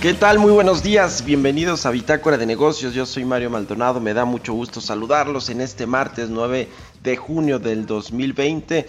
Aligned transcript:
¿Qué 0.00 0.14
tal? 0.14 0.38
Muy 0.38 0.50
buenos 0.50 0.82
días, 0.82 1.26
bienvenidos 1.26 1.84
a 1.84 1.90
Bitácora 1.90 2.38
de 2.38 2.46
Negocios, 2.46 2.94
yo 2.94 3.04
soy 3.04 3.26
Mario 3.26 3.50
Maldonado, 3.50 4.00
me 4.00 4.14
da 4.14 4.24
mucho 4.24 4.54
gusto 4.54 4.80
saludarlos 4.80 5.50
en 5.50 5.60
este 5.60 5.86
martes 5.86 6.30
9 6.30 6.68
de 7.02 7.16
junio 7.18 7.58
del 7.58 7.84
2020. 7.84 8.88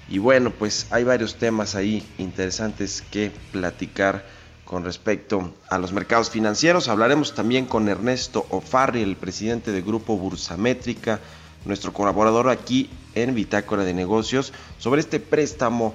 y 0.09 0.19
bueno, 0.19 0.51
pues 0.51 0.87
hay 0.91 1.03
varios 1.03 1.35
temas 1.35 1.75
ahí 1.75 2.05
interesantes 2.17 3.03
que 3.11 3.31
platicar 3.51 4.25
con 4.63 4.83
respecto 4.83 5.53
a 5.69 5.77
los 5.77 5.93
mercados 5.93 6.29
financieros. 6.29 6.87
Hablaremos 6.87 7.33
también 7.33 7.65
con 7.65 7.87
Ernesto 7.87 8.45
Ofarri, 8.49 9.01
el 9.01 9.15
presidente 9.15 9.71
del 9.71 9.83
grupo 9.83 10.17
Bursamétrica, 10.17 11.19
nuestro 11.65 11.93
colaborador 11.93 12.49
aquí 12.49 12.89
en 13.15 13.33
Bitácora 13.33 13.83
de 13.83 13.93
Negocios, 13.93 14.53
sobre 14.77 15.01
este 15.01 15.19
préstamo 15.19 15.93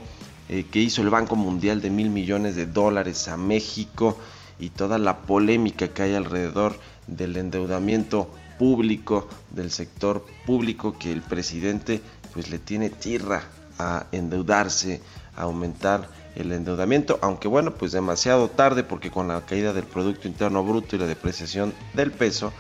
eh, 0.53 0.67
que 0.71 0.81
hizo 0.81 1.01
el 1.01 1.09
Banco 1.09 1.35
Mundial 1.35 1.81
de 1.81 1.89
mil 1.89 2.11
millones 2.11 2.57
de 2.57 2.67
dólares 2.67 3.27
a 3.29 3.39
México 3.39 4.19
y 4.59 4.69
toda 4.69 4.99
la 4.99 5.21
polémica 5.23 5.89
que 5.89 6.03
hay 6.03 6.15
alrededor 6.15 6.79
del 7.07 7.39
endeudamiento 7.39 8.29
público, 8.59 9.31
del 9.49 9.71
sector 9.71 10.27
público 10.45 10.99
que 10.99 11.11
el 11.11 11.23
presidente 11.23 12.03
pues 12.35 12.51
le 12.51 12.59
tiene 12.59 12.91
tierra 12.91 13.45
a 13.79 14.05
endeudarse, 14.13 15.01
a 15.37 15.45
aumentar 15.45 16.11
el 16.37 16.53
endeudamiento, 16.53 17.19
aunque 17.23 17.49
bueno, 17.49 17.73
pues 17.73 17.93
demasiado 17.93 18.51
tarde 18.51 18.85
porque 18.85 19.11
con 19.11 19.29
la 19.29 19.41
caída 19.47 19.73
del 19.73 19.85
Producto 19.85 20.29
Interno 20.29 20.63
Bruto 20.63 20.97
y 20.97 20.99
la 20.99 21.07
depreciación 21.07 21.73
del 21.95 22.13
peso, 22.13 22.53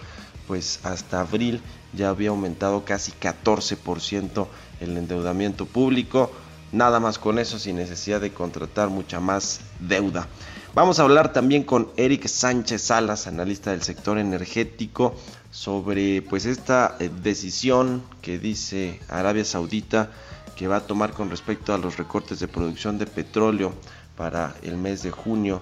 pues 0.47 0.81
hasta 0.83 1.21
abril 1.21 1.61
ya 1.93 2.09
había 2.09 2.31
aumentado 2.31 2.87
casi 2.87 3.13
14% 3.13 4.47
el 4.81 4.97
endeudamiento 4.97 5.67
público, 5.67 6.33
Nada 6.72 7.00
más 7.00 7.19
con 7.19 7.38
eso, 7.38 7.59
sin 7.59 7.77
necesidad 7.77 8.21
de 8.21 8.33
contratar 8.33 8.88
mucha 8.88 9.21
más 9.21 9.60
deuda. 9.78 10.27
Vamos 10.75 10.99
a 10.99 11.03
hablar 11.03 11.34
también 11.34 11.65
con 11.65 11.91
Eric 11.99 12.27
Sánchez 12.27 12.81
Salas, 12.81 13.27
analista 13.27 13.72
del 13.72 13.83
sector 13.83 14.16
energético, 14.16 15.15
sobre 15.50 16.22
pues 16.22 16.47
esta 16.47 16.97
eh, 16.99 17.11
decisión 17.22 18.03
que 18.22 18.38
dice 18.38 18.99
Arabia 19.11 19.44
Saudita 19.44 20.11
que 20.56 20.66
va 20.66 20.77
a 20.77 20.87
tomar 20.87 21.12
con 21.12 21.28
respecto 21.28 21.75
a 21.75 21.78
los 21.78 21.99
recortes 21.99 22.41
de 22.41 22.49
producción 22.49 22.99
de 22.99 23.06
petróleo 23.06 23.75
para 24.16 24.55
el 24.62 24.77
mes 24.77 25.03
de 25.03 25.11
junio. 25.11 25.61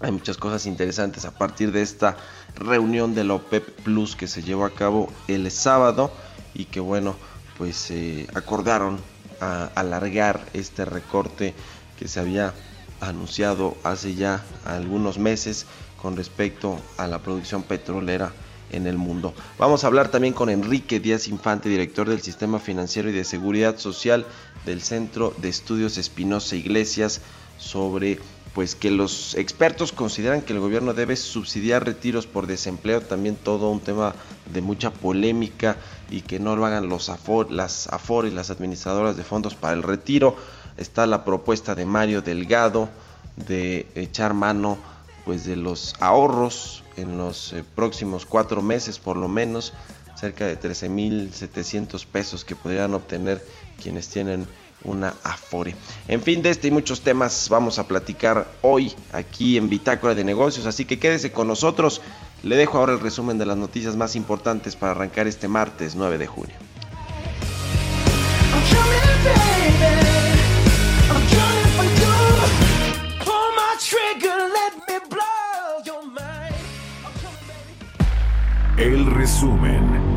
Hay 0.00 0.12
muchas 0.12 0.36
cosas 0.36 0.64
interesantes 0.66 1.24
a 1.24 1.32
partir 1.32 1.72
de 1.72 1.82
esta 1.82 2.16
reunión 2.54 3.14
de 3.14 3.24
la 3.24 3.34
OPEP 3.34 3.68
Plus 3.82 4.14
que 4.14 4.28
se 4.28 4.42
llevó 4.42 4.64
a 4.64 4.70
cabo 4.70 5.12
el 5.26 5.50
sábado 5.50 6.12
y 6.54 6.66
que 6.66 6.80
bueno, 6.80 7.16
pues 7.58 7.90
eh, 7.90 8.26
acordaron 8.34 8.98
a 9.40 9.70
alargar 9.74 10.44
este 10.52 10.84
recorte 10.84 11.54
que 11.98 12.08
se 12.08 12.20
había 12.20 12.54
anunciado 13.00 13.76
hace 13.82 14.14
ya 14.14 14.44
algunos 14.64 15.18
meses 15.18 15.66
con 16.00 16.16
respecto 16.16 16.78
a 16.96 17.06
la 17.06 17.18
producción 17.18 17.62
petrolera 17.62 18.32
en 18.72 18.86
el 18.86 18.96
mundo. 18.96 19.34
Vamos 19.58 19.84
a 19.84 19.88
hablar 19.88 20.10
también 20.10 20.34
con 20.34 20.48
Enrique 20.48 21.00
Díaz 21.00 21.28
Infante, 21.28 21.68
director 21.68 22.08
del 22.08 22.22
Sistema 22.22 22.58
Financiero 22.58 23.10
y 23.10 23.12
de 23.12 23.24
Seguridad 23.24 23.78
Social 23.78 24.26
del 24.64 24.80
Centro 24.80 25.34
de 25.38 25.48
Estudios 25.48 25.98
Espinosa 25.98 26.56
Iglesias, 26.56 27.20
sobre 27.58 28.18
pues 28.54 28.74
que 28.74 28.90
los 28.90 29.36
expertos 29.36 29.92
consideran 29.92 30.42
que 30.42 30.52
el 30.52 30.58
gobierno 30.58 30.92
debe 30.92 31.14
subsidiar 31.16 31.84
retiros 31.84 32.26
por 32.26 32.46
desempleo, 32.46 33.00
también 33.00 33.36
todo 33.36 33.70
un 33.70 33.80
tema 33.80 34.14
de 34.52 34.60
mucha 34.60 34.90
polémica 34.90 35.76
y 36.10 36.22
que 36.22 36.38
no 36.40 36.56
lo 36.56 36.66
hagan 36.66 36.88
los 36.88 37.08
AFOR, 37.08 37.50
las 37.50 37.86
AFOR 37.88 38.26
y 38.26 38.30
las 38.30 38.50
administradoras 38.50 39.16
de 39.16 39.24
fondos 39.24 39.54
para 39.54 39.74
el 39.74 39.82
retiro. 39.82 40.36
Está 40.76 41.06
la 41.06 41.24
propuesta 41.24 41.74
de 41.74 41.86
Mario 41.86 42.22
Delgado 42.22 42.88
de 43.36 43.86
echar 43.94 44.34
mano 44.34 44.78
pues 45.24 45.44
de 45.44 45.56
los 45.56 45.94
ahorros 46.00 46.82
en 46.96 47.16
los 47.16 47.52
eh, 47.52 47.64
próximos 47.74 48.26
cuatro 48.26 48.62
meses 48.62 48.98
por 48.98 49.16
lo 49.16 49.28
menos 49.28 49.72
cerca 50.16 50.46
de 50.46 50.58
13.700 50.58 52.04
pesos 52.06 52.44
que 52.44 52.56
podrían 52.56 52.94
obtener 52.94 53.44
quienes 53.80 54.08
tienen 54.08 54.46
una 54.84 55.14
Afore. 55.24 55.74
En 56.08 56.22
fin, 56.22 56.42
de 56.42 56.50
este 56.50 56.68
y 56.68 56.70
muchos 56.70 57.02
temas 57.02 57.48
vamos 57.50 57.78
a 57.78 57.86
platicar 57.86 58.46
hoy 58.62 58.92
aquí 59.12 59.56
en 59.56 59.68
Bitácora 59.68 60.14
de 60.14 60.24
Negocios, 60.24 60.66
así 60.66 60.84
que 60.84 60.98
quédese 60.98 61.32
con 61.32 61.48
nosotros. 61.48 62.00
Le 62.42 62.56
dejo 62.56 62.78
ahora 62.78 62.94
el 62.94 63.00
resumen 63.00 63.36
de 63.36 63.44
las 63.44 63.56
noticias 63.56 63.96
más 63.96 64.16
importantes 64.16 64.74
para 64.74 64.92
arrancar 64.92 65.26
este 65.26 65.46
martes 65.46 65.94
9 65.94 66.16
de 66.16 66.26
junio. 66.26 66.56
El 78.78 79.04
resumen. 79.04 80.09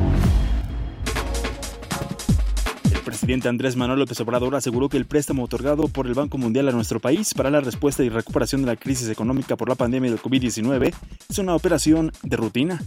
Presidente 3.23 3.47
Andrés 3.47 3.77
Manuel 3.77 3.99
López 3.99 4.19
Obrador 4.19 4.53
aseguró 4.53 4.89
que 4.89 4.97
el 4.97 5.05
préstamo 5.05 5.43
otorgado 5.45 5.87
por 5.87 6.07
el 6.07 6.13
Banco 6.13 6.37
Mundial 6.37 6.67
a 6.67 6.73
nuestro 6.73 6.99
país 6.99 7.33
para 7.33 7.49
la 7.49 7.61
respuesta 7.61 8.03
y 8.03 8.09
recuperación 8.09 8.63
de 8.63 8.67
la 8.67 8.75
crisis 8.75 9.07
económica 9.07 9.55
por 9.55 9.69
la 9.69 9.75
pandemia 9.75 10.11
del 10.11 10.21
COVID-19 10.21 10.93
es 11.29 11.37
una 11.37 11.55
operación 11.55 12.11
de 12.21 12.35
rutina. 12.35 12.81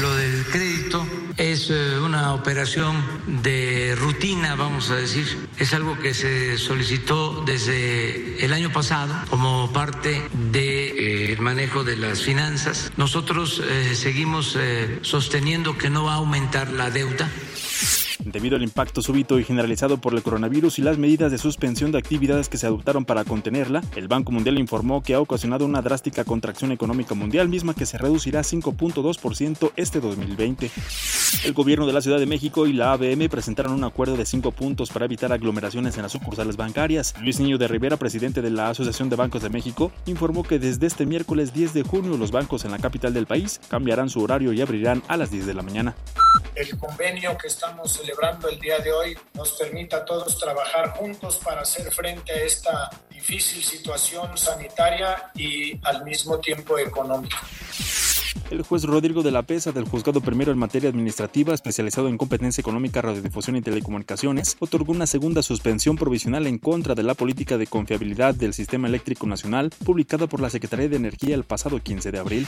Lo 0.00 0.16
del 0.16 0.44
crédito 0.46 1.06
es 1.36 1.68
eh, 1.70 1.98
una 2.08 2.32
operación 2.32 2.96
de 3.42 3.94
rutina, 3.94 4.54
vamos 4.54 4.90
a 4.90 4.96
decir. 4.96 5.26
Es 5.58 5.74
algo 5.74 5.98
que 5.98 6.14
se 6.14 6.56
solicitó 6.56 7.42
desde 7.44 8.42
el 8.42 8.52
año 8.54 8.72
pasado 8.72 9.14
como 9.28 9.70
parte 9.72 10.22
del 10.32 10.52
de, 10.52 11.32
eh, 11.32 11.36
manejo 11.38 11.84
de 11.84 11.96
las 11.96 12.22
finanzas. 12.22 12.90
Nosotros 12.96 13.62
eh, 13.62 13.94
seguimos 13.94 14.56
sosteniendo 15.02 15.76
que 15.76 15.90
no 15.90 16.04
va 16.04 16.14
a 16.14 16.16
aumentar 16.16 16.70
la 16.70 16.90
deuda 16.90 17.30
Debido 18.24 18.56
al 18.56 18.62
impacto 18.62 19.00
súbito 19.00 19.38
y 19.38 19.44
generalizado 19.44 19.98
por 19.98 20.12
el 20.12 20.22
coronavirus 20.22 20.78
y 20.78 20.82
las 20.82 20.98
medidas 20.98 21.30
de 21.30 21.38
suspensión 21.38 21.92
de 21.92 21.98
actividades 21.98 22.48
que 22.48 22.58
se 22.58 22.66
adoptaron 22.66 23.04
para 23.04 23.24
contenerla, 23.24 23.82
el 23.94 24.08
Banco 24.08 24.32
Mundial 24.32 24.58
informó 24.58 25.02
que 25.02 25.14
ha 25.14 25.20
ocasionado 25.20 25.64
una 25.64 25.82
drástica 25.82 26.24
contracción 26.24 26.72
económica 26.72 27.14
mundial, 27.14 27.48
misma 27.48 27.74
que 27.74 27.86
se 27.86 27.96
reducirá 27.96 28.40
5.2% 28.40 29.72
este 29.76 30.00
2020. 30.00 30.70
El 31.44 31.52
gobierno 31.52 31.86
de 31.86 31.92
la 31.92 31.97
Ciudad 32.00 32.18
de 32.18 32.26
México 32.26 32.66
y 32.66 32.72
la 32.72 32.92
ABM 32.92 33.28
presentaron 33.28 33.72
un 33.72 33.84
acuerdo 33.84 34.16
de 34.16 34.26
cinco 34.26 34.52
puntos 34.52 34.90
para 34.90 35.04
evitar 35.04 35.32
aglomeraciones 35.32 35.96
en 35.96 36.02
las 36.02 36.12
sucursales 36.12 36.56
bancarias. 36.56 37.14
Luis 37.20 37.40
Niño 37.40 37.58
de 37.58 37.68
Rivera, 37.68 37.96
presidente 37.96 38.42
de 38.42 38.50
la 38.50 38.70
Asociación 38.70 39.08
de 39.10 39.16
Bancos 39.16 39.42
de 39.42 39.50
México, 39.50 39.92
informó 40.06 40.42
que 40.42 40.58
desde 40.58 40.86
este 40.86 41.06
miércoles 41.06 41.52
10 41.52 41.74
de 41.74 41.82
junio 41.82 42.16
los 42.16 42.30
bancos 42.30 42.64
en 42.64 42.70
la 42.70 42.78
capital 42.78 43.14
del 43.14 43.26
país 43.26 43.60
cambiarán 43.68 44.10
su 44.10 44.22
horario 44.22 44.52
y 44.52 44.60
abrirán 44.60 45.02
a 45.08 45.16
las 45.16 45.30
10 45.30 45.46
de 45.46 45.54
la 45.54 45.62
mañana. 45.62 45.94
El 46.54 46.76
convenio 46.78 47.36
que 47.38 47.48
estamos 47.48 47.92
celebrando 47.92 48.48
el 48.48 48.58
día 48.58 48.78
de 48.78 48.92
hoy 48.92 49.18
nos 49.34 49.52
permita 49.52 49.98
a 49.98 50.04
todos 50.04 50.38
trabajar 50.38 50.90
juntos 50.90 51.40
para 51.44 51.62
hacer 51.62 51.90
frente 51.90 52.32
a 52.32 52.42
esta 52.42 52.90
difícil 53.10 53.62
situación 53.62 54.36
sanitaria 54.36 55.30
y 55.34 55.78
al 55.84 56.04
mismo 56.04 56.38
tiempo 56.38 56.78
económica. 56.78 57.38
El 58.50 58.62
juez 58.62 58.84
Rodrigo 58.84 59.22
de 59.22 59.30
la 59.30 59.42
Pesa 59.42 59.72
del 59.72 59.84
Juzgado 59.84 60.20
Primero 60.20 60.52
en 60.52 60.58
Materia 60.58 60.88
Administrativa, 60.90 61.54
especializado 61.54 62.08
en 62.08 62.18
competencia 62.18 62.60
económica, 62.60 63.02
radiodifusión 63.02 63.56
y 63.56 63.62
telecomunicaciones, 63.62 64.56
otorgó 64.58 64.92
una 64.92 65.06
segunda 65.06 65.42
suspensión 65.42 65.96
provisional 65.96 66.46
en 66.46 66.58
contra 66.58 66.94
de 66.94 67.02
la 67.02 67.14
política 67.14 67.58
de 67.58 67.66
confiabilidad 67.66 68.34
del 68.34 68.54
Sistema 68.54 68.88
Eléctrico 68.88 69.26
Nacional, 69.26 69.70
publicada 69.84 70.26
por 70.26 70.40
la 70.40 70.50
Secretaría 70.50 70.88
de 70.88 70.96
Energía 70.96 71.34
el 71.34 71.44
pasado 71.44 71.80
15 71.80 72.10
de 72.10 72.18
abril. 72.18 72.46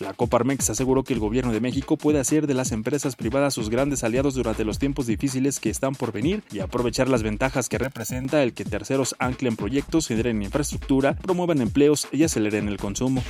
La 0.00 0.14
Coparmex 0.14 0.70
aseguró 0.70 1.04
que 1.04 1.12
el 1.12 1.20
gobierno 1.20 1.52
de 1.52 1.60
México 1.60 1.96
puede 1.96 2.18
hacer 2.18 2.46
de 2.46 2.54
las 2.54 2.72
empresas 2.72 3.16
privadas 3.16 3.54
sus 3.54 3.70
grandes 3.70 4.04
aliados 4.04 4.34
durante 4.34 4.64
los 4.64 4.78
tiempos 4.78 5.06
difíciles 5.06 5.60
que 5.60 5.70
están 5.70 5.94
por 5.94 6.12
venir 6.12 6.42
y 6.50 6.60
aprovechar 6.60 7.08
las 7.08 7.22
ventajas 7.22 7.68
que 7.68 7.78
representa 7.78 8.42
el 8.42 8.52
que 8.52 8.64
terceros 8.64 9.14
anclen 9.18 9.56
proyectos, 9.56 10.08
generen 10.08 10.42
infraestructura, 10.42 11.14
promuevan 11.14 11.60
empleos 11.60 12.08
y 12.12 12.24
aceleren 12.24 12.68
el 12.68 12.78
consumo. 12.78 13.22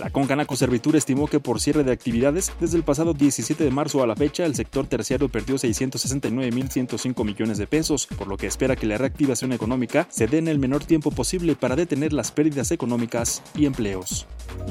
La 0.00 0.10
Concanaco 0.10 0.56
Servitura 0.56 0.95
estimó 0.96 1.26
que 1.26 1.40
por 1.40 1.60
cierre 1.60 1.84
de 1.84 1.92
actividades, 1.92 2.52
desde 2.60 2.76
el 2.76 2.82
pasado 2.82 3.14
17 3.14 3.62
de 3.62 3.70
marzo 3.70 4.02
a 4.02 4.06
la 4.06 4.16
fecha, 4.16 4.44
el 4.44 4.54
sector 4.54 4.86
terciario 4.86 5.28
perdió 5.28 5.56
669.105 5.56 7.24
millones 7.24 7.58
de 7.58 7.66
pesos, 7.66 8.06
por 8.06 8.28
lo 8.28 8.36
que 8.36 8.46
espera 8.46 8.76
que 8.76 8.86
la 8.86 8.98
reactivación 8.98 9.52
económica 9.52 10.06
se 10.10 10.26
dé 10.26 10.38
en 10.38 10.48
el 10.48 10.58
menor 10.58 10.84
tiempo 10.84 11.10
posible 11.10 11.56
para 11.56 11.76
detener 11.76 12.12
las 12.12 12.32
pérdidas 12.32 12.70
económicas 12.70 13.42
y 13.54 13.66
empleos. 13.66 14.26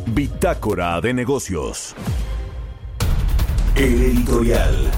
Bitácora 0.08 1.00
de 1.02 1.14
negocios. 1.14 1.96
El 3.76 4.02
editorial. 4.02 4.92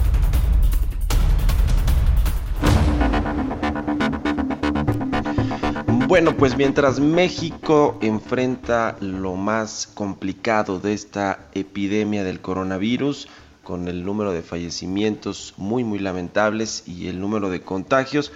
Bueno, 6.18 6.38
pues 6.38 6.56
mientras 6.56 7.02
México 7.02 7.98
enfrenta 8.02 8.96
lo 9.02 9.36
más 9.36 9.88
complicado 9.94 10.80
de 10.80 10.94
esta 10.94 11.50
epidemia 11.54 12.24
del 12.24 12.40
coronavirus, 12.40 13.28
con 13.62 13.90
el 13.90 14.06
número 14.06 14.32
de 14.32 14.42
fallecimientos 14.42 15.54
muy 15.58 15.84
muy 15.84 16.00
lamentables 16.00 16.84
y 16.88 17.10
el 17.10 17.20
número 17.20 17.50
de 17.50 17.60
contagios, 17.60 18.32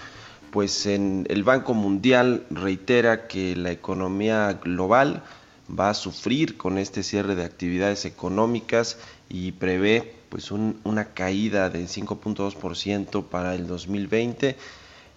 pues 0.52 0.86
en 0.86 1.26
el 1.30 1.44
Banco 1.44 1.74
Mundial 1.74 2.44
reitera 2.50 3.28
que 3.30 3.56
la 3.56 3.72
economía 3.72 4.60
global 4.62 5.24
va 5.70 5.92
a 5.92 5.94
sufrir 5.94 6.58
con 6.58 6.78
este 6.78 7.04
cierre 7.04 7.36
de 7.36 7.46
actividades 7.46 8.04
económicas 8.04 8.98
y 9.30 9.54
prevé 9.54 10.16
pues 10.28 10.52
una 10.52 11.06
caída 11.14 11.70
del 11.70 11.88
5.2% 11.88 13.24
para 13.30 13.56
el 13.56 13.66
2020 13.66 14.58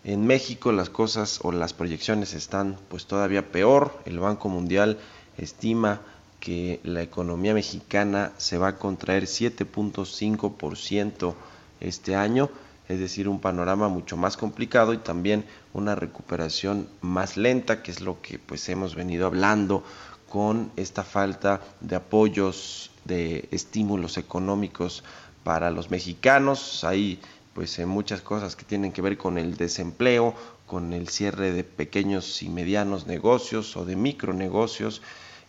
en 0.05 0.25
México 0.27 0.71
las 0.71 0.91
cosas 0.91 1.41
o 1.43 1.51
las 1.51 1.73
proyecciones 1.73 2.35
están 2.35 2.77
pues 2.89 3.07
todavía 3.07 3.51
peor. 3.51 3.99
El 4.05 4.21
Banco 4.21 4.51
Mundial 4.51 4.99
estima 5.39 6.03
que 6.41 6.81
la 6.85 7.01
economía 7.03 7.55
mexicana 7.55 8.33
se 8.37 8.59
va 8.59 8.69
a 8.69 8.77
contraer 8.77 9.23
7.5% 9.25 11.35
este 11.81 12.15
año, 12.15 12.51
es 12.87 12.99
decir, 12.99 13.27
un 13.29 13.41
panorama 13.41 13.89
mucho 13.89 14.19
más 14.19 14.37
complicado 14.37 14.93
y 14.93 14.99
también 14.99 15.47
una 15.73 15.95
recuperación 15.95 16.87
más 17.01 17.39
lenta, 17.39 17.83
que 17.83 17.91
es 17.91 18.03
lo 18.03 18.21
que 18.21 18.39
pues 18.39 18.69
hemos 18.69 18.95
venido 18.95 19.27
hablando 19.27 19.83
con 20.29 20.71
esta 20.77 21.03
falta 21.03 21.63
de 21.81 21.97
apoyos, 21.97 22.91
de 23.07 23.49
estímulos 23.51 24.19
económicos 24.19 25.03
para 25.45 25.71
los 25.71 25.91
mexicanos. 25.91 26.85
Hay 26.85 27.21
pues 27.55 27.79
en 27.79 27.89
muchas 27.89 28.21
cosas 28.21 28.57
que 28.57 28.65
tienen 28.65 28.93
que 28.93 29.03
ver 29.03 29.17
con 29.17 29.39
el 29.39 29.57
desempleo, 29.57 30.35
con 30.67 30.93
el 30.93 31.09
cierre 31.09 31.53
de 31.53 31.65
pequeños 31.65 32.43
y 32.43 32.49
medianos 32.49 33.07
negocios 33.07 33.77
o 33.77 33.85
de 33.85 33.97
micronegocios. 33.97 35.03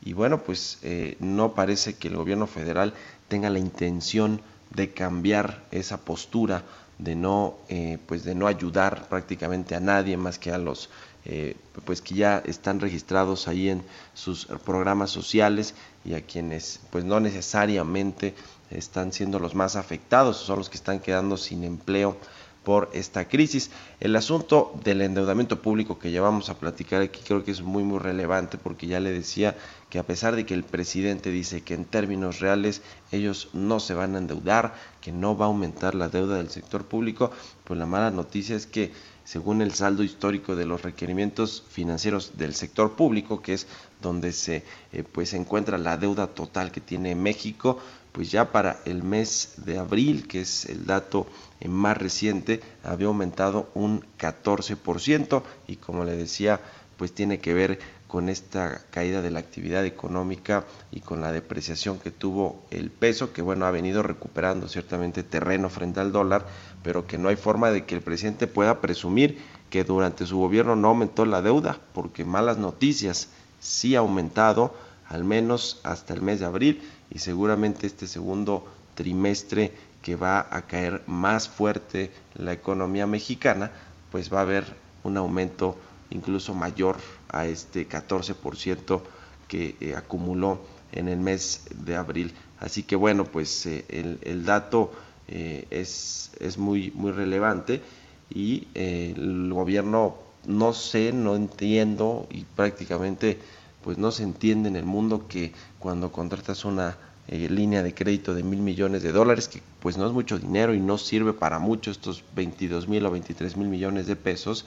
Y 0.03 0.13
bueno 0.13 0.43
pues 0.43 0.77
eh, 0.83 1.17
no 1.19 1.53
parece 1.53 1.95
que 1.95 2.07
el 2.07 2.17
gobierno 2.17 2.47
federal 2.47 2.93
tenga 3.27 3.49
la 3.49 3.59
intención 3.59 4.41
de 4.69 4.91
cambiar 4.91 5.63
esa 5.71 5.97
postura 5.97 6.63
de 6.97 7.15
no 7.15 7.55
eh, 7.69 7.97
pues 8.07 8.23
de 8.23 8.35
no 8.35 8.47
ayudar 8.47 9.07
prácticamente 9.09 9.75
a 9.75 9.79
nadie 9.79 10.15
más 10.15 10.39
que 10.39 10.51
a 10.51 10.57
los 10.57 10.89
eh, 11.25 11.57
pues 11.85 12.01
que 12.01 12.15
ya 12.15 12.41
están 12.45 12.79
registrados 12.79 13.47
ahí 13.47 13.69
en 13.69 13.83
sus 14.13 14.45
programas 14.63 15.09
sociales 15.09 15.73
y 16.05 16.13
a 16.13 16.21
quienes 16.21 16.79
pues 16.91 17.03
no 17.03 17.19
necesariamente 17.19 18.35
están 18.77 19.13
siendo 19.13 19.39
los 19.39 19.55
más 19.55 19.75
afectados, 19.75 20.37
son 20.37 20.59
los 20.59 20.69
que 20.69 20.77
están 20.77 20.99
quedando 20.99 21.37
sin 21.37 21.63
empleo 21.63 22.17
por 22.65 22.89
esta 22.93 23.27
crisis. 23.29 23.69
El 24.01 24.15
asunto 24.15 24.73
del 24.83 25.01
endeudamiento 25.01 25.61
público 25.61 25.99
que 25.99 26.11
ya 26.11 26.21
vamos 26.21 26.49
a 26.49 26.57
platicar 26.57 27.01
aquí 27.01 27.21
creo 27.23 27.45
que 27.45 27.51
es 27.51 27.61
muy 27.61 27.83
muy 27.83 27.99
relevante 27.99 28.57
porque 28.57 28.87
ya 28.87 28.99
le 28.99 29.11
decía 29.11 29.55
que 29.89 29.99
a 29.99 30.03
pesar 30.03 30.35
de 30.35 30.45
que 30.45 30.55
el 30.55 30.63
presidente 30.63 31.29
dice 31.29 31.61
que 31.61 31.75
en 31.75 31.85
términos 31.85 32.39
reales 32.39 32.81
ellos 33.11 33.49
no 33.53 33.79
se 33.79 33.93
van 33.93 34.15
a 34.15 34.17
endeudar, 34.17 34.73
que 34.99 35.11
no 35.11 35.37
va 35.37 35.45
a 35.45 35.49
aumentar 35.49 35.95
la 35.95 36.09
deuda 36.09 36.37
del 36.37 36.49
sector 36.49 36.85
público, 36.85 37.31
pues 37.63 37.79
la 37.79 37.85
mala 37.85 38.09
noticia 38.11 38.55
es 38.55 38.65
que 38.65 38.91
según 39.23 39.61
el 39.61 39.73
saldo 39.73 40.03
histórico 40.03 40.55
de 40.55 40.65
los 40.65 40.83
requerimientos 40.83 41.63
financieros 41.69 42.37
del 42.37 42.53
sector 42.53 42.95
público, 42.95 43.41
que 43.41 43.53
es 43.53 43.67
donde 44.01 44.31
se 44.31 44.63
eh, 44.91 45.03
pues 45.03 45.33
encuentra 45.33 45.77
la 45.77 45.97
deuda 45.97 46.27
total 46.27 46.71
que 46.71 46.81
tiene 46.81 47.15
México, 47.15 47.79
pues 48.15 48.31
ya 48.31 48.53
para 48.53 48.79
el 48.85 49.03
mes 49.03 49.55
de 49.57 49.77
abril, 49.77 50.25
que 50.25 50.39
es 50.39 50.67
el 50.67 50.85
dato 50.85 51.27
eh, 51.59 51.67
más 51.67 51.97
reciente, 51.97 52.61
había 52.81 53.07
aumentado 53.07 53.67
un 53.73 54.05
14% 54.17 55.43
y 55.67 55.75
como 55.75 56.05
le 56.05 56.15
decía, 56.15 56.61
pues 56.95 57.11
tiene 57.11 57.39
que 57.39 57.53
ver 57.53 57.77
con 58.07 58.29
esta 58.29 58.85
caída 58.89 59.21
de 59.21 59.31
la 59.31 59.39
actividad 59.39 59.85
económica 59.85 60.63
y 60.91 61.01
con 61.01 61.19
la 61.19 61.33
depreciación 61.33 61.99
que 61.99 62.09
tuvo 62.09 62.63
el 62.71 62.89
peso, 62.89 63.33
que 63.33 63.41
bueno, 63.41 63.65
ha 63.65 63.71
venido 63.71 64.01
recuperando 64.01 64.69
ciertamente 64.69 65.23
terreno 65.23 65.69
frente 65.69 65.99
al 65.99 66.13
dólar, 66.13 66.45
pero 66.83 67.07
que 67.07 67.17
no 67.17 67.27
hay 67.27 67.35
forma 67.35 67.69
de 67.69 67.83
que 67.83 67.95
el 67.95 68.01
presidente 68.01 68.47
pueda 68.47 68.79
presumir 68.79 69.39
que 69.69 69.83
durante 69.83 70.25
su 70.25 70.37
gobierno 70.37 70.77
no 70.77 70.87
aumentó 70.87 71.25
la 71.25 71.41
deuda, 71.41 71.81
porque 71.93 72.23
malas 72.23 72.59
noticias 72.59 73.27
sí 73.59 73.97
ha 73.97 73.99
aumentado, 73.99 74.73
al 75.09 75.23
menos 75.23 75.79
hasta 75.83 76.13
el 76.13 76.21
mes 76.21 76.39
de 76.39 76.45
abril, 76.45 76.81
y 77.09 77.19
seguramente 77.19 77.87
este 77.87 78.07
segundo 78.07 78.65
trimestre 78.95 79.71
que 80.01 80.15
va 80.15 80.47
a 80.51 80.63
caer 80.63 81.01
más 81.07 81.49
fuerte 81.49 82.11
la 82.35 82.53
economía 82.53 83.07
mexicana, 83.07 83.71
pues 84.11 84.31
va 84.31 84.39
a 84.39 84.43
haber 84.43 84.65
un 85.03 85.17
aumento 85.17 85.77
incluso 86.09 86.53
mayor 86.53 86.97
a 87.29 87.45
este 87.45 87.87
14% 87.87 89.01
que 89.47 89.75
eh, 89.79 89.95
acumuló 89.95 90.59
en 90.91 91.07
el 91.07 91.19
mes 91.19 91.65
de 91.71 91.95
abril. 91.95 92.33
Así 92.59 92.83
que 92.83 92.95
bueno, 92.95 93.25
pues 93.25 93.65
eh, 93.65 93.85
el, 93.89 94.45
dato 94.45 94.91
eh, 95.27 95.67
es, 95.69 96.31
es, 96.39 96.57
muy, 96.57 96.91
muy 96.91 97.11
relevante 97.11 97.81
y 98.29 98.67
el 98.73 99.51
gobierno 99.51 100.15
no 100.47 100.73
sé, 100.73 101.11
no 101.11 101.35
entiendo 101.35 102.27
y 102.29 102.43
prácticamente 102.43 103.39
pues 103.85 103.99
no 103.99 104.09
se 104.09 104.23
entiende 104.23 104.67
en 104.67 104.75
el 104.75 104.83
mundo 104.83 105.27
que 105.27 105.53
cuando 105.77 106.11
contratas 106.11 106.65
una 106.65 106.97
línea 107.27 107.83
de 107.83 107.93
crédito 107.93 108.33
de 108.33 108.41
mil 108.41 108.59
millones 108.59 109.03
de 109.03 109.11
dólares, 109.11 109.47
que 109.47 109.61
pues 109.79 109.95
no 109.95 110.07
es 110.07 110.11
mucho 110.11 110.39
dinero 110.39 110.73
y 110.73 110.79
no 110.79 110.97
sirve 110.97 111.33
para 111.33 111.59
mucho, 111.59 111.91
estos 111.91 112.23
22 112.35 112.87
mil 112.87 113.05
o 113.05 113.11
23 113.11 113.55
mil 113.57 113.67
millones 113.67 114.07
de 114.07 114.15
pesos, 114.15 114.65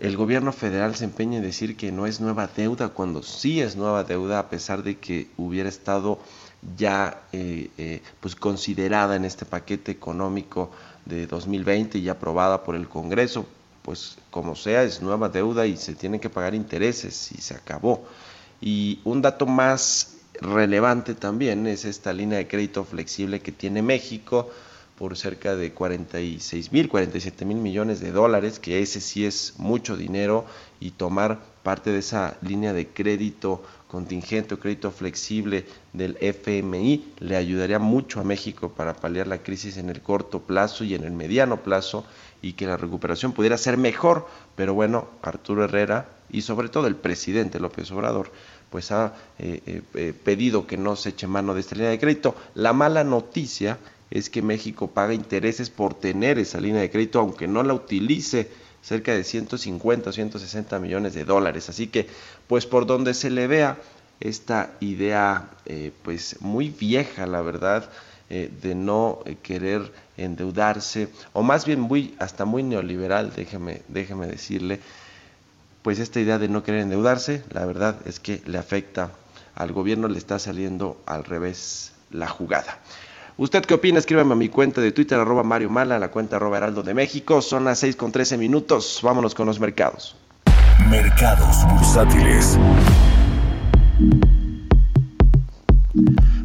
el 0.00 0.16
gobierno 0.16 0.52
federal 0.52 0.96
se 0.96 1.04
empeña 1.04 1.36
en 1.36 1.44
decir 1.44 1.76
que 1.76 1.92
no 1.92 2.06
es 2.06 2.20
nueva 2.20 2.48
deuda 2.48 2.88
cuando 2.88 3.22
sí 3.22 3.60
es 3.60 3.76
nueva 3.76 4.02
deuda 4.02 4.40
a 4.40 4.50
pesar 4.50 4.82
de 4.82 4.98
que 4.98 5.28
hubiera 5.36 5.68
estado 5.68 6.18
ya 6.76 7.22
eh, 7.32 7.70
eh, 7.78 8.02
pues 8.18 8.34
considerada 8.34 9.14
en 9.14 9.24
este 9.24 9.44
paquete 9.44 9.92
económico 9.92 10.72
de 11.04 11.28
2020 11.28 11.98
y 11.98 12.08
aprobada 12.08 12.64
por 12.64 12.74
el 12.74 12.88
Congreso 12.88 13.46
pues 13.88 14.18
como 14.30 14.54
sea 14.54 14.82
es 14.82 15.00
nueva 15.00 15.30
deuda 15.30 15.66
y 15.66 15.78
se 15.78 15.94
tienen 15.94 16.20
que 16.20 16.28
pagar 16.28 16.54
intereses 16.54 17.32
y 17.32 17.40
se 17.40 17.54
acabó. 17.54 18.04
Y 18.60 19.00
un 19.04 19.22
dato 19.22 19.46
más 19.46 20.16
relevante 20.42 21.14
también 21.14 21.66
es 21.66 21.86
esta 21.86 22.12
línea 22.12 22.36
de 22.36 22.46
crédito 22.46 22.84
flexible 22.84 23.40
que 23.40 23.50
tiene 23.50 23.80
México 23.80 24.50
por 24.98 25.16
cerca 25.16 25.56
de 25.56 25.72
46 25.72 26.70
mil, 26.70 26.90
47 26.90 27.46
mil 27.46 27.56
millones 27.56 28.00
de 28.00 28.12
dólares, 28.12 28.58
que 28.58 28.82
ese 28.82 29.00
sí 29.00 29.24
es 29.24 29.54
mucho 29.56 29.96
dinero, 29.96 30.44
y 30.80 30.90
tomar 30.90 31.38
parte 31.62 31.90
de 31.90 32.00
esa 32.00 32.36
línea 32.42 32.74
de 32.74 32.88
crédito 32.88 33.62
contingente 33.88 34.54
o 34.54 34.60
crédito 34.60 34.90
flexible 34.92 35.64
del 35.92 36.16
FMI 36.20 37.18
le 37.20 37.36
ayudaría 37.36 37.78
mucho 37.78 38.20
a 38.20 38.24
México 38.24 38.68
para 38.68 38.94
paliar 38.94 39.26
la 39.26 39.42
crisis 39.42 39.78
en 39.78 39.88
el 39.88 40.02
corto 40.02 40.40
plazo 40.40 40.84
y 40.84 40.94
en 40.94 41.04
el 41.04 41.12
mediano 41.12 41.62
plazo 41.62 42.04
y 42.42 42.52
que 42.52 42.66
la 42.66 42.76
recuperación 42.76 43.32
pudiera 43.32 43.56
ser 43.56 43.78
mejor. 43.78 44.28
Pero 44.54 44.74
bueno, 44.74 45.08
Arturo 45.22 45.64
Herrera 45.64 46.08
y 46.30 46.42
sobre 46.42 46.68
todo 46.68 46.86
el 46.86 46.96
presidente 46.96 47.58
López 47.58 47.90
Obrador 47.90 48.30
pues 48.70 48.92
ha 48.92 49.14
eh, 49.38 49.62
eh, 49.66 49.82
eh, 49.94 50.12
pedido 50.12 50.66
que 50.66 50.76
no 50.76 50.94
se 50.96 51.10
eche 51.10 51.26
mano 51.26 51.54
de 51.54 51.60
esta 51.60 51.74
línea 51.74 51.90
de 51.90 51.98
crédito. 51.98 52.34
La 52.54 52.72
mala 52.72 53.04
noticia 53.04 53.78
es 54.10 54.30
que 54.30 54.42
México 54.42 54.88
paga 54.88 55.14
intereses 55.14 55.70
por 55.70 55.94
tener 55.94 56.38
esa 56.38 56.60
línea 56.60 56.80
de 56.80 56.90
crédito, 56.90 57.20
aunque 57.20 57.48
no 57.48 57.62
la 57.62 57.74
utilice, 57.74 58.50
cerca 58.88 59.12
de 59.12 59.22
150 59.22 60.08
o 60.08 60.12
160 60.12 60.78
millones 60.78 61.12
de 61.12 61.24
dólares. 61.24 61.68
Así 61.68 61.88
que, 61.88 62.06
pues 62.46 62.64
por 62.64 62.86
donde 62.86 63.12
se 63.12 63.28
le 63.28 63.46
vea 63.46 63.76
esta 64.18 64.70
idea, 64.80 65.50
eh, 65.66 65.92
pues 66.02 66.40
muy 66.40 66.70
vieja, 66.70 67.26
la 67.26 67.42
verdad, 67.42 67.90
eh, 68.30 68.50
de 68.62 68.74
no 68.74 69.20
eh, 69.26 69.36
querer 69.42 69.92
endeudarse, 70.16 71.08
o 71.34 71.42
más 71.42 71.66
bien 71.66 71.80
muy, 71.80 72.14
hasta 72.18 72.46
muy 72.46 72.62
neoliberal, 72.62 73.32
déjeme, 73.36 73.82
déjeme 73.88 74.26
decirle, 74.26 74.80
pues 75.82 75.98
esta 75.98 76.18
idea 76.18 76.38
de 76.38 76.48
no 76.48 76.62
querer 76.62 76.80
endeudarse, 76.80 77.44
la 77.50 77.66
verdad 77.66 77.96
es 78.06 78.20
que 78.20 78.40
le 78.46 78.56
afecta 78.56 79.12
al 79.54 79.72
gobierno, 79.72 80.08
le 80.08 80.18
está 80.18 80.38
saliendo 80.38 81.00
al 81.04 81.24
revés 81.24 81.92
la 82.10 82.26
jugada. 82.26 82.80
¿Usted 83.40 83.64
qué 83.64 83.74
opina? 83.74 84.00
Escríbame 84.00 84.32
a 84.32 84.36
mi 84.36 84.48
cuenta 84.48 84.80
de 84.80 84.90
Twitter, 84.90 85.16
arroba 85.16 85.44
Mario 85.44 85.70
Mala, 85.70 85.94
a 85.94 85.98
la 86.00 86.10
cuenta 86.10 86.34
arroba 86.34 86.56
Heraldo 86.56 86.82
de 86.82 86.92
México. 86.92 87.40
Son 87.40 87.64
las 87.64 87.78
6 87.78 87.94
con 87.94 88.10
13 88.10 88.36
minutos. 88.36 88.98
Vámonos 89.00 89.32
con 89.32 89.46
los 89.46 89.60
mercados. 89.60 90.16
Mercados 90.90 91.56
bursátiles. 91.72 92.58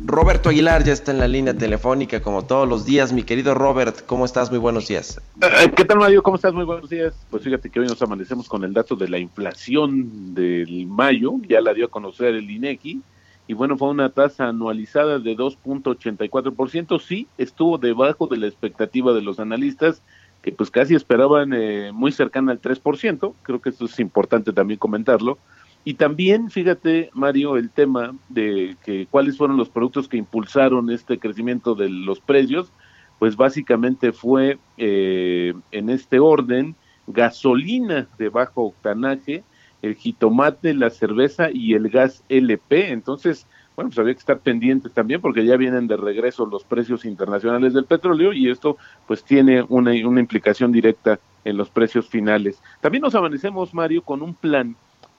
Roberto 0.06 0.50
Aguilar 0.50 0.84
ya 0.84 0.94
está 0.94 1.10
en 1.10 1.18
la 1.18 1.28
línea 1.28 1.56
telefónica 1.56 2.22
como 2.22 2.46
todos 2.46 2.70
los 2.70 2.86
días. 2.86 3.12
Mi 3.12 3.24
querido 3.24 3.56
Robert, 3.56 4.06
¿cómo 4.06 4.26
estás? 4.26 4.52
Muy 4.52 4.60
buenos 4.60 4.88
días. 4.88 5.20
Eh, 5.42 5.72
¿Qué 5.76 5.86
tal, 5.86 5.98
Mario? 5.98 6.22
¿Cómo 6.22 6.36
estás? 6.36 6.54
Muy 6.54 6.64
buenos 6.64 6.92
días. 6.92 7.16
Pues 7.32 7.42
fíjate 7.42 7.72
que 7.72 7.80
hoy 7.80 7.88
nos 7.88 8.04
amanecemos 8.04 8.48
con 8.48 8.64
el 8.64 8.72
dato 8.72 8.96
de 8.96 9.10
la 9.10 9.18
inflación 9.18 10.36
del 10.36 10.86
mayo. 10.86 11.40
Ya 11.50 11.60
la 11.60 11.74
dio 11.74 11.86
a 11.86 11.90
conocer 11.90 12.36
el 12.36 12.52
INEGI 12.52 13.02
y 13.48 13.54
bueno, 13.54 13.78
fue 13.78 13.90
una 13.90 14.10
tasa 14.10 14.48
anualizada 14.48 15.20
de 15.20 15.36
2.84%, 15.36 17.00
sí, 17.00 17.28
estuvo 17.38 17.78
debajo 17.78 18.28
de 18.28 18.38
la 18.38 18.48
expectativa 18.48 19.14
de 19.14 19.22
los 19.22 19.40
analistas, 19.40 20.02
que 20.42 20.52
pues 20.52 20.72
casi 20.72 20.96
esperaban 20.96 21.54
eh, 21.54 21.92
muy 21.94 22.12
cercana 22.12 22.52
al 22.52 22.62
3%, 22.62 23.34
creo 23.42 23.62
que 23.62 23.70
esto 23.70 23.86
es 23.86 24.00
importante 24.00 24.54
también 24.54 24.80
comentarlo, 24.80 25.38
y 25.86 25.96
también, 25.96 26.50
fíjate, 26.50 27.10
Mario, 27.14 27.58
el 27.58 27.70
tema 27.70 28.16
de 28.30 28.78
que 28.86 29.06
cuáles 29.10 29.38
fueron 29.38 29.58
los 29.58 29.70
productos 29.70 30.08
que 30.08 30.18
impulsaron 30.18 30.90
este 30.90 31.20
crecimiento 31.20 31.76
de 31.76 31.90
los 31.90 32.22
precios, 32.22 32.72
pues 33.20 33.36
básicamente 33.36 34.14
fue 34.14 34.58
eh, 34.78 35.54
en 35.72 35.90
este 35.90 36.20
orden 36.20 36.76
gasolina 37.08 38.08
de 38.18 38.30
bajo 38.30 38.64
octanaje, 38.64 39.44
el 39.84 39.96
jitomate, 39.96 40.74
la 40.74 40.90
cerveza 40.90 41.50
y 41.52 41.74
el 41.74 41.90
gas 41.90 42.24
LP. 42.30 42.92
Entonces, 42.92 43.46
bueno, 43.76 43.90
pues 43.90 44.00
había 44.00 44.14
que 44.14 44.20
estar 44.20 44.40
pendientes 44.40 44.94
también 44.94 45.22
porque 45.22 45.46
ya 45.46 45.58
vienen 45.58 45.88
de 45.88 45.98
regreso 45.98 46.46
los 46.46 46.64
precios 46.64 47.06
internacionales 47.06 47.74
del 47.74 47.86
petróleo 47.86 48.32
y 48.34 48.50
esto 48.50 48.78
pues 49.08 49.24
tiene 49.24 49.64
una, 49.68 49.92
una 50.08 50.22
implicación 50.22 50.72
directa 50.72 51.20
en 51.44 51.58
los 51.58 51.70
precios 51.70 52.08
finales. 52.08 52.62
También 52.82 53.02
nos 53.02 53.14
amanecemos, 53.14 53.74
Mario, 53.74 54.04
con 54.04 54.22
un 54.22 54.34
plan 54.34 54.76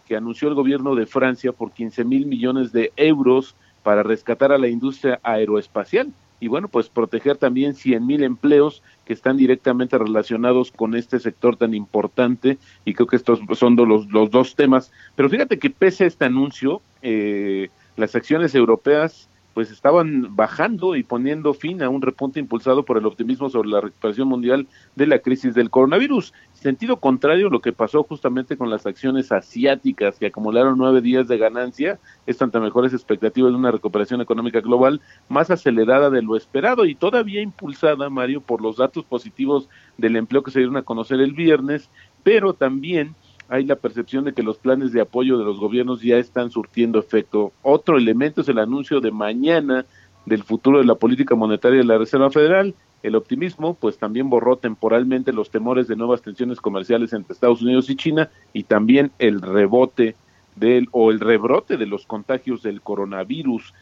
que 0.06 0.16
anunció 0.16 0.48
el 0.48 0.54
gobierno 0.54 0.94
de 0.94 1.06
Francia 1.06 1.52
por 1.52 1.72
15 1.72 2.04
mil 2.04 2.26
millones 2.26 2.72
de 2.72 2.92
euros 2.96 3.54
para 3.82 4.02
rescatar 4.02 4.50
a 4.50 4.58
la 4.58 4.68
industria 4.68 5.20
aeroespacial 5.22 6.10
y 6.44 6.48
bueno, 6.48 6.68
pues 6.68 6.90
proteger 6.90 7.38
también 7.38 7.74
100 7.74 8.06
mil 8.06 8.22
empleos 8.22 8.82
que 9.06 9.14
están 9.14 9.38
directamente 9.38 9.96
relacionados 9.96 10.70
con 10.70 10.94
este 10.94 11.18
sector 11.18 11.56
tan 11.56 11.72
importante 11.72 12.58
y 12.84 12.92
creo 12.92 13.06
que 13.06 13.16
estos 13.16 13.40
son 13.54 13.76
los, 13.76 14.12
los 14.12 14.30
dos 14.30 14.54
temas. 14.54 14.92
Pero 15.16 15.30
fíjate 15.30 15.58
que 15.58 15.70
pese 15.70 16.04
a 16.04 16.06
este 16.06 16.26
anuncio, 16.26 16.82
eh, 17.00 17.70
las 17.96 18.14
acciones 18.14 18.54
europeas 18.54 19.30
pues 19.54 19.70
estaban 19.70 20.34
bajando 20.34 20.96
y 20.96 21.04
poniendo 21.04 21.54
fin 21.54 21.82
a 21.82 21.88
un 21.88 22.02
repunte 22.02 22.40
impulsado 22.40 22.84
por 22.84 22.98
el 22.98 23.06
optimismo 23.06 23.48
sobre 23.48 23.68
la 23.68 23.80
recuperación 23.80 24.28
mundial 24.28 24.66
de 24.96 25.06
la 25.06 25.20
crisis 25.20 25.54
del 25.54 25.70
coronavirus. 25.70 26.34
Sentido 26.52 26.98
contrario 26.98 27.48
lo 27.48 27.60
que 27.60 27.72
pasó 27.72 28.02
justamente 28.02 28.56
con 28.56 28.68
las 28.68 28.84
acciones 28.84 29.30
asiáticas 29.30 30.18
que 30.18 30.26
acumularon 30.26 30.76
nueve 30.76 31.00
días 31.00 31.28
de 31.28 31.38
ganancia, 31.38 32.00
están 32.26 32.46
ante 32.48 32.60
mejores 32.60 32.92
expectativas 32.92 33.52
de 33.52 33.58
una 33.58 33.70
recuperación 33.70 34.20
económica 34.20 34.60
global 34.60 35.00
más 35.28 35.50
acelerada 35.50 36.10
de 36.10 36.22
lo 36.22 36.36
esperado 36.36 36.84
y 36.84 36.94
todavía 36.94 37.40
impulsada, 37.40 38.10
Mario, 38.10 38.40
por 38.40 38.60
los 38.60 38.76
datos 38.76 39.04
positivos 39.04 39.68
del 39.96 40.16
empleo 40.16 40.42
que 40.42 40.50
se 40.50 40.58
dieron 40.58 40.76
a 40.76 40.82
conocer 40.82 41.20
el 41.20 41.32
viernes, 41.32 41.88
pero 42.22 42.54
también 42.54 43.14
hay 43.48 43.64
la 43.64 43.76
percepción 43.76 44.24
de 44.24 44.32
que 44.32 44.42
los 44.42 44.58
planes 44.58 44.92
de 44.92 45.00
apoyo 45.00 45.38
de 45.38 45.44
los 45.44 45.58
gobiernos 45.58 46.00
ya 46.00 46.16
están 46.16 46.50
surtiendo 46.50 46.98
efecto. 46.98 47.52
Otro 47.62 47.98
elemento 47.98 48.40
es 48.40 48.48
el 48.48 48.58
anuncio 48.58 49.00
de 49.00 49.10
mañana 49.10 49.84
del 50.26 50.42
futuro 50.42 50.78
de 50.78 50.86
la 50.86 50.94
política 50.94 51.34
monetaria 51.34 51.78
de 51.78 51.84
la 51.84 51.98
Reserva 51.98 52.30
Federal. 52.30 52.74
El 53.02 53.16
optimismo, 53.16 53.74
pues 53.74 53.98
también 53.98 54.30
borró 54.30 54.56
temporalmente 54.56 55.32
los 55.32 55.50
temores 55.50 55.86
de 55.88 55.96
nuevas 55.96 56.22
tensiones 56.22 56.60
comerciales 56.60 57.12
entre 57.12 57.34
Estados 57.34 57.60
Unidos 57.60 57.90
y 57.90 57.96
China 57.96 58.30
y 58.54 58.62
también 58.62 59.12
el 59.18 59.42
rebote 59.42 60.16
del 60.56 60.88
o 60.92 61.10
el 61.10 61.20
rebrote 61.20 61.76
de 61.76 61.86
los 61.86 62.06
contagios 62.06 62.62
del 62.62 62.80
coronavirus. 62.80 63.74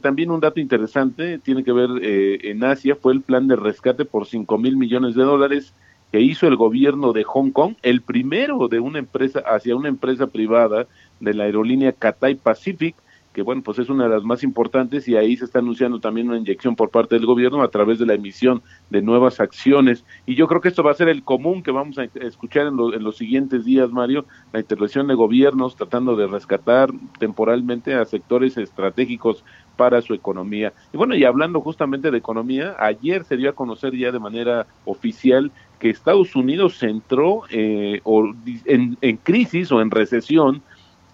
También 0.00 0.30
un 0.30 0.40
dato 0.40 0.58
interesante 0.58 1.38
tiene 1.38 1.62
que 1.62 1.72
ver 1.72 1.90
eh, 2.02 2.50
en 2.50 2.64
Asia 2.64 2.96
fue 2.96 3.12
el 3.12 3.20
plan 3.20 3.46
de 3.46 3.56
rescate 3.56 4.04
por 4.04 4.26
5 4.26 4.58
mil 4.58 4.76
millones 4.76 5.14
de 5.14 5.22
dólares 5.22 5.74
que 6.14 6.20
hizo 6.20 6.46
el 6.46 6.54
gobierno 6.54 7.12
de 7.12 7.24
Hong 7.24 7.50
Kong, 7.50 7.74
el 7.82 8.00
primero 8.00 8.68
de 8.68 8.78
una 8.78 9.00
empresa 9.00 9.40
hacia 9.40 9.74
una 9.74 9.88
empresa 9.88 10.28
privada 10.28 10.86
de 11.18 11.34
la 11.34 11.42
aerolínea 11.42 11.90
Cathay 11.90 12.36
Pacific, 12.36 12.94
que 13.32 13.42
bueno, 13.42 13.62
pues 13.64 13.80
es 13.80 13.88
una 13.88 14.04
de 14.04 14.10
las 14.10 14.22
más 14.22 14.44
importantes 14.44 15.08
y 15.08 15.16
ahí 15.16 15.36
se 15.36 15.44
está 15.44 15.58
anunciando 15.58 15.98
también 15.98 16.28
una 16.28 16.38
inyección 16.38 16.76
por 16.76 16.90
parte 16.90 17.16
del 17.16 17.26
gobierno 17.26 17.64
a 17.64 17.68
través 17.68 17.98
de 17.98 18.06
la 18.06 18.14
emisión 18.14 18.62
de 18.90 19.02
nuevas 19.02 19.40
acciones. 19.40 20.04
Y 20.24 20.36
yo 20.36 20.46
creo 20.46 20.60
que 20.60 20.68
esto 20.68 20.84
va 20.84 20.92
a 20.92 20.94
ser 20.94 21.08
el 21.08 21.24
común 21.24 21.64
que 21.64 21.72
vamos 21.72 21.98
a 21.98 22.04
escuchar 22.04 22.68
en, 22.68 22.78
en 22.78 23.02
los 23.02 23.16
siguientes 23.16 23.64
días, 23.64 23.90
Mario, 23.90 24.24
la 24.52 24.60
intervención 24.60 25.08
de 25.08 25.14
gobiernos 25.14 25.74
tratando 25.74 26.14
de 26.14 26.28
rescatar 26.28 26.90
temporalmente 27.18 27.92
a 27.94 28.04
sectores 28.04 28.56
estratégicos 28.56 29.42
para 29.76 30.00
su 30.00 30.14
economía. 30.14 30.72
Y 30.92 30.96
bueno, 30.96 31.16
y 31.16 31.24
hablando 31.24 31.60
justamente 31.60 32.12
de 32.12 32.18
economía, 32.18 32.76
ayer 32.78 33.24
se 33.24 33.36
dio 33.36 33.50
a 33.50 33.54
conocer 33.54 33.96
ya 33.96 34.12
de 34.12 34.20
manera 34.20 34.68
oficial 34.84 35.50
que 35.84 35.90
Estados 35.90 36.34
Unidos 36.34 36.82
entró 36.82 37.42
eh, 37.50 38.00
en, 38.64 38.96
en 39.02 39.16
crisis 39.18 39.70
o 39.70 39.82
en 39.82 39.90
recesión 39.90 40.62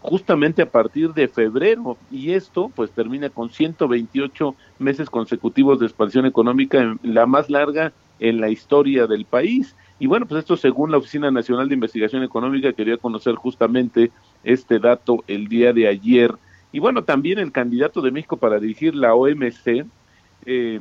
justamente 0.00 0.62
a 0.62 0.70
partir 0.70 1.12
de 1.12 1.26
febrero 1.26 1.98
y 2.08 2.30
esto 2.30 2.70
pues 2.76 2.92
termina 2.92 3.30
con 3.30 3.50
128 3.50 4.54
meses 4.78 5.10
consecutivos 5.10 5.80
de 5.80 5.86
expansión 5.86 6.24
económica, 6.24 6.96
la 7.02 7.26
más 7.26 7.50
larga 7.50 7.92
en 8.20 8.40
la 8.40 8.48
historia 8.48 9.08
del 9.08 9.24
país. 9.24 9.74
Y 9.98 10.06
bueno, 10.06 10.24
pues 10.26 10.38
esto 10.38 10.56
según 10.56 10.92
la 10.92 10.98
Oficina 10.98 11.32
Nacional 11.32 11.68
de 11.68 11.74
Investigación 11.74 12.22
Económica, 12.22 12.72
quería 12.72 12.96
conocer 12.96 13.34
justamente 13.34 14.12
este 14.44 14.78
dato 14.78 15.24
el 15.26 15.48
día 15.48 15.72
de 15.72 15.88
ayer. 15.88 16.32
Y 16.70 16.78
bueno, 16.78 17.02
también 17.02 17.40
el 17.40 17.50
candidato 17.50 18.02
de 18.02 18.12
México 18.12 18.36
para 18.36 18.60
dirigir 18.60 18.94
la 18.94 19.16
OMC 19.16 19.84
eh, 20.46 20.78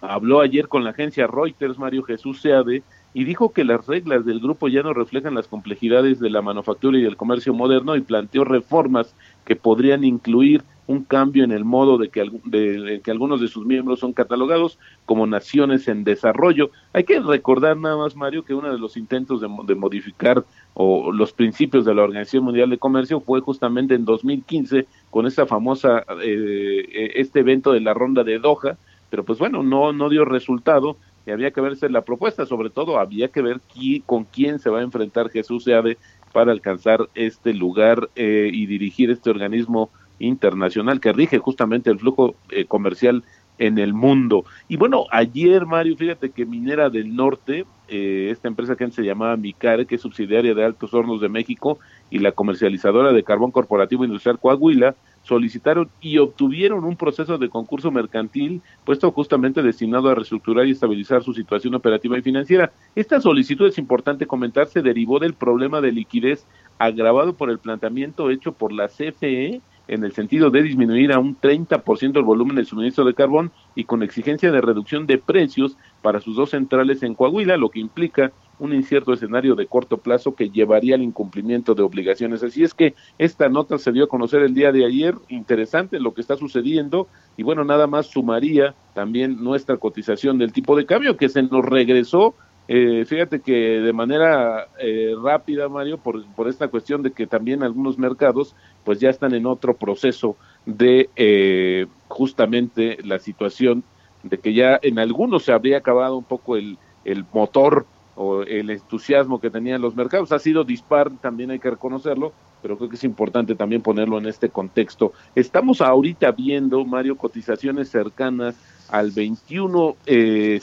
habló 0.00 0.40
ayer 0.40 0.66
con 0.66 0.82
la 0.82 0.90
agencia 0.90 1.28
Reuters, 1.28 1.78
Mario 1.78 2.02
Jesús 2.02 2.42
Seade, 2.42 2.82
y 3.14 3.24
dijo 3.24 3.52
que 3.52 3.64
las 3.64 3.86
reglas 3.86 4.24
del 4.24 4.40
grupo 4.40 4.68
ya 4.68 4.82
no 4.82 4.94
reflejan 4.94 5.34
las 5.34 5.48
complejidades 5.48 6.18
de 6.18 6.30
la 6.30 6.42
manufactura 6.42 6.98
y 6.98 7.04
el 7.04 7.16
comercio 7.16 7.52
moderno 7.52 7.96
y 7.96 8.00
planteó 8.00 8.44
reformas 8.44 9.14
que 9.44 9.56
podrían 9.56 10.04
incluir 10.04 10.62
un 10.86 11.04
cambio 11.04 11.44
en 11.44 11.52
el 11.52 11.64
modo 11.64 11.96
de 11.96 12.08
que, 12.08 12.28
de, 12.44 13.00
que 13.02 13.10
algunos 13.10 13.40
de 13.40 13.48
sus 13.48 13.64
miembros 13.64 14.00
son 14.00 14.12
catalogados 14.12 14.78
como 15.06 15.26
naciones 15.26 15.86
en 15.88 16.04
desarrollo. 16.04 16.70
Hay 16.92 17.04
que 17.04 17.20
recordar 17.20 17.76
nada 17.76 17.96
más, 17.96 18.16
Mario, 18.16 18.44
que 18.44 18.54
uno 18.54 18.70
de 18.70 18.78
los 18.78 18.96
intentos 18.96 19.40
de, 19.40 19.48
de 19.66 19.74
modificar 19.74 20.44
o 20.74 21.12
los 21.12 21.32
principios 21.32 21.84
de 21.84 21.94
la 21.94 22.02
Organización 22.02 22.44
Mundial 22.44 22.70
de 22.70 22.78
Comercio 22.78 23.20
fue 23.20 23.40
justamente 23.40 23.94
en 23.94 24.04
2015 24.04 24.86
con 25.10 25.26
esta 25.26 25.46
famosa, 25.46 26.04
eh, 26.22 26.84
eh, 26.92 27.12
este 27.16 27.40
evento 27.40 27.72
de 27.72 27.80
la 27.80 27.94
ronda 27.94 28.24
de 28.24 28.38
Doha, 28.38 28.76
pero 29.08 29.24
pues 29.24 29.38
bueno, 29.38 29.62
no, 29.62 29.92
no 29.92 30.08
dio 30.08 30.24
resultado 30.24 30.96
y 31.26 31.30
había 31.30 31.50
que 31.50 31.60
verse 31.60 31.88
la 31.88 32.02
propuesta, 32.02 32.46
sobre 32.46 32.70
todo 32.70 32.98
había 32.98 33.28
que 33.28 33.42
ver 33.42 33.60
con 34.06 34.24
quién 34.24 34.58
se 34.58 34.70
va 34.70 34.80
a 34.80 34.82
enfrentar 34.82 35.30
Jesús 35.30 35.64
Seade 35.64 35.98
para 36.32 36.52
alcanzar 36.52 37.08
este 37.14 37.54
lugar 37.54 38.08
eh, 38.16 38.50
y 38.52 38.66
dirigir 38.66 39.10
este 39.10 39.30
organismo 39.30 39.90
internacional 40.18 41.00
que 41.00 41.12
rige 41.12 41.38
justamente 41.38 41.90
el 41.90 41.98
flujo 41.98 42.34
eh, 42.50 42.64
comercial 42.64 43.24
en 43.58 43.78
el 43.78 43.92
mundo. 43.92 44.44
Y 44.68 44.76
bueno, 44.76 45.06
ayer, 45.10 45.66
Mario, 45.66 45.96
fíjate 45.96 46.30
que 46.30 46.46
Minera 46.46 46.90
del 46.90 47.14
Norte, 47.14 47.66
eh, 47.88 48.28
esta 48.30 48.48
empresa 48.48 48.76
que 48.76 48.84
antes 48.84 48.96
se 48.96 49.02
llamaba 49.02 49.36
Micare, 49.36 49.86
que 49.86 49.96
es 49.96 50.00
subsidiaria 50.00 50.54
de 50.54 50.64
Altos 50.64 50.94
Hornos 50.94 51.20
de 51.20 51.28
México, 51.28 51.78
y 52.10 52.18
la 52.18 52.32
comercializadora 52.32 53.12
de 53.12 53.22
carbón 53.22 53.50
corporativo 53.50 54.04
industrial 54.04 54.38
Coahuila, 54.38 54.96
solicitaron 55.22 55.88
y 56.00 56.18
obtuvieron 56.18 56.84
un 56.84 56.96
proceso 56.96 57.38
de 57.38 57.48
concurso 57.48 57.90
mercantil 57.90 58.62
puesto 58.84 59.10
justamente 59.12 59.62
destinado 59.62 60.08
a 60.08 60.14
reestructurar 60.14 60.66
y 60.66 60.72
estabilizar 60.72 61.22
su 61.22 61.32
situación 61.32 61.74
operativa 61.74 62.18
y 62.18 62.22
financiera. 62.22 62.72
Esta 62.94 63.20
solicitud, 63.20 63.68
es 63.68 63.78
importante 63.78 64.26
comentar, 64.26 64.66
se 64.66 64.82
derivó 64.82 65.18
del 65.18 65.34
problema 65.34 65.80
de 65.80 65.92
liquidez 65.92 66.46
agravado 66.78 67.34
por 67.34 67.50
el 67.50 67.58
planteamiento 67.58 68.30
hecho 68.30 68.52
por 68.52 68.72
la 68.72 68.88
CFE 68.88 69.60
en 69.88 70.04
el 70.04 70.12
sentido 70.12 70.50
de 70.50 70.62
disminuir 70.62 71.12
a 71.12 71.18
un 71.18 71.36
30% 71.38 72.16
el 72.16 72.22
volumen 72.22 72.56
del 72.56 72.66
suministro 72.66 73.04
de 73.04 73.14
carbón 73.14 73.50
y 73.74 73.84
con 73.84 74.02
exigencia 74.02 74.50
de 74.52 74.60
reducción 74.60 75.06
de 75.06 75.18
precios 75.18 75.76
para 76.02 76.20
sus 76.20 76.36
dos 76.36 76.50
centrales 76.50 77.02
en 77.02 77.14
Coahuila, 77.14 77.56
lo 77.56 77.70
que 77.70 77.80
implica 77.80 78.32
un 78.58 78.72
incierto 78.72 79.12
escenario 79.12 79.56
de 79.56 79.66
corto 79.66 79.98
plazo 79.98 80.34
que 80.34 80.50
llevaría 80.50 80.94
al 80.94 81.02
incumplimiento 81.02 81.74
de 81.74 81.82
obligaciones. 81.82 82.44
Así 82.44 82.62
es 82.62 82.74
que 82.74 82.94
esta 83.18 83.48
nota 83.48 83.76
se 83.76 83.90
dio 83.90 84.04
a 84.04 84.08
conocer 84.08 84.42
el 84.42 84.54
día 84.54 84.70
de 84.70 84.84
ayer, 84.84 85.16
interesante 85.28 85.98
lo 85.98 86.14
que 86.14 86.20
está 86.20 86.36
sucediendo 86.36 87.08
y 87.36 87.42
bueno, 87.42 87.64
nada 87.64 87.86
más 87.86 88.06
sumaría 88.06 88.74
también 88.94 89.42
nuestra 89.42 89.78
cotización 89.78 90.38
del 90.38 90.52
tipo 90.52 90.76
de 90.76 90.86
cambio 90.86 91.16
que 91.16 91.28
se 91.28 91.42
nos 91.42 91.64
regresó 91.64 92.34
eh, 92.68 93.04
fíjate 93.06 93.40
que 93.40 93.52
de 93.52 93.92
manera 93.92 94.68
eh, 94.78 95.14
rápida, 95.22 95.68
Mario, 95.68 95.98
por, 95.98 96.24
por 96.34 96.48
esta 96.48 96.68
cuestión 96.68 97.02
de 97.02 97.12
que 97.12 97.26
también 97.26 97.62
algunos 97.62 97.98
mercados 97.98 98.54
pues 98.84 99.00
ya 99.00 99.10
están 99.10 99.34
en 99.34 99.46
otro 99.46 99.74
proceso 99.74 100.36
de 100.64 101.10
eh, 101.16 101.86
justamente 102.08 102.98
la 103.04 103.18
situación 103.18 103.82
de 104.22 104.38
que 104.38 104.54
ya 104.54 104.78
en 104.82 104.98
algunos 104.98 105.44
se 105.44 105.52
habría 105.52 105.78
acabado 105.78 106.16
un 106.16 106.24
poco 106.24 106.56
el, 106.56 106.78
el 107.04 107.24
motor 107.32 107.86
o 108.14 108.42
el 108.42 108.70
entusiasmo 108.70 109.40
que 109.40 109.50
tenían 109.50 109.80
los 109.80 109.96
mercados. 109.96 110.32
Ha 110.32 110.38
sido 110.38 110.64
dispar, 110.64 111.10
también 111.20 111.50
hay 111.50 111.58
que 111.58 111.70
reconocerlo, 111.70 112.32
pero 112.60 112.76
creo 112.76 112.88
que 112.88 112.96
es 112.96 113.04
importante 113.04 113.54
también 113.54 113.82
ponerlo 113.82 114.18
en 114.18 114.26
este 114.26 114.50
contexto. 114.50 115.12
Estamos 115.34 115.80
ahorita 115.80 116.30
viendo, 116.32 116.84
Mario, 116.84 117.16
cotizaciones 117.16 117.88
cercanas 117.88 118.54
al 118.92 119.12
21.73, 119.12 119.96
eh, 120.06 120.60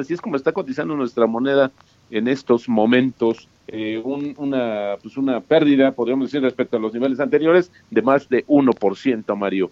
así 0.00 0.14
es 0.14 0.20
como 0.20 0.36
está 0.36 0.52
cotizando 0.52 0.94
nuestra 0.96 1.26
moneda 1.26 1.70
en 2.10 2.28
estos 2.28 2.68
momentos. 2.68 3.48
Eh, 3.68 4.02
una, 4.04 4.96
pues 5.00 5.16
una 5.16 5.40
pérdida, 5.40 5.92
podríamos 5.92 6.26
decir, 6.26 6.42
respecto 6.42 6.76
a 6.76 6.80
los 6.80 6.92
niveles 6.92 7.20
anteriores, 7.20 7.70
de 7.90 8.02
más 8.02 8.28
de 8.28 8.44
1%, 8.46 9.36
Mario. 9.36 9.70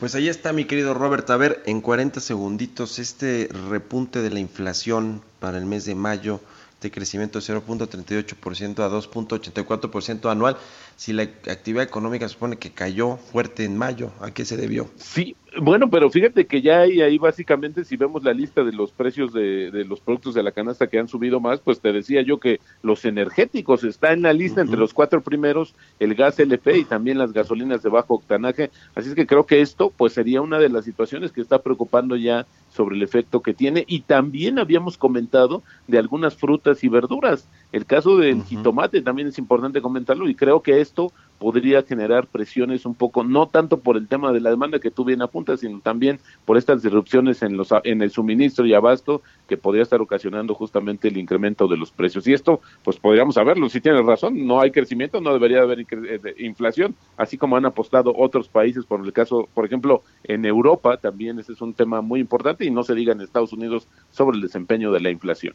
Pues 0.00 0.16
ahí 0.16 0.28
está 0.28 0.52
mi 0.52 0.64
querido 0.64 0.94
Robert. 0.94 1.30
A 1.30 1.36
ver, 1.36 1.62
en 1.66 1.80
40 1.80 2.18
segunditos, 2.20 2.98
este 2.98 3.48
repunte 3.70 4.20
de 4.20 4.30
la 4.30 4.40
inflación 4.40 5.22
para 5.38 5.58
el 5.58 5.64
mes 5.64 5.84
de 5.84 5.94
mayo 5.94 6.40
de 6.80 6.90
crecimiento 6.90 7.38
de 7.38 7.44
0.38% 7.44 8.80
a 8.80 8.90
2.84% 8.90 10.30
anual, 10.30 10.56
si 11.00 11.14
la 11.14 11.22
actividad 11.22 11.82
económica 11.82 12.28
supone 12.28 12.58
que 12.58 12.72
cayó 12.72 13.16
fuerte 13.16 13.64
en 13.64 13.74
mayo, 13.78 14.12
¿a 14.20 14.32
qué 14.32 14.44
se 14.44 14.58
debió? 14.58 14.90
Sí, 14.96 15.34
bueno, 15.58 15.88
pero 15.88 16.10
fíjate 16.10 16.46
que 16.46 16.60
ya 16.60 16.80
hay 16.80 17.00
ahí 17.00 17.16
básicamente, 17.16 17.86
si 17.86 17.96
vemos 17.96 18.22
la 18.22 18.34
lista 18.34 18.62
de 18.64 18.72
los 18.72 18.92
precios 18.92 19.32
de, 19.32 19.70
de, 19.70 19.86
los 19.86 20.00
productos 20.00 20.34
de 20.34 20.42
la 20.42 20.52
canasta 20.52 20.88
que 20.88 20.98
han 20.98 21.08
subido 21.08 21.40
más, 21.40 21.60
pues 21.60 21.80
te 21.80 21.90
decía 21.94 22.20
yo 22.20 22.38
que 22.38 22.60
los 22.82 23.06
energéticos 23.06 23.82
está 23.82 24.12
en 24.12 24.20
la 24.20 24.34
lista 24.34 24.60
entre 24.60 24.76
los 24.76 24.92
cuatro 24.92 25.22
primeros, 25.22 25.74
el 26.00 26.14
gas 26.14 26.38
LP 26.38 26.76
y 26.76 26.84
también 26.84 27.16
las 27.16 27.32
gasolinas 27.32 27.82
de 27.82 27.88
bajo 27.88 28.16
octanaje. 28.16 28.70
Así 28.94 29.08
es 29.08 29.14
que 29.14 29.26
creo 29.26 29.46
que 29.46 29.62
esto 29.62 29.90
pues 29.96 30.12
sería 30.12 30.42
una 30.42 30.58
de 30.58 30.68
las 30.68 30.84
situaciones 30.84 31.32
que 31.32 31.40
está 31.40 31.62
preocupando 31.62 32.14
ya 32.14 32.46
sobre 32.70 32.96
el 32.96 33.02
efecto 33.02 33.40
que 33.40 33.54
tiene. 33.54 33.84
Y 33.88 34.02
también 34.02 34.58
habíamos 34.58 34.98
comentado 34.98 35.62
de 35.88 35.98
algunas 35.98 36.36
frutas 36.36 36.84
y 36.84 36.88
verduras. 36.88 37.48
El 37.72 37.86
caso 37.86 38.16
del 38.16 38.42
jitomate 38.44 39.00
también 39.00 39.28
es 39.28 39.38
importante 39.38 39.80
comentarlo 39.80 40.28
y 40.28 40.34
creo 40.34 40.60
que 40.60 40.80
esto 40.80 41.12
podría 41.38 41.82
generar 41.82 42.26
presiones 42.26 42.84
un 42.84 42.94
poco, 42.94 43.24
no 43.24 43.46
tanto 43.46 43.78
por 43.78 43.96
el 43.96 44.08
tema 44.08 44.32
de 44.32 44.40
la 44.40 44.50
demanda 44.50 44.78
que 44.78 44.90
tú 44.90 45.04
bien 45.04 45.22
apuntas, 45.22 45.60
sino 45.60 45.80
también 45.80 46.18
por 46.44 46.58
estas 46.58 46.82
disrupciones 46.82 47.42
en, 47.42 47.56
los, 47.56 47.70
en 47.84 48.02
el 48.02 48.10
suministro 48.10 48.66
y 48.66 48.74
abasto 48.74 49.22
que 49.48 49.56
podría 49.56 49.84
estar 49.84 50.00
ocasionando 50.00 50.54
justamente 50.54 51.08
el 51.08 51.16
incremento 51.16 51.68
de 51.68 51.76
los 51.76 51.92
precios. 51.92 52.26
Y 52.26 52.34
esto, 52.34 52.60
pues 52.82 52.98
podríamos 52.98 53.36
saberlo, 53.36 53.68
si 53.70 53.80
tienes 53.80 54.04
razón, 54.04 54.46
no 54.46 54.60
hay 54.60 54.70
crecimiento, 54.70 55.20
no 55.20 55.32
debería 55.32 55.62
haber 55.62 55.80
eh, 55.80 56.34
inflación, 56.38 56.94
así 57.16 57.38
como 57.38 57.56
han 57.56 57.64
apostado 57.64 58.12
otros 58.14 58.48
países, 58.48 58.84
por 58.84 59.02
el 59.02 59.12
caso, 59.12 59.48
por 59.54 59.64
ejemplo, 59.64 60.02
en 60.24 60.44
Europa 60.44 60.98
también 60.98 61.38
ese 61.38 61.52
es 61.52 61.60
un 61.62 61.72
tema 61.72 62.02
muy 62.02 62.20
importante 62.20 62.64
y 62.64 62.70
no 62.70 62.82
se 62.82 62.94
diga 62.94 63.12
en 63.12 63.20
Estados 63.20 63.52
Unidos 63.52 63.86
sobre 64.10 64.36
el 64.36 64.42
desempeño 64.42 64.92
de 64.92 65.00
la 65.00 65.10
inflación. 65.10 65.54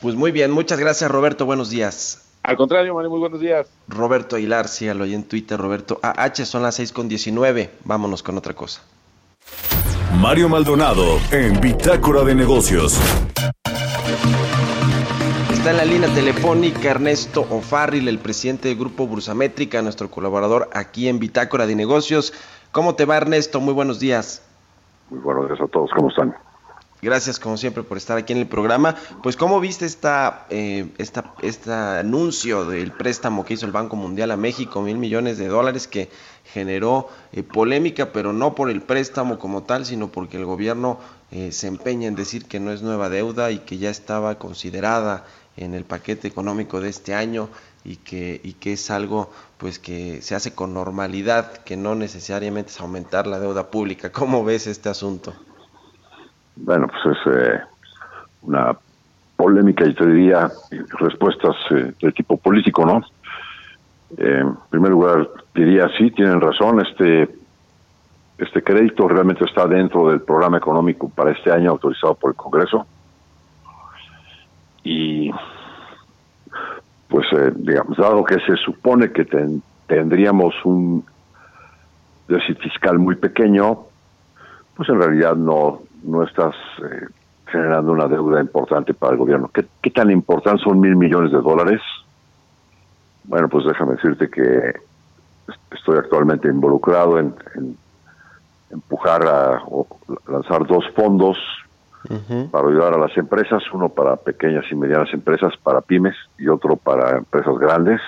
Pues 0.00 0.14
muy 0.14 0.30
bien, 0.30 0.52
muchas 0.52 0.78
gracias 0.78 1.10
Roberto, 1.10 1.44
buenos 1.44 1.70
días. 1.70 2.24
Al 2.44 2.56
contrario, 2.56 2.94
Mario, 2.94 3.10
muy 3.10 3.18
buenos 3.18 3.40
días. 3.40 3.66
Roberto 3.88 4.36
Aguilar, 4.36 4.68
sígalo 4.68 5.04
ahí 5.04 5.12
en 5.12 5.24
Twitter, 5.24 5.58
Roberto 5.58 5.98
AH, 6.02 6.46
son 6.46 6.62
las 6.62 6.76
6 6.76 6.92
con 6.92 7.08
19. 7.08 7.70
Vámonos 7.84 8.22
con 8.22 8.38
otra 8.38 8.54
cosa. 8.54 8.80
Mario 10.20 10.48
Maldonado 10.48 11.18
en 11.32 11.60
Bitácora 11.60 12.22
de 12.22 12.34
Negocios. 12.34 12.98
Está 15.52 15.72
en 15.72 15.76
la 15.76 15.84
línea 15.84 16.08
telefónica 16.14 16.90
Ernesto 16.90 17.42
O'Farrill, 17.50 18.08
el 18.08 18.18
presidente 18.18 18.68
del 18.68 18.78
Grupo 18.78 19.06
Bursamétrica, 19.06 19.82
nuestro 19.82 20.10
colaborador 20.10 20.70
aquí 20.72 21.08
en 21.08 21.18
Bitácora 21.18 21.66
de 21.66 21.74
Negocios. 21.74 22.32
¿Cómo 22.72 22.94
te 22.94 23.04
va, 23.04 23.16
Ernesto? 23.16 23.60
Muy 23.60 23.74
buenos 23.74 23.98
días. 23.98 24.42
Muy 25.10 25.18
buenos 25.20 25.48
días 25.48 25.60
a 25.60 25.66
todos, 25.66 25.90
¿cómo 25.94 26.08
están? 26.08 26.34
Gracias, 27.00 27.38
como 27.38 27.56
siempre, 27.56 27.84
por 27.84 27.96
estar 27.96 28.18
aquí 28.18 28.32
en 28.32 28.40
el 28.40 28.48
programa. 28.48 28.96
Pues, 29.22 29.36
¿cómo 29.36 29.60
viste 29.60 29.86
esta, 29.86 30.46
eh, 30.50 30.88
esta, 30.98 31.32
este 31.42 31.72
anuncio 31.72 32.64
del 32.64 32.90
préstamo 32.90 33.44
que 33.44 33.54
hizo 33.54 33.66
el 33.66 33.72
Banco 33.72 33.94
Mundial 33.94 34.32
a 34.32 34.36
México, 34.36 34.82
mil 34.82 34.98
millones 34.98 35.38
de 35.38 35.46
dólares, 35.46 35.86
que 35.86 36.10
generó 36.52 37.08
eh, 37.32 37.44
polémica, 37.44 38.12
pero 38.12 38.32
no 38.32 38.56
por 38.56 38.68
el 38.68 38.82
préstamo 38.82 39.38
como 39.38 39.62
tal, 39.62 39.86
sino 39.86 40.08
porque 40.08 40.38
el 40.38 40.44
gobierno 40.44 40.98
eh, 41.30 41.52
se 41.52 41.68
empeña 41.68 42.08
en 42.08 42.16
decir 42.16 42.46
que 42.46 42.58
no 42.58 42.72
es 42.72 42.82
nueva 42.82 43.08
deuda 43.08 43.52
y 43.52 43.60
que 43.60 43.78
ya 43.78 43.90
estaba 43.90 44.36
considerada 44.40 45.24
en 45.56 45.74
el 45.74 45.84
paquete 45.84 46.26
económico 46.26 46.80
de 46.80 46.88
este 46.88 47.14
año 47.14 47.48
y 47.84 47.96
que, 47.96 48.40
y 48.42 48.54
que 48.54 48.72
es 48.72 48.90
algo 48.90 49.30
pues 49.56 49.78
que 49.78 50.20
se 50.20 50.34
hace 50.34 50.52
con 50.52 50.74
normalidad, 50.74 51.58
que 51.58 51.76
no 51.76 51.94
necesariamente 51.94 52.72
es 52.72 52.80
aumentar 52.80 53.28
la 53.28 53.38
deuda 53.38 53.70
pública. 53.70 54.10
¿Cómo 54.10 54.42
ves 54.42 54.66
este 54.66 54.88
asunto? 54.88 55.32
Bueno, 56.60 56.88
pues 56.88 57.16
es 57.16 57.32
eh, 57.32 57.60
una 58.42 58.76
polémica 59.36 59.86
y 59.86 59.94
te 59.94 60.06
diría 60.06 60.50
respuestas 60.98 61.54
eh, 61.70 61.92
de 62.00 62.12
tipo 62.12 62.36
político, 62.36 62.84
¿no? 62.84 63.00
Eh, 64.16 64.40
en 64.40 64.56
primer 64.70 64.90
lugar, 64.90 65.28
diría 65.54 65.88
sí, 65.96 66.10
tienen 66.10 66.40
razón, 66.40 66.80
este 66.80 67.28
este 68.38 68.62
crédito 68.62 69.08
realmente 69.08 69.44
está 69.44 69.66
dentro 69.66 70.08
del 70.08 70.20
programa 70.20 70.58
económico 70.58 71.08
para 71.08 71.32
este 71.32 71.50
año 71.50 71.72
autorizado 71.72 72.14
por 72.14 72.30
el 72.30 72.36
Congreso. 72.36 72.86
Y 74.84 75.32
pues 77.08 77.26
digamos, 77.56 77.96
dado 77.96 78.22
que 78.22 78.38
se 78.40 78.56
supone 78.56 79.10
que 79.10 79.26
tendríamos 79.88 80.54
un 80.64 81.04
déficit 82.28 82.58
fiscal 82.60 82.98
muy 82.98 83.16
pequeño, 83.16 83.86
pues 84.76 84.88
en 84.88 85.00
realidad 85.00 85.34
no, 85.34 85.80
no 86.02 86.22
estás 86.22 86.54
eh, 86.82 87.06
generando 87.46 87.92
una 87.92 88.06
deuda 88.06 88.40
importante 88.40 88.94
para 88.94 89.12
el 89.12 89.18
gobierno. 89.18 89.50
¿Qué, 89.52 89.90
tan 89.90 90.10
importante 90.10 90.62
son 90.62 90.80
mil 90.80 90.96
millones 90.96 91.32
de 91.32 91.38
dólares? 91.38 91.80
Bueno, 93.24 93.48
pues 93.48 93.64
déjame 93.66 93.92
decirte 93.94 94.28
que 94.30 94.74
estoy 95.70 95.98
actualmente 95.98 96.48
involucrado 96.48 97.18
en, 97.18 97.34
empujar 98.70 99.26
a 99.26 99.62
lanzar 100.28 100.66
dos 100.66 100.84
fondos 100.94 101.38
para 102.50 102.68
ayudar 102.68 102.94
a 102.94 102.98
las 102.98 103.16
empresas, 103.18 103.62
uno 103.72 103.88
para 103.90 104.16
pequeñas 104.16 104.64
y 104.70 104.74
medianas 104.74 105.12
empresas, 105.12 105.54
para 105.62 105.80
pymes 105.80 106.16
y 106.38 106.48
otro 106.48 106.76
para 106.76 107.18
empresas 107.18 107.58
grandes. 107.58 108.00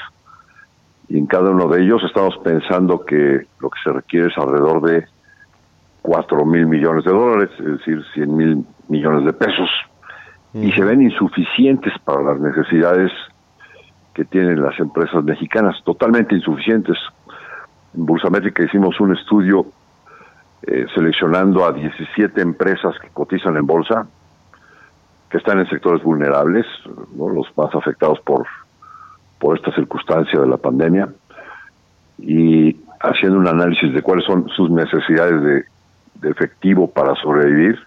Y 1.08 1.18
en 1.18 1.26
cada 1.26 1.50
uno 1.50 1.68
de 1.68 1.82
ellos 1.82 2.02
estamos 2.04 2.38
pensando 2.38 3.04
que 3.04 3.46
lo 3.58 3.68
que 3.68 3.80
se 3.82 3.92
requiere 3.92 4.28
es 4.28 4.38
alrededor 4.38 4.80
de 4.82 5.06
4 6.02 6.44
mil 6.44 6.66
millones 6.66 7.04
de 7.04 7.12
dólares, 7.12 7.50
es 7.58 7.78
decir, 7.78 8.04
100 8.14 8.36
mil 8.36 8.64
millones 8.88 9.24
de 9.24 9.32
pesos. 9.32 9.70
Y 10.52 10.72
se 10.72 10.82
ven 10.82 11.02
insuficientes 11.02 11.92
para 12.04 12.22
las 12.22 12.40
necesidades 12.40 13.12
que 14.14 14.24
tienen 14.24 14.60
las 14.62 14.78
empresas 14.80 15.22
mexicanas, 15.22 15.76
totalmente 15.84 16.34
insuficientes. 16.34 16.98
En 17.94 18.04
Bursamétrica 18.04 18.64
hicimos 18.64 18.98
un 19.00 19.16
estudio 19.16 19.66
eh, 20.66 20.86
seleccionando 20.94 21.64
a 21.64 21.72
17 21.72 22.40
empresas 22.40 22.98
que 23.00 23.08
cotizan 23.10 23.56
en 23.56 23.66
bolsa, 23.66 24.06
que 25.30 25.38
están 25.38 25.60
en 25.60 25.68
sectores 25.68 26.02
vulnerables, 26.02 26.66
los 27.16 27.46
más 27.56 27.72
afectados 27.74 28.18
por, 28.20 28.44
por 29.38 29.56
esta 29.56 29.72
circunstancia 29.72 30.40
de 30.40 30.48
la 30.48 30.56
pandemia, 30.56 31.08
y 32.18 32.76
haciendo 33.00 33.38
un 33.38 33.46
análisis 33.46 33.94
de 33.94 34.02
cuáles 34.02 34.26
son 34.26 34.48
sus 34.48 34.68
necesidades 34.70 35.42
de, 35.42 35.64
de 36.20 36.30
efectivo 36.30 36.90
para 36.90 37.14
sobrevivir. 37.16 37.78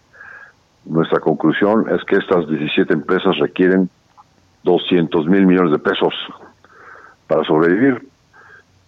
Nuestra 0.85 1.19
conclusión 1.19 1.85
es 1.89 2.03
que 2.03 2.17
estas 2.17 2.47
17 2.47 2.93
empresas 2.93 3.37
requieren 3.39 3.89
200 4.63 5.27
mil 5.27 5.45
millones 5.45 5.71
de 5.71 5.79
pesos 5.79 6.13
para 7.27 7.43
sobrevivir. 7.43 8.05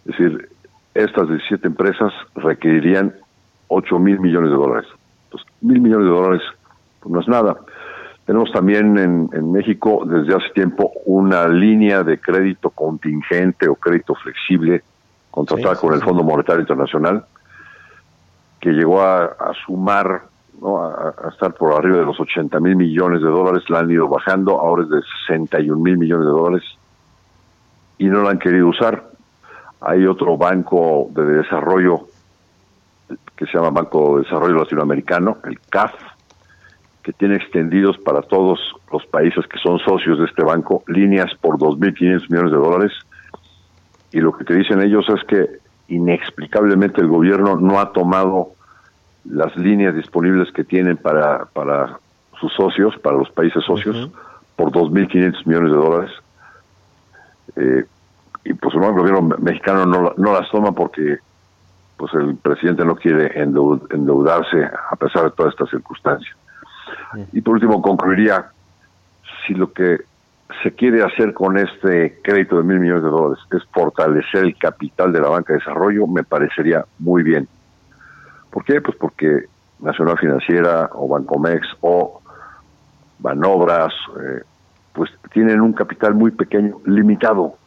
Es 0.05 0.17
decir, 0.17 0.49
estas 0.93 1.27
17 1.29 1.67
empresas 1.67 2.13
requerirían 2.36 3.13
8 3.67 3.99
mil 3.99 4.19
millones 4.19 4.51
de 4.51 4.55
dólares. 4.55 4.88
Entonces, 5.25 5.47
mil 5.62 5.81
millones 5.81 6.08
de 6.08 6.13
dólares 6.13 6.41
pues, 6.99 7.13
no 7.13 7.19
es 7.21 7.27
nada. 7.27 7.58
Tenemos 8.25 8.51
también 8.51 8.97
en, 8.97 9.29
en, 9.34 9.51
México 9.51 10.03
desde 10.05 10.36
hace 10.36 10.49
tiempo 10.53 10.91
una 11.05 11.47
línea 11.47 12.03
de 12.03 12.19
crédito 12.19 12.71
contingente 12.71 13.67
o 13.67 13.75
crédito 13.75 14.15
flexible 14.15 14.81
contratada 15.29 15.75
con 15.75 15.93
el 15.93 16.01
Fondo 16.01 16.23
Monetario 16.23 16.62
Internacional 16.62 17.23
que 18.65 18.71
llegó 18.71 18.99
a, 18.99 19.54
sumar, 19.63 20.23
¿no? 20.60 20.84
a, 20.84 21.13
estar 21.32 21.54
por 21.54 21.71
arriba 21.71 21.97
de 21.97 22.06
los 22.06 22.19
80 22.19 22.60
mil 22.60 22.75
millones 22.75 23.21
de 23.21 23.28
dólares, 23.28 23.69
la 23.69 23.82
han 23.82 23.91
ido 23.91 24.08
bajando, 24.08 24.60
ahora 24.60 24.82
es 24.82 24.89
de 24.89 25.01
61 25.28 25.80
mil 25.80 25.99
millones 25.99 26.25
de 26.25 26.32
dólares 26.32 26.63
y 27.99 28.06
no 28.06 28.23
la 28.23 28.32
han 28.32 28.39
querido 28.39 28.67
usar. 28.67 29.04
Hay 29.82 30.08
otro 30.08 30.36
banco 30.36 31.10
de 31.12 31.25
desarrollo 31.25 32.08
que 33.36 33.45
se 33.45 33.54
llama 33.54 33.69
Banco 33.69 34.17
de 34.17 34.23
Desarrollo 34.23 34.56
Latinoamericano, 34.56 35.38
el 35.43 35.60
CAF, 35.60 35.93
que 37.04 37.13
tiene 37.13 37.36
extendidos 37.36 37.99
para 37.99 38.23
todos 38.23 38.60
los 38.91 39.06
países 39.06 39.45
que 39.45 39.60
son 39.60 39.78
socios 39.78 40.17
de 40.17 40.25
este 40.25 40.43
banco 40.43 40.82
líneas 40.88 41.32
por 41.39 41.60
2.500 41.60 42.32
millones 42.32 42.51
de 42.51 42.58
dólares. 42.58 42.91
Y 44.12 44.21
lo 44.21 44.36
que 44.36 44.43
te 44.43 44.56
dicen 44.56 44.82
ellos 44.82 45.06
es 45.10 45.23
que 45.25 45.60
inexplicablemente 45.88 46.99
el 46.99 47.08
gobierno 47.08 47.58
no 47.58 47.80
ha 47.80 47.91
tomado 47.93 48.54
las 49.29 49.55
líneas 49.55 49.95
disponibles 49.95 50.51
que 50.51 50.63
tienen 50.63 50.97
para, 50.97 51.45
para 51.45 51.99
sus 52.39 52.53
socios, 52.53 52.97
para 52.99 53.17
los 53.17 53.29
países 53.31 53.63
socios, 53.63 54.09
por 54.55 54.71
2.500 54.71 55.45
millones 55.45 55.71
de 55.71 55.77
dólares. 55.77 56.11
Eh, 57.55 57.85
y 58.43 58.53
pues 58.53 58.75
el 58.75 58.81
gobierno 58.81 59.21
mexicano 59.39 59.85
no, 59.85 60.13
no 60.17 60.33
las 60.33 60.49
toma 60.51 60.71
porque 60.71 61.17
pues 61.97 62.13
el 62.13 62.35
presidente 62.35 62.85
no 62.85 62.95
quiere 62.95 63.39
endeudarse 63.39 64.65
a 64.65 64.95
pesar 64.95 65.23
de 65.23 65.31
todas 65.31 65.53
estas 65.53 65.69
circunstancias. 65.69 66.35
Y 67.31 67.41
por 67.41 67.55
último, 67.55 67.81
concluiría, 67.81 68.51
si 69.45 69.53
lo 69.53 69.71
que 69.71 70.01
se 70.61 70.71
quiere 70.73 71.03
hacer 71.03 71.33
con 71.33 71.57
este 71.57 72.19
crédito 72.21 72.57
de 72.57 72.63
mil 72.63 72.79
millones 72.79 73.03
de 73.03 73.09
dólares 73.09 73.43
es 73.51 73.63
fortalecer 73.71 74.43
el 74.43 74.57
capital 74.57 75.11
de 75.11 75.21
la 75.21 75.29
banca 75.29 75.53
de 75.53 75.59
desarrollo, 75.59 76.05
me 76.07 76.23
parecería 76.23 76.85
muy 76.99 77.23
bien. 77.23 77.47
¿Por 78.55 78.63
qué? 78.63 78.79
Pues 78.79 78.95
porque 78.95 79.47
Nacional 79.79 80.17
Financiera 80.17 80.89
o 80.93 81.09
Bancomex 81.09 81.67
o 81.81 82.21
Banobras, 83.19 83.93
eh, 84.17 84.43
pues 84.93 85.11
tienen 85.33 85.59
un 85.59 85.73
capital 85.73 86.13
muy 86.13 86.31
pequeño, 86.31 86.77
limitado 86.85 87.57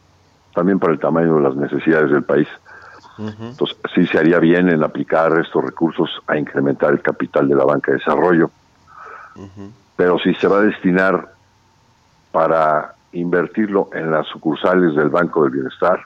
también 0.55 0.79
para 0.79 0.93
el 0.93 0.99
tamaño 0.99 1.35
de 1.35 1.41
las 1.41 1.55
necesidades 1.55 2.09
del 2.09 2.23
país. 2.23 2.47
Entonces, 3.19 3.77
sí 3.93 4.07
se 4.07 4.17
haría 4.17 4.39
bien 4.39 4.67
en 4.67 4.81
aplicar 4.81 5.39
estos 5.39 5.63
recursos 5.63 6.09
a 6.25 6.39
incrementar 6.39 6.91
el 6.91 7.03
capital 7.03 7.47
de 7.47 7.55
la 7.55 7.65
banca 7.65 7.91
de 7.91 7.99
desarrollo. 7.99 8.49
Pero 9.95 10.17
si 10.17 10.33
se 10.33 10.47
va 10.47 10.57
a 10.57 10.61
destinar 10.61 11.33
para 12.31 12.95
invertirlo 13.11 13.89
en 13.93 14.09
las 14.09 14.25
sucursales 14.25 14.95
del 14.95 15.09
Banco 15.09 15.43
del 15.43 15.51
Bienestar, 15.51 15.99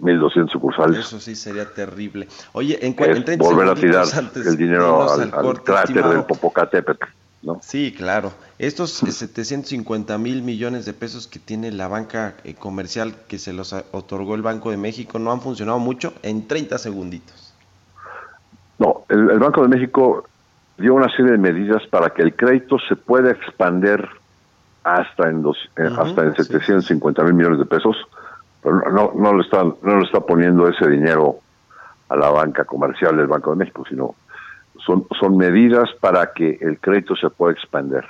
1.200 0.00 0.50
sucursales. 0.50 0.98
Eso 1.00 1.20
sí 1.20 1.34
sería 1.34 1.66
terrible. 1.72 2.28
Oye, 2.52 2.78
en, 2.86 2.94
en 2.98 3.38
volver 3.38 3.68
a 3.68 3.74
tirar 3.74 4.06
el 4.34 4.56
dinero 4.56 5.10
al, 5.10 5.62
cráter 5.62 6.04
del 6.04 6.24
Popocatépetl. 6.24 7.04
¿no? 7.42 7.58
Sí, 7.62 7.94
claro. 7.96 8.32
Estos 8.58 8.90
750 8.90 10.18
mil 10.18 10.42
millones 10.42 10.84
de 10.84 10.92
pesos 10.92 11.26
que 11.26 11.38
tiene 11.38 11.70
la 11.70 11.88
banca 11.88 12.34
eh, 12.44 12.54
comercial 12.54 13.14
que 13.28 13.38
se 13.38 13.52
los 13.52 13.72
otorgó 13.92 14.34
el 14.34 14.42
Banco 14.42 14.70
de 14.70 14.76
México 14.76 15.18
no 15.18 15.30
han 15.30 15.40
funcionado 15.40 15.78
mucho 15.78 16.12
en 16.22 16.48
30 16.48 16.78
segunditos. 16.78 17.54
No, 18.78 19.04
el, 19.08 19.38
Banco 19.38 19.62
de 19.62 19.68
México 19.68 20.26
dio 20.78 20.94
una 20.94 21.08
serie 21.10 21.32
de 21.32 21.38
medidas 21.38 21.82
para 21.88 22.10
que 22.10 22.22
el 22.22 22.34
crédito 22.34 22.78
se 22.88 22.96
pueda 22.96 23.30
expander 23.30 24.06
hasta 24.84 25.28
en, 25.28 25.42
dos, 25.42 25.56
eh, 25.76 25.88
hasta 25.98 26.24
en 26.24 26.36
750 26.36 27.22
mil 27.24 27.34
millones 27.34 27.58
de 27.58 27.64
pesos, 27.64 27.96
no, 28.70 29.12
no, 29.14 29.34
le 29.34 29.42
está, 29.42 29.62
no 29.62 29.98
le 29.98 30.04
está 30.04 30.20
poniendo 30.20 30.68
ese 30.68 30.88
dinero 30.88 31.40
a 32.08 32.16
la 32.16 32.30
banca 32.30 32.64
comercial 32.64 33.16
del 33.16 33.26
Banco 33.26 33.50
de 33.50 33.56
México, 33.56 33.84
sino 33.88 34.14
son, 34.84 35.06
son 35.18 35.36
medidas 35.36 35.90
para 36.00 36.32
que 36.32 36.58
el 36.60 36.78
crédito 36.78 37.16
se 37.16 37.30
pueda 37.30 37.52
expander. 37.52 38.04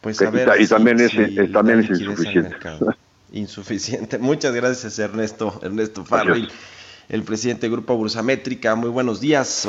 Pues 0.00 0.20
y, 0.20 0.24
también, 0.68 1.00
es, 1.00 1.52
también 1.52 1.80
es 1.80 1.90
insuficiente. 1.90 2.56
Insuficiente. 3.32 4.18
Muchas 4.18 4.54
gracias 4.54 4.98
Ernesto, 4.98 5.58
Ernesto 5.62 6.04
el 7.08 7.22
presidente 7.22 7.62
del 7.62 7.72
Grupo 7.72 7.96
Bursamétrica. 7.96 8.74
Muy 8.74 8.90
buenos 8.90 9.20
días. 9.20 9.68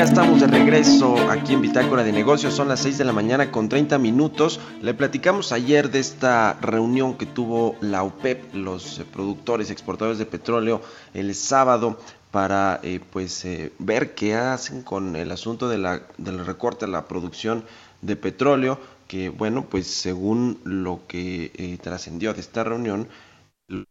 Ya 0.00 0.04
estamos 0.04 0.40
de 0.40 0.46
regreso 0.46 1.14
aquí 1.28 1.52
en 1.52 1.60
Bitácora 1.60 2.02
de 2.02 2.10
Negocios, 2.10 2.54
son 2.54 2.68
las 2.68 2.80
6 2.80 2.96
de 2.96 3.04
la 3.04 3.12
mañana 3.12 3.50
con 3.50 3.68
30 3.68 3.98
minutos. 3.98 4.58
Le 4.80 4.94
platicamos 4.94 5.52
ayer 5.52 5.90
de 5.90 5.98
esta 5.98 6.54
reunión 6.62 7.18
que 7.18 7.26
tuvo 7.26 7.76
la 7.82 8.02
OPEP, 8.02 8.54
los 8.54 8.98
eh, 8.98 9.04
productores 9.04 9.70
exportadores 9.70 10.18
de 10.18 10.24
petróleo, 10.24 10.80
el 11.12 11.34
sábado 11.34 11.98
para 12.30 12.80
eh, 12.82 13.00
pues 13.12 13.44
eh, 13.44 13.72
ver 13.78 14.14
qué 14.14 14.36
hacen 14.36 14.80
con 14.80 15.16
el 15.16 15.30
asunto 15.32 15.68
de 15.68 15.76
la, 15.76 16.00
del 16.16 16.46
recorte 16.46 16.86
a 16.86 16.88
la 16.88 17.06
producción 17.06 17.62
de 18.00 18.16
petróleo, 18.16 18.80
que 19.06 19.28
bueno, 19.28 19.66
pues 19.66 19.86
según 19.86 20.60
lo 20.64 21.02
que 21.08 21.78
trascendió 21.82 22.32
de 22.32 22.40
esta 22.40 22.64
reunión, 22.64 23.06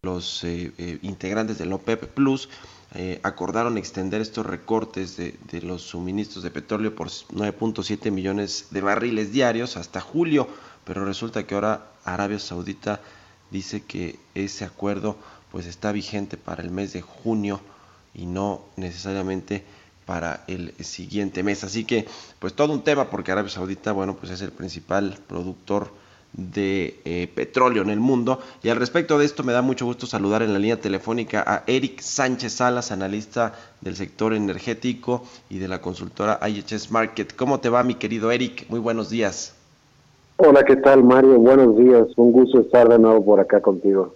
los 0.01 0.43
integrantes 1.03 1.59
del 1.59 1.71
OPEP 1.71 2.07
Plus 2.07 2.49
eh, 2.95 3.19
acordaron 3.21 3.77
extender 3.77 4.19
estos 4.19 4.45
recortes 4.45 5.15
de, 5.15 5.37
los 5.61 5.83
suministros 5.83 6.43
de 6.43 6.49
petróleo 6.49 6.95
por 6.95 7.09
9.7 7.09 8.09
millones 8.09 8.67
de 8.71 8.81
barriles 8.81 9.31
diarios 9.31 9.77
hasta 9.77 10.01
julio, 10.01 10.47
pero 10.85 11.05
resulta 11.05 11.45
que 11.45 11.53
ahora 11.53 11.91
Arabia 12.03 12.39
Saudita 12.39 12.99
dice 13.51 13.83
que 13.83 14.17
ese 14.33 14.65
acuerdo 14.65 15.17
pues 15.51 15.67
está 15.67 15.91
vigente 15.91 16.35
para 16.37 16.63
el 16.63 16.71
mes 16.71 16.93
de 16.93 17.01
junio 17.01 17.61
y 18.15 18.25
no 18.25 18.61
necesariamente 18.75 19.63
para 20.07 20.43
el 20.47 20.73
siguiente 20.83 21.43
mes. 21.43 21.63
Así 21.63 21.85
que 21.85 22.07
pues 22.39 22.55
todo 22.55 22.73
un 22.73 22.83
tema 22.83 23.11
porque 23.11 23.31
Arabia 23.31 23.51
Saudita 23.51 23.91
bueno 23.91 24.15
pues 24.15 24.31
es 24.31 24.41
el 24.41 24.51
principal 24.51 25.15
productor 25.27 25.91
de 26.33 26.99
eh, 27.05 27.27
petróleo 27.33 27.81
en 27.81 27.89
el 27.89 27.99
mundo. 27.99 28.39
Y 28.63 28.69
al 28.69 28.77
respecto 28.77 29.17
de 29.17 29.25
esto 29.25 29.43
me 29.43 29.53
da 29.53 29.61
mucho 29.61 29.85
gusto 29.85 30.05
saludar 30.05 30.41
en 30.41 30.53
la 30.53 30.59
línea 30.59 30.79
telefónica 30.79 31.43
a 31.45 31.63
Eric 31.67 32.01
Sánchez 32.01 32.53
Salas, 32.53 32.91
analista 32.91 33.53
del 33.81 33.95
sector 33.95 34.33
energético 34.33 35.23
y 35.49 35.59
de 35.59 35.67
la 35.67 35.81
consultora 35.81 36.39
IHS 36.47 36.91
Market. 36.91 37.35
¿Cómo 37.35 37.59
te 37.59 37.69
va 37.69 37.83
mi 37.83 37.95
querido 37.95 38.31
Eric? 38.31 38.65
Muy 38.69 38.79
buenos 38.79 39.09
días. 39.09 39.55
Hola, 40.37 40.63
¿qué 40.63 40.77
tal 40.77 41.03
Mario? 41.03 41.37
Buenos 41.37 41.77
días, 41.77 42.07
un 42.15 42.31
gusto 42.31 42.61
estar 42.61 42.87
de 42.87 42.97
nuevo 42.97 43.25
por 43.25 43.41
acá 43.41 43.59
contigo. 43.61 44.15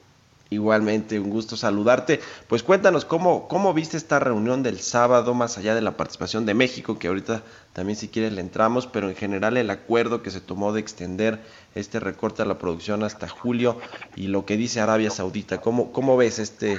Igualmente, 0.54 1.20
un 1.20 1.30
gusto 1.30 1.58
saludarte. 1.58 2.20
Pues 2.48 2.64
cuéntanos 2.64 3.06
cómo, 3.06 3.48
cómo 3.48 3.74
viste 3.74 3.98
esta 3.98 4.20
reunión 4.20 4.64
del 4.64 4.80
sábado, 4.80 5.34
más 5.34 5.58
allá 5.58 5.76
de 5.76 5.82
la 5.82 5.98
participación 5.98 6.46
de 6.46 6.54
México, 6.54 7.00
que 7.00 7.08
ahorita 7.08 7.42
también 7.74 7.98
si 7.98 8.08
quieres 8.08 8.34
le 8.34 8.42
entramos, 8.42 8.88
pero 8.88 9.10
en 9.10 9.16
general 9.16 9.58
el 9.58 9.70
acuerdo 9.70 10.22
que 10.22 10.32
se 10.32 10.42
tomó 10.42 10.74
de 10.74 10.80
extender 10.80 11.40
este 11.76 12.00
recorte 12.00 12.44
a 12.44 12.46
la 12.46 12.60
producción 12.60 13.04
hasta 13.04 13.28
julio 13.28 13.78
y 14.16 14.28
lo 14.28 14.46
que 14.46 14.58
dice 14.58 14.80
Arabia 14.80 15.10
Saudita. 15.10 15.60
¿Cómo, 15.60 15.92
cómo 15.92 16.16
ves 16.16 16.40
este 16.40 16.78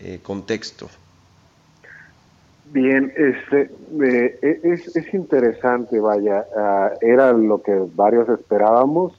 eh, 0.00 0.20
contexto? 0.22 0.88
Bien, 2.72 3.12
este, 3.16 3.70
eh, 4.02 4.60
es, 4.64 4.96
es, 4.96 5.14
interesante, 5.14 6.00
vaya, 6.00 6.44
ah, 6.56 6.90
era 7.00 7.32
lo 7.32 7.62
que 7.62 7.72
varios 7.94 8.28
esperábamos 8.28 9.12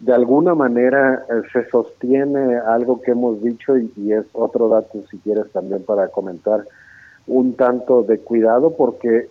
de 0.00 0.14
alguna 0.14 0.54
manera 0.54 1.24
eh, 1.28 1.42
se 1.52 1.68
sostiene 1.70 2.56
algo 2.56 3.00
que 3.02 3.10
hemos 3.12 3.42
dicho 3.42 3.76
y, 3.76 4.12
es 4.12 4.26
otro 4.32 4.68
dato 4.68 5.02
si 5.10 5.18
quieres 5.18 5.50
también 5.52 5.82
para 5.82 6.08
comentar 6.08 6.64
un 7.26 7.54
tanto 7.54 8.04
de 8.04 8.18
cuidado 8.20 8.76
porque 8.76 9.28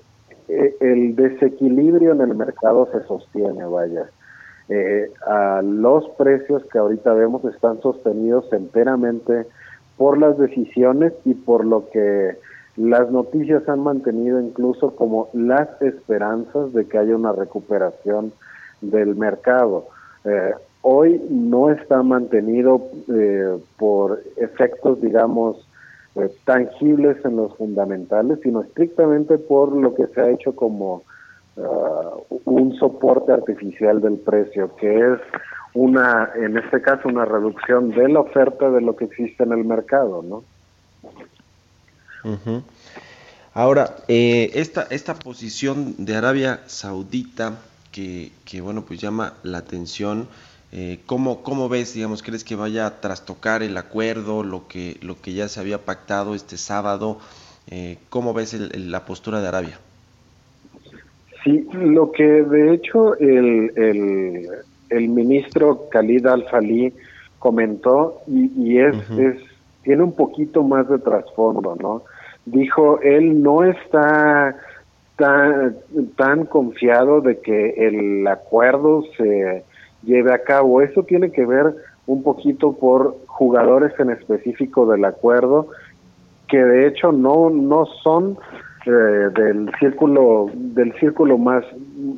eh, 0.50 0.76
el 0.82 1.16
desequilibrio 1.16 2.12
en 2.12 2.22
el 2.22 2.36
mercado 2.36 2.90
se 2.92 3.04
sostiene, 3.08 3.66
vaya. 3.66 4.10
Eh, 4.70 5.10
a 5.26 5.62
los 5.62 6.10
precios 6.18 6.64
que 6.66 6.78
ahorita 6.78 7.14
vemos 7.14 7.46
están 7.46 7.82
sostenidos 7.82 8.52
enteramente 8.52 9.46
por 9.96 10.18
las 10.18 10.38
decisiones 10.38 11.14
y 11.24 11.34
por 11.34 11.66
lo 11.66 11.90
que 11.90 12.38
las 12.76 13.10
noticias 13.10 13.68
han 13.70 13.80
mantenido 13.80 14.42
incluso 14.42 14.96
como 14.96 15.30
las 15.32 15.82
esperanzas 15.82 16.74
de 16.74 16.86
que 16.86 16.98
haya 16.98 17.16
una 17.16 17.32
recuperación 17.32 18.34
del 18.82 19.16
mercado. 19.16 19.88
Eh, 20.28 20.54
hoy 20.82 21.22
no 21.30 21.72
está 21.72 22.04
mantenido 22.04 22.90
eh, 23.08 23.58
por 23.78 24.22
efectos, 24.36 25.02
digamos, 25.02 25.66
eh, 26.16 26.30
tangibles 26.44 27.24
en 27.24 27.38
los 27.38 27.56
fundamentales, 27.56 28.40
sino 28.44 28.62
estrictamente 28.62 29.38
por 29.38 29.72
lo 29.72 29.96
que 29.96 30.08
se 30.08 30.22
ha 30.22 30.30
hecho 30.30 30.54
como 30.56 31.04
un 32.46 32.76
soporte 32.76 33.32
artificial 33.32 34.00
del 34.00 34.20
precio, 34.20 34.76
que 34.76 34.96
es 34.96 35.20
una, 35.74 36.30
en 36.36 36.56
este 36.56 36.84
caso, 36.84 37.08
una 37.08 37.26
reducción 37.26 37.90
de 37.90 38.10
la 38.10 38.20
oferta 38.20 38.70
de 38.70 38.82
lo 38.82 38.96
que 38.96 39.06
existe 39.06 39.42
en 39.44 39.54
el 39.54 39.66
mercado, 39.66 40.22
¿no? 40.22 40.44
Ahora, 43.56 43.96
esta, 44.08 44.84
esta 44.92 45.16
posición 45.16 45.96
de 45.98 46.16
Arabia 46.16 46.60
Saudita 46.68 47.54
que, 47.92 48.62
bueno, 48.62 48.84
pues 48.86 49.00
llama 49.00 49.34
la 49.44 49.60
atención. 49.60 50.28
Eh, 50.72 51.00
¿cómo, 51.06 51.44
¿Cómo 51.44 51.70
ves, 51.70 51.94
digamos, 51.94 52.22
crees 52.22 52.44
que 52.44 52.56
vaya 52.56 52.86
a 52.86 53.02
trastocar 53.02 53.64
el 53.64 53.78
acuerdo, 53.78 54.44
lo 54.44 54.68
que, 54.68 54.98
lo 55.02 55.20
que 55.22 55.34
ya 55.34 55.48
se 55.48 55.60
había 55.60 55.86
pactado 55.86 56.36
este 56.36 56.58
sábado? 56.58 57.20
Eh, 57.70 57.98
¿Cómo 58.10 58.34
ves 58.34 58.54
la 58.54 59.06
postura 59.06 59.42
de 59.42 59.48
Arabia? 59.48 59.80
Sí, 61.44 61.68
lo 61.72 62.12
que 62.12 62.24
de 62.24 62.74
hecho 62.74 63.16
el, 63.18 63.72
el, 63.76 64.48
el 64.90 65.10
ministro 65.10 65.88
Khalid 65.90 66.26
Al-Fali 66.26 66.94
comentó 67.40 68.22
y, 68.28 68.78
es, 68.78 68.96
es, 69.12 69.38
tiene 69.84 70.04
un 70.04 70.14
poquito 70.14 70.64
más 70.64 70.90
de 70.90 71.00
trasfondo, 71.00 71.78
¿no? 71.80 72.04
Dijo, 72.46 73.00
él 73.02 73.42
no 73.42 73.64
está 73.64 74.56
tan, 75.18 75.76
tan 76.16 76.46
confiado 76.46 77.22
de 77.22 77.40
que 77.40 77.88
el 77.88 78.26
acuerdo 78.28 79.04
se 79.18 79.64
lleve 80.04 80.34
a 80.34 80.44
cabo. 80.44 80.82
Eso 80.82 81.04
tiene 81.04 81.32
que 81.32 81.46
ver 81.46 81.76
un 82.06 82.24
poquito 82.24 82.74
por 82.74 83.18
jugadores 83.28 83.94
en 84.00 84.12
específico 84.12 84.90
del 84.90 85.06
acuerdo 85.06 85.68
que 86.48 86.64
de 86.64 86.88
hecho 86.88 87.12
no 87.12 87.50
no 87.50 87.86
son 88.04 88.38
eh, 88.86 88.90
del 88.90 89.70
círculo 89.80 90.50
del 90.54 90.94
círculo 90.94 91.38
más 91.38 91.66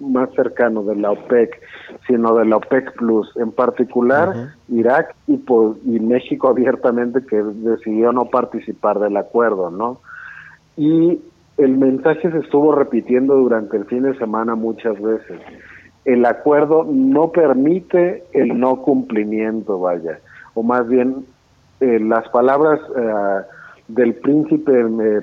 más 0.01 0.29
cercano 0.35 0.83
de 0.83 0.95
la 0.95 1.11
OPEC 1.11 1.59
sino 2.07 2.35
de 2.35 2.45
la 2.45 2.57
OPEC 2.57 2.93
Plus. 2.93 3.35
En 3.37 3.51
particular 3.51 4.53
Irak 4.67 5.15
y 5.25 5.37
por, 5.37 5.77
y 5.83 5.99
México 5.99 6.47
abiertamente 6.47 7.25
que 7.25 7.41
decidió 7.41 8.11
no 8.11 8.25
participar 8.25 8.99
del 8.99 9.17
acuerdo 9.17 9.71
no 9.71 9.99
y 10.77 11.19
el 11.59 11.77
mensaje 11.77 12.31
se 12.31 12.37
estuvo 12.37 12.73
repitiendo 12.73 13.35
durante 13.35 13.75
el 13.75 13.85
fin 13.85 14.03
de 14.03 14.17
semana 14.17 14.55
muchas 14.55 14.99
veces. 15.01 15.39
El 16.05 16.25
acuerdo 16.25 16.87
no 16.89 17.31
permite 17.31 18.23
el 18.31 18.57
no 18.57 18.81
cumplimiento, 18.81 19.77
vaya, 19.77 20.19
o 20.53 20.63
más 20.63 20.87
bien 20.87 21.25
eh, 21.81 21.99
las 21.99 22.27
palabras 22.29 22.79
eh, 22.95 23.41
del 23.89 24.15
príncipe, 24.15 24.71
eh, 24.71 25.21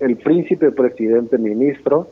el 0.00 0.16
príncipe 0.18 0.70
presidente 0.72 1.38
ministro 1.38 2.08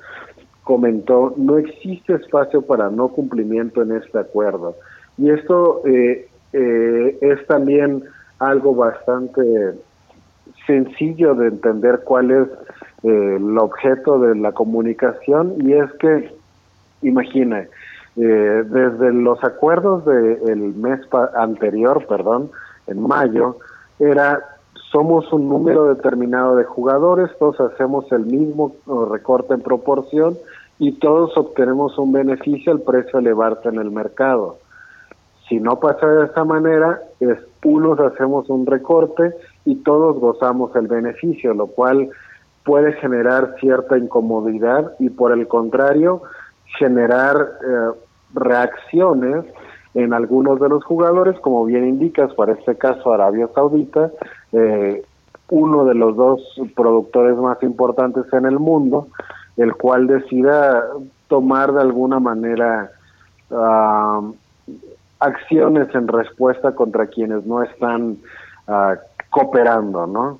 comentó, 0.63 1.35
no 1.37 1.59
existe 1.59 2.15
espacio 2.15 2.63
para 2.63 2.89
no 2.89 3.09
cumplimiento 3.09 3.83
en 3.83 3.93
este 3.93 4.19
acuerdo. 4.19 4.75
Y 5.19 5.31
esto 5.31 5.83
es 6.53 7.47
también 7.47 8.03
algo 8.39 8.75
bastante 8.75 9.75
sencillo 10.67 11.35
de 11.35 11.49
entender 11.49 12.01
cuál 12.05 12.31
es 12.31 12.49
eh, 13.03 13.37
el 13.37 13.59
objeto 13.59 14.19
de 14.19 14.35
la 14.37 14.53
comunicación 14.53 15.55
y 15.61 15.73
es 15.73 15.93
que, 15.95 16.35
imagina, 17.03 17.67
eh, 18.17 18.65
desde 18.67 19.13
los 19.13 19.43
acuerdos 19.45 20.05
del 20.05 20.75
mes 20.75 21.01
anterior, 21.37 22.07
perdón, 22.07 22.51
en 22.87 23.03
mayo, 23.03 23.57
era 23.99 24.41
somos 24.93 25.31
un 25.33 25.49
número 25.49 25.87
determinado 25.95 26.57
de 26.57 26.65
jugadores, 26.65 27.31
todos 27.39 27.61
hacemos 27.61 28.11
el 28.13 28.25
mismo 28.25 28.75
recorte 29.11 29.55
en 29.55 29.61
proporción 29.61 30.37
y 30.79 30.93
todos 30.93 31.37
obtenemos 31.37 31.99
un 31.99 32.13
beneficio 32.13 32.73
al 32.73 32.81
precio 32.81 33.19
elevarse 33.19 33.69
en 33.69 33.77
el 33.77 33.91
mercado. 33.91 34.59
Si 35.49 35.61
no 35.61 35.79
pasa 35.79 36.07
de 36.07 36.27
esa 36.27 36.45
manera, 36.45 37.01
es 37.21 37.39
unos 37.67 37.99
hacemos 37.99 38.49
un 38.49 38.65
recorte 38.65 39.35
y 39.67 39.75
todos 39.77 40.19
gozamos 40.19 40.75
el 40.77 40.87
beneficio, 40.87 41.53
lo 41.53 41.67
cual 41.67 42.09
puede 42.65 42.95
generar 42.95 43.57
cierta 43.61 43.99
incomodidad 43.99 44.93
y 44.99 45.11
por 45.11 45.33
el 45.33 45.47
contrario 45.47 46.23
generar 46.79 47.37
eh, 47.37 47.91
reacciones 48.33 49.45
en 49.95 50.13
algunos 50.13 50.61
de 50.61 50.69
los 50.69 50.85
jugadores, 50.85 51.39
como 51.41 51.65
bien 51.65 51.87
indicas, 51.87 52.33
para 52.35 52.53
este 52.53 52.77
caso 52.77 53.13
Arabia 53.13 53.49
Saudita, 53.55 54.11
eh, 54.53 55.03
uno 55.49 55.85
de 55.85 55.95
los 55.95 56.17
dos 56.17 56.41
productores 56.75 57.37
más 57.37 57.63
importantes 57.63 58.25
en 58.33 58.47
el 58.47 58.59
mundo, 58.59 59.09
el 59.57 59.75
cual 59.75 60.07
decida 60.07 60.85
tomar 61.29 61.73
de 61.73 61.81
alguna 61.81 62.21
manera 62.21 62.91
ah, 63.51 64.21
acciones 65.21 65.95
en 65.95 66.09
respuesta 66.09 66.75
contra 66.75 67.07
quienes 67.07 67.47
no 67.47 67.63
están 67.63 68.19
uh, 68.69 68.97
cooperando, 69.31 70.07
¿no? 70.07 70.39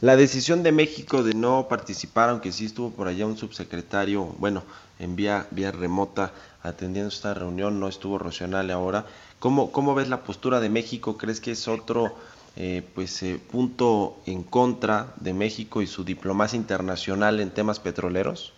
La 0.00 0.16
decisión 0.16 0.62
de 0.62 0.70
México 0.70 1.22
de 1.22 1.34
no 1.34 1.66
participar, 1.68 2.30
aunque 2.30 2.52
sí 2.52 2.66
estuvo 2.66 2.90
por 2.90 3.08
allá 3.08 3.26
un 3.26 3.36
subsecretario, 3.36 4.24
bueno, 4.38 4.62
en 5.00 5.16
vía, 5.16 5.46
vía 5.50 5.72
remota 5.72 6.32
atendiendo 6.62 7.08
esta 7.08 7.34
reunión, 7.34 7.80
no 7.80 7.88
estuvo 7.88 8.18
Rocional 8.18 8.70
ahora. 8.70 9.06
¿Cómo, 9.38 9.72
¿Cómo 9.72 9.94
ves 9.94 10.08
la 10.08 10.18
postura 10.18 10.60
de 10.60 10.68
México? 10.68 11.16
¿Crees 11.16 11.40
que 11.40 11.52
es 11.52 11.66
otro 11.68 12.12
eh, 12.56 12.82
pues 12.94 13.22
eh, 13.22 13.40
punto 13.50 14.16
en 14.26 14.42
contra 14.42 15.06
de 15.16 15.32
México 15.32 15.82
y 15.82 15.86
su 15.86 16.04
diplomacia 16.04 16.56
internacional 16.56 17.40
en 17.40 17.50
temas 17.50 17.80
petroleros? 17.80 18.52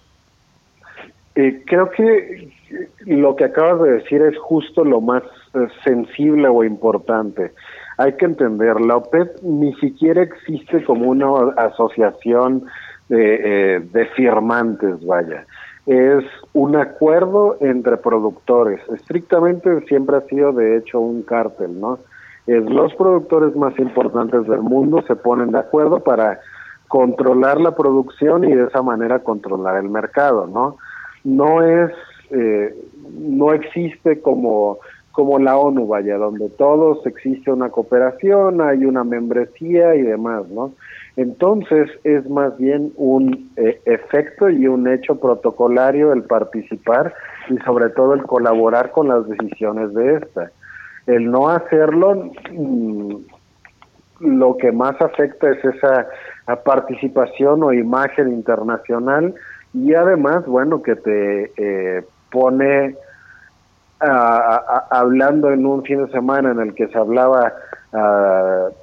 Eh, 1.36 1.62
creo 1.66 1.90
que 1.90 2.52
lo 3.00 3.36
que 3.36 3.44
acabas 3.44 3.82
de 3.82 3.92
decir 3.92 4.20
es 4.22 4.36
justo 4.38 4.84
lo 4.84 5.00
más 5.00 5.22
sensible 5.84 6.48
o 6.48 6.64
importante 6.64 7.52
hay 8.00 8.14
que 8.14 8.24
entender, 8.24 8.80
la 8.80 8.96
OPEP 8.96 9.42
ni 9.42 9.74
siquiera 9.74 10.22
existe 10.22 10.82
como 10.84 11.10
una 11.10 11.52
asociación 11.56 12.64
de, 13.10 13.76
eh, 13.76 14.06
firmantes, 14.16 15.04
vaya. 15.04 15.44
Es 15.84 16.24
un 16.54 16.76
acuerdo 16.76 17.58
entre 17.60 17.98
productores. 17.98 18.80
Estrictamente 18.88 19.82
siempre 19.82 20.16
ha 20.16 20.22
sido, 20.22 20.52
de 20.52 20.78
hecho, 20.78 20.98
un 20.98 21.20
cártel, 21.22 21.78
¿no? 21.78 21.98
Es 22.46 22.64
los 22.70 22.94
productores 22.94 23.54
más 23.54 23.78
importantes 23.78 24.46
del 24.46 24.62
mundo 24.62 25.04
se 25.06 25.14
ponen 25.14 25.52
de 25.52 25.58
acuerdo 25.58 26.00
para 26.00 26.40
controlar 26.88 27.60
la 27.60 27.76
producción 27.76 28.44
y 28.44 28.54
de 28.54 28.64
esa 28.64 28.80
manera 28.80 29.18
controlar 29.18 29.76
el 29.76 29.90
mercado, 29.90 30.46
¿no? 30.46 30.78
No 31.22 31.62
es 31.62 31.90
eh, 32.30 32.74
no 33.18 33.52
existe 33.52 34.20
como, 34.22 34.78
como 35.12 35.38
la 35.38 35.56
ONU, 35.56 35.86
vaya, 35.86 36.16
donde 36.16 36.48
todos 36.50 37.04
existe 37.06 37.50
una 37.50 37.70
cooperación, 37.70 38.60
hay 38.60 38.84
una 38.84 39.04
membresía 39.04 39.94
y 39.96 40.02
demás, 40.02 40.48
¿no? 40.48 40.72
Entonces 41.16 41.90
es 42.04 42.28
más 42.30 42.56
bien 42.56 42.92
un 42.96 43.50
eh, 43.56 43.80
efecto 43.84 44.48
y 44.48 44.66
un 44.66 44.88
hecho 44.88 45.16
protocolario 45.18 46.12
el 46.12 46.22
participar 46.22 47.12
y 47.48 47.58
sobre 47.58 47.90
todo 47.90 48.14
el 48.14 48.22
colaborar 48.22 48.92
con 48.92 49.08
las 49.08 49.28
decisiones 49.28 49.92
de 49.94 50.14
esta. 50.14 50.50
El 51.06 51.30
no 51.30 51.50
hacerlo, 51.50 52.30
mm, 52.52 53.14
lo 54.20 54.56
que 54.56 54.70
más 54.70 55.00
afecta 55.00 55.50
es 55.50 55.64
esa 55.64 56.06
participación 56.64 57.62
o 57.62 57.72
imagen 57.72 58.28
internacional 58.28 59.34
y 59.72 59.94
además, 59.94 60.46
bueno, 60.46 60.82
que 60.82 60.96
te 60.96 61.52
eh, 61.56 62.04
pone 62.30 62.96
hablando 64.00 65.50
en 65.50 65.66
un 65.66 65.82
fin 65.84 66.04
de 66.04 66.12
semana 66.12 66.52
en 66.52 66.60
el 66.60 66.74
que 66.74 66.88
se 66.88 66.98
hablaba 66.98 67.52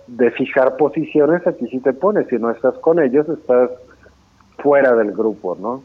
de 0.08 0.32
fijar 0.32 0.78
posiciones, 0.78 1.46
aquí 1.48 1.68
sí 1.68 1.80
te 1.80 1.94
pones, 1.94 2.28
si 2.28 2.38
no 2.38 2.52
estás 2.52 2.76
con 2.76 3.00
ellos, 3.00 3.28
estás 3.30 3.72
fuera 4.58 4.96
del 4.96 5.12
grupo, 5.12 5.58
¿no? 5.60 5.84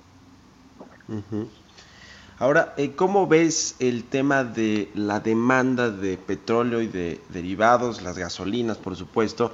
Ahora, 2.39 2.75
eh, 2.77 2.93
¿cómo 2.97 3.29
ves 3.29 3.77
el 3.79 4.03
tema 4.03 4.43
de 4.43 4.91
la 4.95 5.21
demanda 5.21 5.91
de 5.91 6.17
petróleo 6.17 6.81
y 6.81 6.89
de 6.89 7.21
derivados, 7.29 8.03
las 8.03 8.19
gasolinas, 8.19 8.79
por 8.79 8.97
supuesto, 8.97 9.53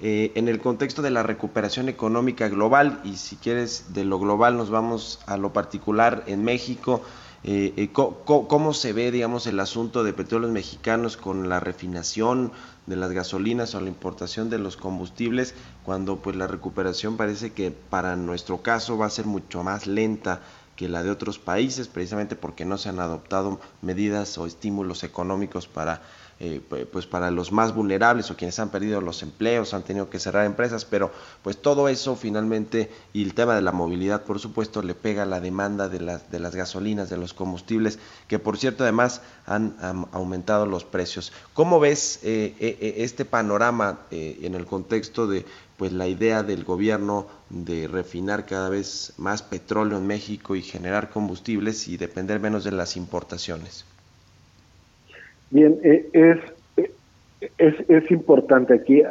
eh, 0.00 0.32
en 0.34 0.48
el 0.48 0.58
contexto 0.58 1.00
de 1.00 1.12
la 1.12 1.22
recuperación 1.22 1.88
económica 1.88 2.48
global? 2.48 2.98
Y 3.04 3.18
si 3.18 3.36
quieres, 3.36 3.94
de 3.94 4.04
lo 4.04 4.18
global 4.18 4.56
nos 4.56 4.70
vamos 4.70 5.20
a 5.26 5.36
lo 5.36 5.52
particular 5.52 6.24
en 6.26 6.42
México. 6.42 7.02
Eh, 7.46 7.74
eh 7.76 7.92
¿cómo, 7.92 8.72
se 8.72 8.94
ve, 8.94 9.10
digamos, 9.10 9.46
el 9.46 9.60
asunto 9.60 10.02
de 10.02 10.14
petróleos 10.14 10.50
mexicanos 10.50 11.18
con 11.18 11.50
la 11.50 11.60
refinación 11.60 12.52
de 12.86 12.96
las 12.96 13.12
gasolinas 13.12 13.74
o 13.74 13.80
la 13.82 13.88
importación 13.88 14.48
de 14.48 14.58
los 14.58 14.78
combustibles, 14.78 15.54
cuando 15.84 16.22
pues 16.22 16.36
la 16.36 16.46
recuperación 16.46 17.18
parece 17.18 17.52
que 17.52 17.70
para 17.70 18.16
nuestro 18.16 18.62
caso 18.62 18.96
va 18.96 19.06
a 19.06 19.10
ser 19.10 19.26
mucho 19.26 19.62
más 19.62 19.86
lenta 19.86 20.40
que 20.74 20.88
la 20.88 21.02
de 21.02 21.10
otros 21.10 21.38
países, 21.38 21.86
precisamente 21.86 22.34
porque 22.34 22.64
no 22.64 22.78
se 22.78 22.88
han 22.88 22.98
adoptado 22.98 23.60
medidas 23.82 24.38
o 24.38 24.46
estímulos 24.46 25.04
económicos 25.04 25.68
para 25.68 26.00
eh, 26.40 26.60
pues 26.90 27.06
para 27.06 27.30
los 27.30 27.52
más 27.52 27.72
vulnerables 27.72 28.28
o 28.30 28.36
quienes 28.36 28.58
han 28.58 28.70
perdido 28.70 29.00
los 29.00 29.22
empleos, 29.22 29.72
han 29.72 29.84
tenido 29.84 30.10
que 30.10 30.18
cerrar 30.18 30.44
empresas, 30.46 30.84
pero 30.84 31.12
pues 31.42 31.56
todo 31.56 31.88
eso 31.88 32.16
finalmente 32.16 32.90
y 33.12 33.22
el 33.22 33.34
tema 33.34 33.54
de 33.54 33.62
la 33.62 33.70
movilidad, 33.70 34.24
por 34.24 34.40
supuesto, 34.40 34.82
le 34.82 34.94
pega 34.94 35.22
a 35.22 35.26
la 35.26 35.40
demanda 35.40 35.88
de 35.88 36.00
las, 36.00 36.32
de 36.32 36.40
las 36.40 36.56
gasolinas, 36.56 37.08
de 37.08 37.18
los 37.18 37.34
combustibles, 37.34 38.00
que 38.26 38.40
por 38.40 38.58
cierto 38.58 38.82
además 38.82 39.22
han, 39.46 39.76
aumentado 40.12 40.66
los 40.66 40.84
precios. 40.84 41.32
¿Cómo 41.52 41.78
ves 41.78 42.18
eh, 42.24 42.54
eh, 42.58 42.94
este 42.98 43.24
panorama 43.24 44.00
en 44.10 44.54
el 44.54 44.66
contexto 44.66 45.26
de 45.26 45.46
pues 45.76 45.92
la 45.92 46.06
idea 46.08 46.42
del 46.42 46.64
gobierno 46.64 47.26
de 47.50 47.86
refinar 47.88 48.46
cada 48.46 48.68
vez 48.68 49.12
más 49.16 49.42
petróleo 49.42 49.98
en 49.98 50.06
México 50.06 50.56
y 50.56 50.62
generar 50.62 51.10
combustibles 51.10 51.88
y 51.88 51.96
depender 51.96 52.40
menos 52.40 52.64
de 52.64 52.72
las 52.72 52.96
importaciones? 52.96 53.84
Bien, 55.54 55.78
eh, 55.84 56.08
es, 56.12 56.38
es, 57.58 57.74
es 57.88 58.10
importante 58.10 58.74
aquí. 58.74 59.04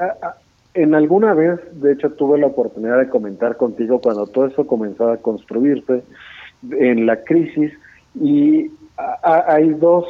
En 0.74 0.94
alguna 0.94 1.34
vez, 1.34 1.58
de 1.82 1.94
hecho, 1.94 2.12
tuve 2.12 2.38
la 2.38 2.48
oportunidad 2.48 3.00
de 3.00 3.08
comentar 3.08 3.56
contigo 3.56 4.02
cuando 4.02 4.28
todo 4.28 4.48
eso 4.48 4.68
comenzaba 4.68 5.14
a 5.14 5.18
construirse 5.18 6.04
en 6.72 7.06
la 7.06 7.24
crisis 7.24 7.72
y 8.20 8.70
hay 9.24 9.70
dos, 9.70 10.06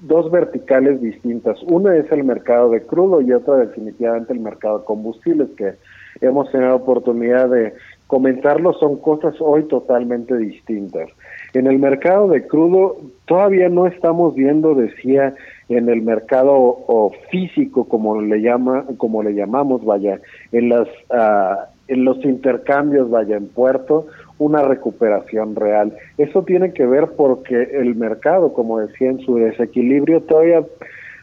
dos 0.00 0.30
verticales 0.30 1.02
distintas. 1.02 1.62
Una 1.64 1.96
es 1.96 2.10
el 2.12 2.24
mercado 2.24 2.70
de 2.70 2.80
crudo 2.80 3.20
y 3.20 3.30
otra 3.34 3.56
definitivamente 3.56 4.32
el 4.32 4.40
mercado 4.40 4.78
de 4.78 4.84
combustibles, 4.86 5.50
que 5.50 5.74
hemos 6.22 6.50
tenido 6.50 6.76
oportunidad 6.76 7.50
de 7.50 7.74
comentarlo, 8.06 8.72
son 8.72 8.96
cosas 8.96 9.34
hoy 9.38 9.64
totalmente 9.64 10.34
distintas. 10.34 11.10
En 11.52 11.66
el 11.66 11.78
mercado 11.78 12.28
de 12.28 12.46
crudo 12.46 12.96
todavía 13.26 13.68
no 13.68 13.86
estamos 13.86 14.34
viendo, 14.34 14.74
decía, 14.74 15.34
en 15.68 15.88
el 15.88 16.02
mercado 16.02 16.52
o 16.52 17.12
físico, 17.30 17.88
como 17.88 18.20
le 18.20 18.40
llama, 18.40 18.84
como 18.96 19.22
le 19.22 19.34
llamamos, 19.34 19.84
vaya, 19.84 20.20
en 20.52 20.68
las 20.70 20.88
ah, 21.10 21.66
en 21.88 22.04
los 22.04 22.22
intercambios, 22.24 23.10
vaya, 23.10 23.36
en 23.36 23.48
puerto, 23.48 24.06
una 24.38 24.62
recuperación 24.62 25.56
real. 25.56 25.96
Eso 26.18 26.42
tiene 26.42 26.72
que 26.72 26.86
ver 26.86 27.08
porque 27.16 27.62
el 27.72 27.94
mercado, 27.96 28.52
como 28.52 28.78
decía, 28.78 29.10
en 29.10 29.20
su 29.20 29.36
desequilibrio 29.36 30.22
todavía 30.22 30.64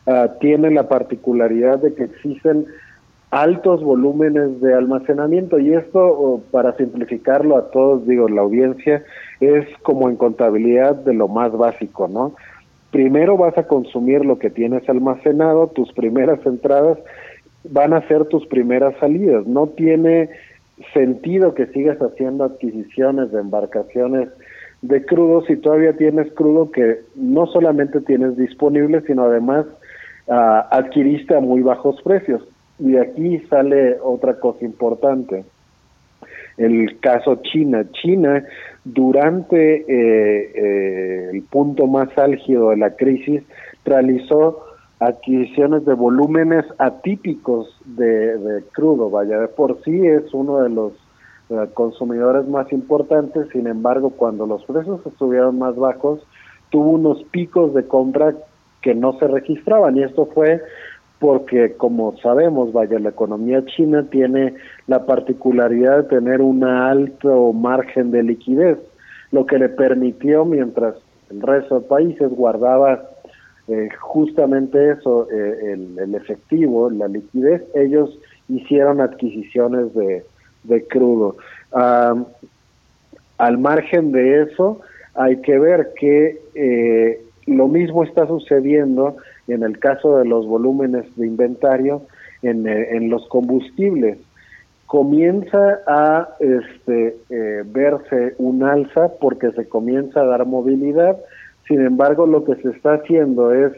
ah, 0.07 0.29
tiene 0.39 0.71
la 0.71 0.87
particularidad 0.89 1.79
de 1.79 1.93
que 1.93 2.03
existen 2.03 2.65
altos 3.31 3.83
volúmenes 3.83 4.61
de 4.61 4.73
almacenamiento 4.73 5.59
y 5.59 5.73
esto, 5.73 6.41
para 6.51 6.75
simplificarlo 6.77 7.57
a 7.57 7.69
todos, 7.69 8.07
digo, 8.07 8.29
la 8.29 8.41
audiencia, 8.41 9.03
es 9.39 9.67
como 9.83 10.09
en 10.09 10.15
contabilidad 10.15 10.95
de 10.95 11.13
lo 11.13 11.27
más 11.27 11.51
básico, 11.51 12.07
¿no? 12.07 12.33
Primero 12.95 13.35
vas 13.35 13.57
a 13.57 13.67
consumir 13.67 14.23
lo 14.23 14.39
que 14.39 14.49
tienes 14.49 14.87
almacenado, 14.87 15.67
tus 15.67 15.91
primeras 15.91 16.39
entradas 16.45 16.97
van 17.65 17.91
a 17.91 18.07
ser 18.07 18.23
tus 18.27 18.47
primeras 18.47 18.95
salidas. 19.01 19.45
No 19.45 19.67
tiene 19.67 20.29
sentido 20.93 21.53
que 21.55 21.65
sigas 21.65 22.01
haciendo 22.01 22.45
adquisiciones 22.45 23.33
de 23.33 23.41
embarcaciones 23.41 24.29
de 24.81 25.05
crudo 25.05 25.41
si 25.41 25.57
todavía 25.57 25.97
tienes 25.97 26.31
crudo 26.35 26.71
que 26.71 27.01
no 27.15 27.47
solamente 27.47 27.99
tienes 27.99 28.37
disponible, 28.37 29.01
sino 29.01 29.25
además 29.25 29.65
ah, 30.29 30.65
adquiriste 30.71 31.35
a 31.35 31.41
muy 31.41 31.63
bajos 31.63 32.01
precios. 32.01 32.47
Y 32.79 32.95
aquí 32.95 33.39
sale 33.49 33.97
otra 34.01 34.39
cosa 34.39 34.63
importante. 34.63 35.43
El 36.57 36.99
caso 36.99 37.35
China. 37.43 37.85
China, 37.91 38.43
durante 38.83 39.75
eh, 39.81 40.51
eh, 40.55 41.29
el 41.33 41.43
punto 41.43 41.87
más 41.87 42.17
álgido 42.17 42.69
de 42.69 42.77
la 42.77 42.95
crisis, 42.95 43.43
realizó 43.83 44.63
adquisiciones 44.99 45.85
de 45.85 45.93
volúmenes 45.93 46.65
atípicos 46.77 47.67
de, 47.85 48.63
crudo. 48.71 49.09
Vaya, 49.09 49.39
de 49.39 49.47
por 49.47 49.83
sí 49.83 50.05
es 50.05 50.33
uno 50.33 50.61
de 50.61 50.69
los 50.69 50.93
eh, 51.49 51.67
consumidores 51.73 52.47
más 52.47 52.71
importantes, 52.71 53.47
sin 53.51 53.67
embargo, 53.67 54.11
cuando 54.11 54.47
los 54.47 54.63
precios 54.65 55.05
estuvieron 55.05 55.59
más 55.59 55.75
bajos, 55.75 56.25
tuvo 56.69 56.91
unos 56.91 57.23
picos 57.25 57.73
de 57.73 57.85
compra 57.85 58.33
que 58.81 58.95
no 58.95 59.17
se 59.19 59.27
registraban 59.27 59.97
y 59.97 60.03
esto 60.03 60.27
fue 60.27 60.61
porque 61.19 61.73
como 61.73 62.17
sabemos, 62.17 62.73
vaya, 62.73 62.99
la 62.99 63.09
economía 63.09 63.65
china 63.65 64.05
tiene 64.09 64.53
la 64.87 65.05
particularidad 65.05 66.03
de 66.03 66.17
tener 66.17 66.41
un 66.41 66.63
alto 66.63 67.53
margen 67.53 68.11
de 68.11 68.23
liquidez, 68.23 68.77
lo 69.31 69.45
que 69.45 69.57
le 69.57 69.69
permitió, 69.69 70.45
mientras 70.45 70.95
el 71.29 71.41
resto 71.41 71.79
de 71.79 71.87
países 71.87 72.29
guardaba 72.29 73.03
eh, 73.67 73.89
justamente 73.99 74.91
eso, 74.91 75.27
eh, 75.31 75.73
el, 75.97 76.13
efectivo, 76.13 76.89
la 76.89 77.07
liquidez, 77.07 77.63
ellos 77.73 78.19
hicieron 78.47 79.01
adquisiciones 79.01 79.87
de, 79.95 80.23
crudo. 80.87 81.37
al 81.71 83.57
margen 83.57 84.11
de 84.11 84.43
eso, 84.43 84.81
hay 85.15 85.37
que 85.37 85.57
ver 85.57 85.93
que 85.97 86.39
eh, 86.53 87.21
lo 87.47 87.67
mismo 87.67 88.03
está 88.03 88.27
sucediendo 88.27 89.17
en 89.47 89.63
el 89.63 89.79
caso 89.79 90.17
de 90.17 90.25
los 90.25 90.45
volúmenes 90.45 91.05
de 91.15 91.27
inventario 91.27 92.01
en, 92.41 92.67
eh, 92.67 92.99
los 93.01 93.27
combustibles. 93.27 94.17
Comienza 94.87 95.79
a 95.87 96.29
este, 96.39 97.17
eh, 97.29 97.63
verse 97.65 98.35
un 98.37 98.63
alza 98.63 99.09
porque 99.19 99.51
se 99.51 99.67
comienza 99.67 100.21
a 100.21 100.25
dar 100.25 100.45
movilidad, 100.45 101.17
sin 101.67 101.81
embargo 101.81 102.25
lo 102.27 102.43
que 102.43 102.55
se 102.55 102.69
está 102.69 102.95
haciendo 102.95 103.51
es, 103.51 103.73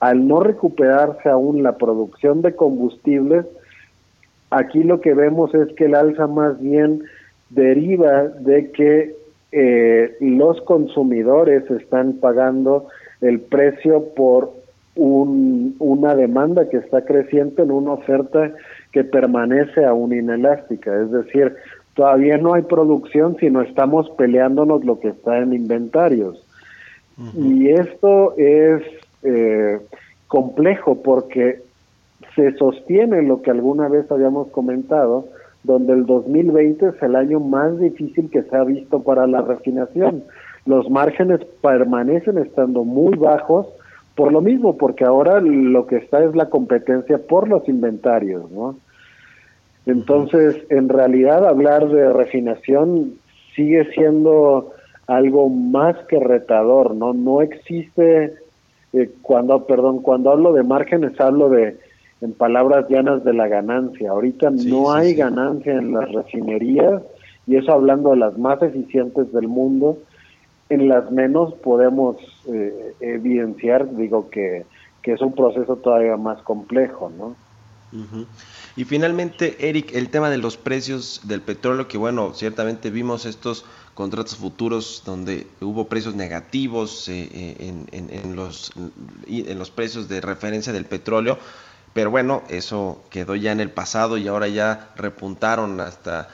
al 0.00 0.26
no 0.26 0.40
recuperarse 0.40 1.28
aún 1.28 1.62
la 1.62 1.76
producción 1.76 2.42
de 2.42 2.54
combustibles, 2.54 3.46
aquí 4.50 4.82
lo 4.82 5.00
que 5.00 5.14
vemos 5.14 5.54
es 5.54 5.72
que 5.74 5.86
el 5.86 5.94
alza 5.94 6.26
más 6.26 6.60
bien 6.60 7.04
deriva 7.50 8.24
de 8.24 8.70
que 8.70 9.14
eh, 9.52 10.16
los 10.20 10.60
consumidores 10.62 11.68
están 11.70 12.14
pagando 12.14 12.86
el 13.20 13.40
precio 13.40 14.04
por 14.14 14.52
un, 15.00 15.76
una 15.78 16.14
demanda 16.14 16.68
que 16.68 16.76
está 16.76 17.06
creciente 17.06 17.62
en 17.62 17.70
una 17.70 17.92
oferta 17.92 18.52
que 18.92 19.02
permanece 19.02 19.86
aún 19.86 20.12
inelástica. 20.12 20.94
Es 21.00 21.10
decir, 21.10 21.56
todavía 21.94 22.36
no 22.36 22.52
hay 22.52 22.62
producción, 22.62 23.36
sino 23.40 23.62
estamos 23.62 24.10
peleándonos 24.10 24.84
lo 24.84 25.00
que 25.00 25.08
está 25.08 25.38
en 25.38 25.54
inventarios. 25.54 26.46
Y 27.34 27.68
esto 27.68 28.34
es 28.38 28.82
eh, 29.22 29.78
complejo 30.28 31.02
porque 31.02 31.60
se 32.34 32.52
sostiene 32.56 33.22
lo 33.22 33.42
que 33.42 33.50
alguna 33.50 33.88
vez 33.88 34.10
habíamos 34.10 34.48
comentado, 34.48 35.26
donde 35.64 35.94
el 35.94 36.06
2020 36.06 36.88
es 36.88 37.02
el 37.02 37.16
año 37.16 37.40
más 37.40 37.78
difícil 37.78 38.30
que 38.30 38.42
se 38.42 38.56
ha 38.56 38.64
visto 38.64 39.02
para 39.02 39.26
la 39.26 39.42
refinación. 39.42 40.24
los 40.66 40.90
márgenes 40.90 41.40
permanecen 41.62 42.38
estando 42.38 42.84
muy 42.84 43.16
bajos 43.16 43.66
por 44.14 44.32
lo 44.32 44.40
mismo, 44.40 44.76
porque 44.76 45.04
ahora 45.04 45.40
lo 45.40 45.86
que 45.86 45.96
está 45.96 46.22
es 46.24 46.34
la 46.34 46.50
competencia 46.50 47.18
por 47.18 47.48
los 47.48 47.68
inventarios, 47.68 48.50
¿no? 48.50 48.76
Entonces, 49.86 50.56
en 50.68 50.88
realidad 50.88 51.46
hablar 51.46 51.88
de 51.88 52.12
refinación 52.12 53.14
sigue 53.54 53.90
siendo 53.92 54.72
algo 55.06 55.48
más 55.48 55.96
que 56.08 56.20
retador, 56.20 56.94
¿no? 56.94 57.14
No 57.14 57.42
existe 57.42 58.34
eh, 58.92 59.10
cuando, 59.22 59.66
perdón, 59.66 60.02
cuando 60.02 60.30
hablo 60.30 60.52
de 60.52 60.62
márgenes 60.62 61.18
hablo 61.20 61.48
de 61.48 61.76
en 62.20 62.34
palabras 62.34 62.86
llanas 62.88 63.24
de 63.24 63.32
la 63.32 63.48
ganancia. 63.48 64.10
Ahorita 64.10 64.50
no 64.50 64.92
hay 64.92 65.14
ganancia 65.14 65.72
en 65.72 65.92
las 65.92 66.12
refinerías 66.12 67.02
y 67.46 67.56
eso 67.56 67.72
hablando 67.72 68.10
de 68.10 68.16
las 68.16 68.36
más 68.38 68.62
eficientes 68.62 69.32
del 69.32 69.48
mundo 69.48 69.96
en 70.70 70.88
las 70.88 71.10
menos 71.10 71.52
podemos 71.54 72.16
eh, 72.46 72.94
evidenciar, 73.00 73.94
digo, 73.96 74.30
que, 74.30 74.64
que, 75.02 75.12
es 75.12 75.20
un 75.20 75.34
proceso 75.34 75.76
todavía 75.76 76.16
más 76.16 76.40
complejo, 76.42 77.10
¿no? 77.10 77.36
Y 78.76 78.84
finalmente, 78.84 79.68
Eric, 79.68 79.92
el 79.94 80.10
tema 80.10 80.30
de 80.30 80.38
los 80.38 80.56
precios 80.56 81.22
del 81.24 81.40
petróleo, 81.40 81.88
que 81.88 81.98
bueno, 81.98 82.32
ciertamente 82.34 82.90
vimos 82.90 83.26
estos 83.26 83.64
contratos 83.94 84.36
futuros 84.36 85.02
donde 85.04 85.48
hubo 85.60 85.88
precios 85.88 86.14
negativos 86.14 87.08
eh, 87.08 87.28
eh, 87.32 87.56
en, 87.58 87.88
en, 87.90 88.16
en, 88.16 88.36
los, 88.36 88.72
en 89.26 89.58
los 89.58 89.72
precios 89.72 90.08
de 90.08 90.20
referencia 90.20 90.72
del 90.72 90.84
petróleo, 90.84 91.36
pero 91.92 92.10
bueno, 92.10 92.42
eso 92.48 93.02
quedó 93.10 93.34
ya 93.34 93.52
en 93.52 93.60
el 93.60 93.70
pasado 93.70 94.16
y 94.16 94.28
ahora 94.28 94.48
ya 94.48 94.90
repuntaron 94.96 95.80
hasta 95.80 96.28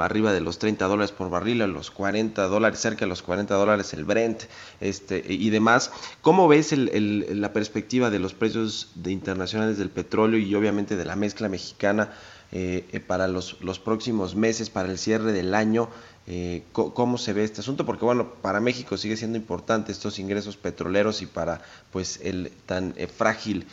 arriba 0.00 0.32
de 0.32 0.40
los 0.40 0.58
30 0.58 0.86
dólares 0.86 1.12
por 1.12 1.30
barril, 1.30 1.62
a 1.62 1.66
los 1.66 1.90
40 1.90 2.42
dólares, 2.46 2.80
cerca 2.80 3.00
de 3.00 3.08
los 3.08 3.22
40 3.22 3.54
dólares 3.54 3.94
el 3.94 4.04
Brent 4.04 4.42
este, 4.80 5.24
y 5.26 5.50
demás. 5.50 5.90
¿Cómo 6.20 6.48
ves 6.48 6.72
el, 6.72 7.40
la 7.40 7.52
perspectiva 7.52 8.10
de 8.10 8.18
los 8.18 8.34
precios 8.34 8.90
de 8.94 9.12
internacionales 9.12 9.78
del 9.78 9.90
petróleo 9.90 10.38
y 10.38 10.54
obviamente 10.54 10.96
de 10.96 11.04
la 11.04 11.16
mezcla 11.16 11.48
mexicana 11.48 12.12
eh, 12.52 12.84
eh, 12.92 13.00
para 13.00 13.28
los, 13.28 13.60
los, 13.60 13.78
próximos 13.78 14.34
meses, 14.34 14.70
para 14.70 14.90
el 14.90 14.98
cierre 14.98 15.32
del 15.32 15.54
año? 15.54 15.88
Eh, 16.26 16.62
¿Cómo 16.72 17.18
se 17.18 17.32
ve 17.32 17.42
este 17.42 17.60
asunto? 17.60 17.84
Porque 17.84 18.04
bueno, 18.04 18.28
para 18.40 18.60
México 18.60 18.96
sigue 18.96 19.16
siendo 19.16 19.36
importante 19.36 19.90
estos 19.90 20.18
ingresos 20.18 20.56
petroleros 20.56 21.22
y 21.22 21.26
para 21.26 21.60
pues 21.92 22.20
el 22.22 22.52
tan 22.66 22.94
frágil 22.94 23.66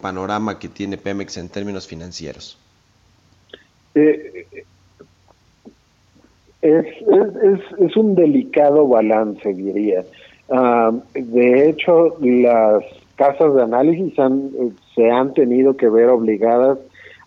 panorama 0.00 0.58
que 0.58 0.68
tiene 0.68 0.96
Pemex 0.96 1.36
en 1.36 1.48
términos 1.50 1.86
financieros. 1.86 2.58
Eh, 3.94 4.46
es, 6.62 7.96
un 7.96 8.14
delicado 8.14 8.86
balance, 8.88 9.52
diría. 9.54 10.04
Ah, 10.50 10.92
de 11.14 11.68
hecho, 11.68 12.16
las 12.20 12.84
casas 13.16 13.54
de 13.54 13.62
análisis 13.62 14.14
se 14.94 15.10
han 15.10 15.34
tenido 15.34 15.76
que 15.76 15.88
ver 15.88 16.08
obligadas 16.08 16.78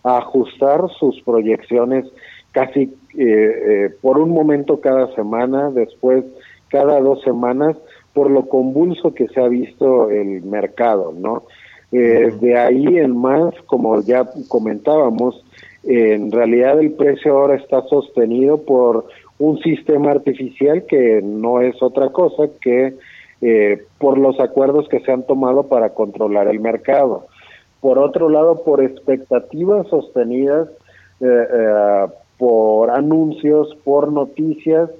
a 0.02 0.18
ajustar 0.18 0.82
sus 0.98 1.20
proyecciones 1.22 2.06
casi 2.50 2.92
eh, 3.16 3.24
eh, 3.24 3.90
por 4.00 4.18
un 4.18 4.30
momento 4.30 4.80
cada 4.80 5.14
semana, 5.14 5.70
después 5.70 6.24
cada 6.68 7.00
dos 7.00 7.22
semanas, 7.22 7.76
por 8.14 8.30
lo 8.30 8.48
convulso 8.48 9.14
que 9.14 9.28
se 9.28 9.40
ha 9.40 9.48
visto 9.48 10.10
el 10.10 10.42
mercado, 10.42 11.12
¿no? 11.16 11.44
de 11.90 12.56
ahí 12.56 12.96
en 12.96 13.14
más, 13.14 13.52
como 13.66 14.00
ya 14.00 14.26
comentábamos, 14.48 15.44
en 15.84 16.32
realidad 16.32 16.80
el 16.80 16.92
precio 16.92 17.36
ahora 17.36 17.56
está 17.56 17.82
sostenido 17.82 18.62
por 18.62 19.04
un 19.38 19.58
sistema 19.58 20.12
artificial 20.12 20.86
que 20.86 21.20
no 21.22 21.60
es 21.60 21.82
otra 21.82 22.08
cosa 22.08 22.44
que 22.62 22.94
eh, 23.40 23.82
por 23.98 24.18
los 24.18 24.38
acuerdos 24.38 24.88
que 24.88 25.00
se 25.00 25.10
han 25.10 25.24
tomado 25.24 25.64
para 25.64 25.90
controlar 25.90 26.46
el 26.46 26.60
mercado. 26.60 27.26
Por 27.80 27.98
otro 27.98 28.28
lado, 28.28 28.62
por 28.62 28.80
expectativas 28.80 29.88
sostenidas, 29.88 30.68
eh, 31.20 31.26
eh, 31.26 32.06
por 32.42 32.90
anuncios, 32.90 33.68
por 33.84 34.10
noticias, 34.10 34.90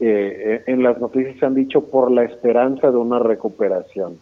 en 0.00 0.82
las 0.82 0.98
noticias 0.98 1.36
se 1.38 1.44
han 1.44 1.54
dicho 1.54 1.82
por 1.82 2.10
la 2.10 2.24
esperanza 2.24 2.90
de 2.90 2.96
una 2.96 3.18
recuperación. 3.18 4.18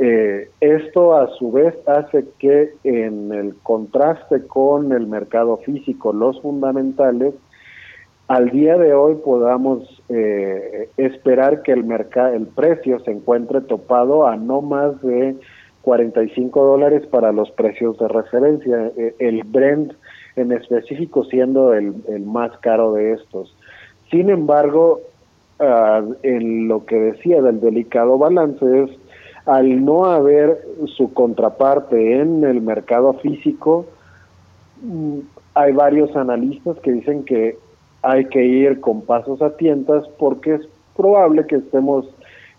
Eh, 0.00 0.48
esto 0.60 1.16
a 1.16 1.26
su 1.38 1.50
vez 1.50 1.74
hace 1.88 2.24
que 2.38 2.74
en 2.84 3.32
el 3.32 3.56
contraste 3.64 4.46
con 4.46 4.92
el 4.92 5.08
mercado 5.08 5.56
físico, 5.56 6.12
los 6.12 6.40
fundamentales, 6.40 7.34
al 8.28 8.50
día 8.50 8.78
de 8.78 8.94
hoy 8.94 9.16
podamos 9.16 9.82
eh, 10.08 10.88
esperar 10.98 11.62
que 11.62 11.72
el 11.72 11.84
el 11.90 12.46
precio 12.46 13.00
se 13.00 13.10
encuentre 13.10 13.62
topado 13.62 14.24
a 14.28 14.36
no 14.36 14.62
más 14.62 15.02
de 15.02 15.34
45 15.82 16.64
dólares 16.64 17.04
para 17.06 17.32
los 17.32 17.50
precios 17.50 17.98
de 17.98 18.06
referencia, 18.06 18.92
eh, 18.96 19.16
el 19.18 19.42
Brent 19.42 19.94
en 20.38 20.52
específico 20.52 21.24
siendo 21.24 21.74
el, 21.74 21.94
el 22.08 22.22
más 22.22 22.56
caro 22.58 22.92
de 22.92 23.12
estos. 23.12 23.54
Sin 24.10 24.30
embargo, 24.30 25.00
ah, 25.58 26.02
en 26.22 26.68
lo 26.68 26.86
que 26.86 26.96
decía 26.96 27.42
del 27.42 27.60
delicado 27.60 28.18
balance 28.18 28.84
es 28.84 28.90
al 29.46 29.84
no 29.84 30.04
haber 30.04 30.62
su 30.96 31.12
contraparte 31.14 32.20
en 32.20 32.44
el 32.44 32.60
mercado 32.60 33.14
físico, 33.14 33.86
mm, 34.82 35.20
hay 35.54 35.72
varios 35.72 36.14
analistas 36.16 36.78
que 36.80 36.92
dicen 36.92 37.24
que 37.24 37.56
hay 38.02 38.26
que 38.26 38.44
ir 38.44 38.80
con 38.80 39.02
pasos 39.02 39.40
a 39.42 39.56
tientas 39.56 40.06
porque 40.18 40.54
es 40.54 40.68
probable 40.96 41.46
que 41.46 41.56
estemos 41.56 42.06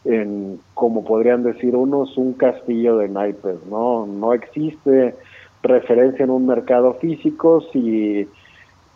en, 0.05 0.59
como 0.73 1.03
podrían 1.03 1.43
decir 1.43 1.75
unos, 1.75 2.17
un 2.17 2.33
castillo 2.33 2.97
de 2.97 3.07
naipes, 3.09 3.65
¿no? 3.69 4.05
No 4.05 4.33
existe 4.33 5.15
referencia 5.63 6.23
en 6.23 6.29
un 6.29 6.45
mercado 6.45 6.93
físico, 6.95 7.61
si 7.71 8.27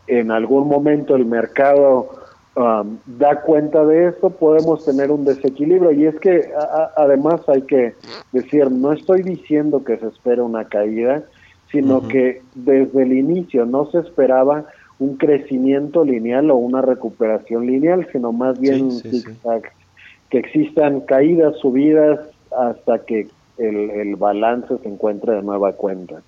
en 0.08 0.32
algún 0.32 0.68
momento 0.68 1.16
el 1.16 1.26
mercado 1.26 2.24
Um, 2.56 3.00
da 3.08 3.42
cuenta 3.42 3.84
de 3.84 4.10
esto, 4.10 4.30
podemos 4.30 4.86
tener 4.86 5.10
un 5.10 5.26
desequilibrio. 5.26 5.92
Y 5.92 6.06
es 6.06 6.20
que 6.20 6.52
además 6.96 7.42
hay 7.50 7.64
que 7.64 7.96
decir, 8.32 8.70
no 8.70 8.94
estoy 8.94 9.24
diciendo 9.24 9.84
que 9.84 9.98
se 9.98 10.08
espera 10.08 10.44
una 10.44 10.66
caída, 10.66 11.24
sino 11.72 12.08
que 12.08 12.44
desde 12.54 13.02
el 13.02 13.14
inicio 13.14 13.66
no 13.66 13.90
se 13.90 14.00
esperaba 14.00 14.66
un 15.00 15.18
crecimiento 15.18 16.06
lineal 16.06 16.52
o 16.52 16.58
una 16.58 16.84
recuperación 16.84 17.66
lineal, 17.66 18.08
sino 18.12 18.32
más 18.32 18.60
bien 18.60 18.90
que 20.30 20.38
existan 20.38 21.02
caídas, 21.02 21.58
subidas, 21.58 22.20
hasta 22.56 23.00
que 23.00 23.30
el, 23.58 23.90
el 23.90 24.16
balance 24.16 24.78
se 24.78 24.88
encuentre 24.88 25.34
de 25.34 25.42
nueva 25.42 25.74
cuenta. 25.74 26.22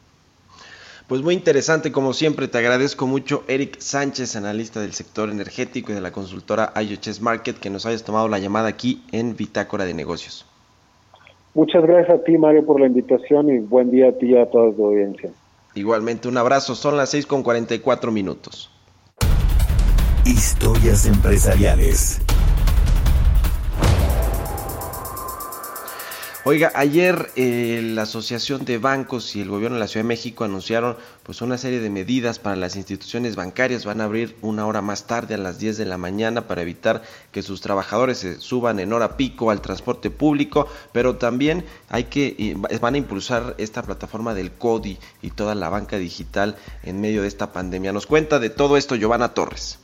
Pues 1.08 1.22
muy 1.22 1.36
interesante, 1.36 1.92
como 1.92 2.14
siempre, 2.14 2.48
te 2.48 2.58
agradezco 2.58 3.06
mucho, 3.06 3.44
Eric 3.48 3.80
Sánchez, 3.80 4.36
analista 4.36 4.82
del 4.82 4.94
sector 4.94 5.30
energético 5.30 5.92
y 5.92 5.96
de 5.96 6.02
la 6.02 6.12
consultora 6.12 6.74
IOCHES 6.76 7.22
Market, 7.22 7.60
que 7.60 7.70
nos 7.70 7.86
hayas 7.86 8.04
tomado 8.04 8.28
la 8.28 8.40
llamada 8.40 8.70
aquí 8.70 9.04
en 9.12 9.36
Bitácora 9.36 9.86
de 9.86 9.94
Negocios. 9.94 10.48
Muchas 11.54 11.84
gracias 11.84 12.20
a 12.20 12.24
ti, 12.24 12.38
Mario, 12.40 12.66
por 12.66 12.80
la 12.80 12.88
invitación 12.88 13.50
y 13.50 13.60
buen 13.60 13.92
día 13.92 14.10
a 14.10 14.12
ti 14.14 14.32
y 14.32 14.38
a 14.38 14.50
toda 14.50 14.74
tu 14.76 14.88
audiencia. 14.88 15.30
Igualmente, 15.76 16.28
un 16.28 16.38
abrazo. 16.38 16.74
Son 16.74 16.98
las 16.98 17.10
6 17.10 17.28
con 17.28 17.44
44 17.44 18.12
minutos. 18.12 18.72
Historias 20.26 21.06
empresariales. 21.06 22.20
Oiga, 26.48 26.72
ayer 26.76 27.32
eh, 27.36 27.82
la 27.82 28.04
Asociación 28.04 28.66
de 28.66 28.78
Bancos 28.78 29.36
y 29.36 29.42
el 29.42 29.50
Gobierno 29.50 29.78
de 29.78 29.80
la 29.80 29.88
Ciudad 29.88 30.04
de 30.04 30.10
México 30.10 30.44
anunciaron 30.44 30.96
pues 31.24 31.42
una 31.42 31.58
serie 31.58 31.80
de 31.80 31.90
medidas 31.90 32.38
para 32.38 32.56
las 32.56 32.76
instituciones 32.76 33.36
bancarias. 33.36 33.84
Van 33.84 34.00
a 34.00 34.04
abrir 34.04 34.36
una 34.44 34.68
hora 34.68 34.84
más 34.84 35.08
tarde 35.08 35.34
a 35.34 35.40
las 35.40 35.58
10 35.58 35.76
de 35.78 35.86
la 35.86 35.98
mañana 35.98 36.46
para 36.46 36.62
evitar 36.62 37.02
que 37.32 37.42
sus 37.42 37.62
trabajadores 37.62 38.20
se 38.20 38.40
suban 38.40 38.80
en 38.80 38.94
hora 38.94 39.18
pico 39.18 39.50
al 39.50 39.60
transporte 39.60 40.12
público, 40.12 40.68
pero 40.92 41.16
también 41.16 41.66
hay 41.90 42.04
que 42.04 42.56
van 42.80 42.94
a 42.94 43.00
impulsar 43.00 43.56
esta 43.58 43.82
plataforma 43.82 44.36
del 44.36 44.52
CODI 44.52 45.00
y 45.24 45.32
toda 45.32 45.56
la 45.56 45.70
banca 45.70 45.98
digital 45.98 46.58
en 46.84 47.02
medio 47.02 47.24
de 47.24 47.28
esta 47.28 47.54
pandemia. 47.54 47.92
Nos 47.92 48.06
cuenta 48.06 48.38
de 48.38 48.52
todo 48.52 48.78
esto 48.78 48.96
Giovanna 48.96 49.34
Torres. 49.34 49.80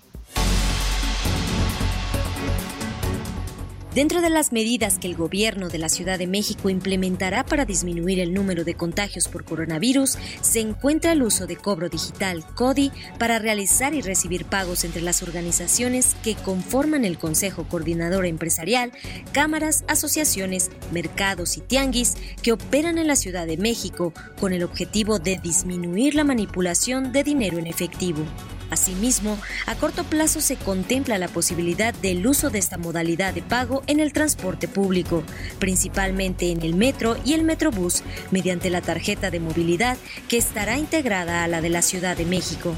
Dentro 3.94 4.22
de 4.22 4.30
las 4.30 4.54
medidas 4.54 4.98
que 5.00 5.08
el 5.08 5.18
gobierno 5.18 5.68
de 5.68 5.78
la 5.78 5.90
Ciudad 5.90 6.18
de 6.18 6.26
México 6.26 6.70
implementará 6.70 7.44
para 7.44 7.66
disminuir 7.66 8.22
el 8.22 8.34
número 8.34 8.64
de 8.64 8.74
contagios 8.74 9.28
por 9.28 9.44
coronavirus, 9.44 10.18
se 10.40 10.62
encuentra 10.62 11.12
el 11.12 11.22
uso 11.22 11.46
de 11.46 11.58
cobro 11.58 11.90
digital 11.90 12.46
CODI 12.56 12.94
para 13.20 13.38
realizar 13.38 13.94
y 13.94 14.00
recibir 14.00 14.46
pagos 14.46 14.86
entre 14.86 15.02
las 15.02 15.22
organizaciones 15.22 16.16
que 16.24 16.36
conforman 16.36 17.04
el 17.04 17.18
Consejo 17.18 17.68
Coordinador 17.68 18.26
Empresarial, 18.26 18.94
cámaras, 19.34 19.84
asociaciones, 19.90 20.72
mercados 20.94 21.58
y 21.58 21.60
tianguis 21.60 22.14
que 22.42 22.54
operan 22.54 22.98
en 22.98 23.08
la 23.08 23.18
Ciudad 23.18 23.46
de 23.46 23.58
México 23.58 24.14
con 24.40 24.54
el 24.54 24.64
objetivo 24.64 25.20
de 25.20 25.38
disminuir 25.38 26.16
la 26.16 26.24
manipulación 26.24 27.12
de 27.12 27.26
dinero 27.26 27.58
en 27.58 27.68
efectivo. 27.68 28.24
Asimismo, 28.72 29.38
a 29.68 29.76
corto 29.76 30.06
plazo 30.06 30.40
se 30.40 30.56
contempla 30.56 31.18
la 31.18 31.28
posibilidad 31.28 31.94
del 31.94 32.26
uso 32.26 32.50
de 32.50 32.60
esta 32.60 32.78
modalidad 32.78 33.34
de 33.34 33.42
pago 33.42 33.84
en 33.86 34.00
el 34.00 34.14
transporte 34.14 34.70
público, 34.70 35.24
principalmente 35.60 36.52
en 36.52 36.62
el 36.62 36.74
metro 36.74 37.18
y 37.26 37.34
el 37.34 37.44
metrobús, 37.44 38.02
mediante 38.32 38.70
la 38.70 38.82
tarjeta 38.82 39.30
de 39.30 39.42
movilidad 39.42 39.98
que 40.30 40.38
estará 40.38 40.78
integrada 40.78 41.44
a 41.44 41.50
la 41.50 41.60
de 41.60 41.70
la 41.70 41.82
Ciudad 41.82 42.16
de 42.16 42.26
México. 42.26 42.74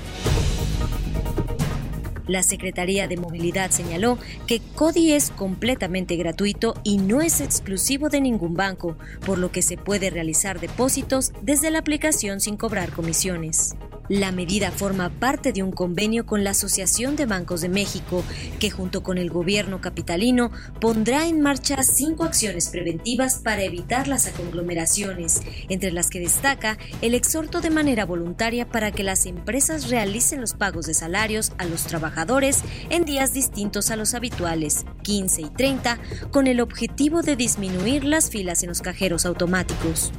La 2.25 2.41
Secretaría 2.41 3.07
de 3.07 3.17
Movilidad 3.17 3.69
señaló 3.69 4.17
que 4.47 4.61
CODI 4.75 5.11
es 5.11 5.29
completamente 5.29 6.15
gratuito 6.15 6.73
y 6.83 6.97
no 6.97 7.21
es 7.21 7.39
exclusivo 7.39 8.09
de 8.09 8.21
ningún 8.21 8.55
banco, 8.55 8.97
por 9.25 9.37
lo 9.37 9.51
que 9.51 9.61
se 9.61 9.77
puede 9.77 10.09
realizar 10.09 10.59
depósitos 10.59 11.33
desde 11.43 11.69
la 11.69 11.79
aplicación 11.79 12.39
sin 12.39 12.57
cobrar 12.57 12.93
comisiones. 12.93 13.75
La 14.09 14.33
medida 14.33 14.69
forma 14.69 15.09
parte 15.09 15.53
de 15.53 15.63
un 15.63 15.71
convenio 15.71 16.25
con 16.25 16.43
la 16.43 16.49
Asociación 16.49 17.15
de 17.15 17.25
Bancos 17.25 17.61
de 17.61 17.69
México, 17.69 18.21
que 18.59 18.69
junto 18.69 19.01
con 19.01 19.17
el 19.17 19.29
gobierno 19.29 19.79
capitalino 19.79 20.51
pondrá 20.81 21.25
en 21.25 21.39
marcha 21.39 21.81
cinco 21.83 22.25
acciones 22.25 22.67
preventivas 22.67 23.35
para 23.37 23.63
evitar 23.63 24.09
las 24.09 24.27
conglomeraciones, 24.29 25.41
entre 25.69 25.93
las 25.93 26.09
que 26.09 26.19
destaca 26.19 26.77
el 27.01 27.15
exhorto 27.15 27.61
de 27.61 27.69
manera 27.69 28.05
voluntaria 28.05 28.67
para 28.67 28.91
que 28.91 29.03
las 29.03 29.25
empresas 29.25 29.89
realicen 29.89 30.41
los 30.41 30.53
pagos 30.53 30.85
de 30.85 30.93
salarios 30.93 31.53
a 31.57 31.63
los 31.63 31.83
trabajadores 31.83 32.61
en 32.89 33.05
días 33.05 33.33
distintos 33.33 33.89
a 33.89 33.95
los 33.95 34.13
habituales, 34.13 34.85
15 35.03 35.43
y 35.43 35.49
30, 35.49 35.97
con 36.29 36.47
el 36.47 36.59
objetivo 36.59 37.21
de 37.21 37.37
disminuir 37.37 38.03
las 38.03 38.29
filas 38.29 38.63
en 38.63 38.69
los 38.69 38.81
cajeros 38.81 39.25
automáticos. 39.25 40.11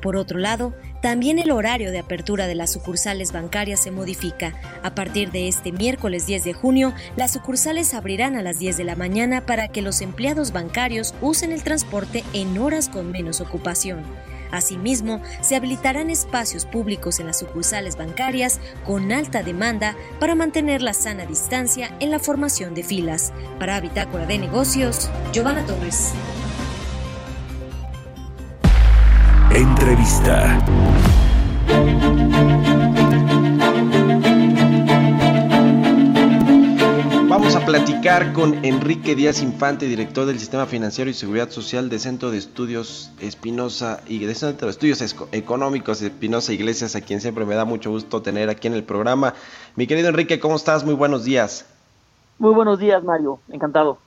Por 0.00 0.16
otro 0.16 0.38
lado, 0.38 0.72
también 1.00 1.38
el 1.38 1.50
horario 1.50 1.90
de 1.90 1.98
apertura 1.98 2.46
de 2.46 2.54
las 2.54 2.72
sucursales 2.72 3.32
bancarias 3.32 3.82
se 3.82 3.90
modifica. 3.90 4.54
A 4.82 4.94
partir 4.94 5.30
de 5.30 5.48
este 5.48 5.72
miércoles 5.72 6.26
10 6.26 6.44
de 6.44 6.52
junio, 6.52 6.94
las 7.16 7.32
sucursales 7.32 7.94
abrirán 7.94 8.36
a 8.36 8.42
las 8.42 8.58
10 8.58 8.76
de 8.76 8.84
la 8.84 8.96
mañana 8.96 9.44
para 9.46 9.68
que 9.68 9.82
los 9.82 10.00
empleados 10.00 10.52
bancarios 10.52 11.14
usen 11.20 11.52
el 11.52 11.62
transporte 11.62 12.24
en 12.32 12.58
horas 12.58 12.88
con 12.88 13.10
menos 13.10 13.40
ocupación. 13.40 14.04
Asimismo, 14.50 15.20
se 15.40 15.56
habilitarán 15.56 16.10
espacios 16.10 16.66
públicos 16.66 17.20
en 17.20 17.26
las 17.26 17.38
sucursales 17.38 17.96
bancarias 17.96 18.60
con 18.84 19.12
alta 19.12 19.42
demanda 19.42 19.96
para 20.20 20.34
mantener 20.34 20.82
la 20.82 20.94
sana 20.94 21.26
distancia 21.26 21.90
en 22.00 22.10
la 22.10 22.18
formación 22.18 22.74
de 22.74 22.84
filas. 22.84 23.32
Para 23.58 23.80
Bitácora 23.80 24.26
de 24.26 24.38
Negocios, 24.38 25.10
Giovanna 25.32 25.64
Torres. 25.66 26.12
Entrevista. 29.78 30.58
Vamos 37.28 37.54
a 37.54 37.60
platicar 37.66 38.32
con 38.32 38.64
Enrique 38.64 39.14
Díaz 39.14 39.42
Infante, 39.42 39.84
director 39.84 40.24
del 40.24 40.38
Sistema 40.38 40.64
Financiero 40.64 41.10
y 41.10 41.14
Seguridad 41.14 41.50
Social 41.50 41.90
de 41.90 41.98
Centro 41.98 42.30
de 42.30 42.38
Estudios 42.38 43.12
Espinosa 43.20 44.00
y 44.06 44.24
de 44.24 44.34
Centro 44.34 44.68
de 44.68 44.70
Estudios 44.70 45.14
Económicos 45.32 46.00
Espinosa 46.00 46.54
Iglesias, 46.54 46.96
a 46.96 47.02
quien 47.02 47.20
siempre 47.20 47.44
me 47.44 47.54
da 47.54 47.66
mucho 47.66 47.90
gusto 47.90 48.22
tener 48.22 48.48
aquí 48.48 48.68
en 48.68 48.74
el 48.74 48.82
programa. 48.82 49.34
Mi 49.74 49.86
querido 49.86 50.08
Enrique, 50.08 50.40
¿cómo 50.40 50.56
estás? 50.56 50.84
Muy 50.86 50.94
buenos 50.94 51.24
días. 51.24 51.66
Muy 52.38 52.54
buenos 52.54 52.78
días, 52.78 53.04
Mario. 53.04 53.40
Encantado. 53.50 53.98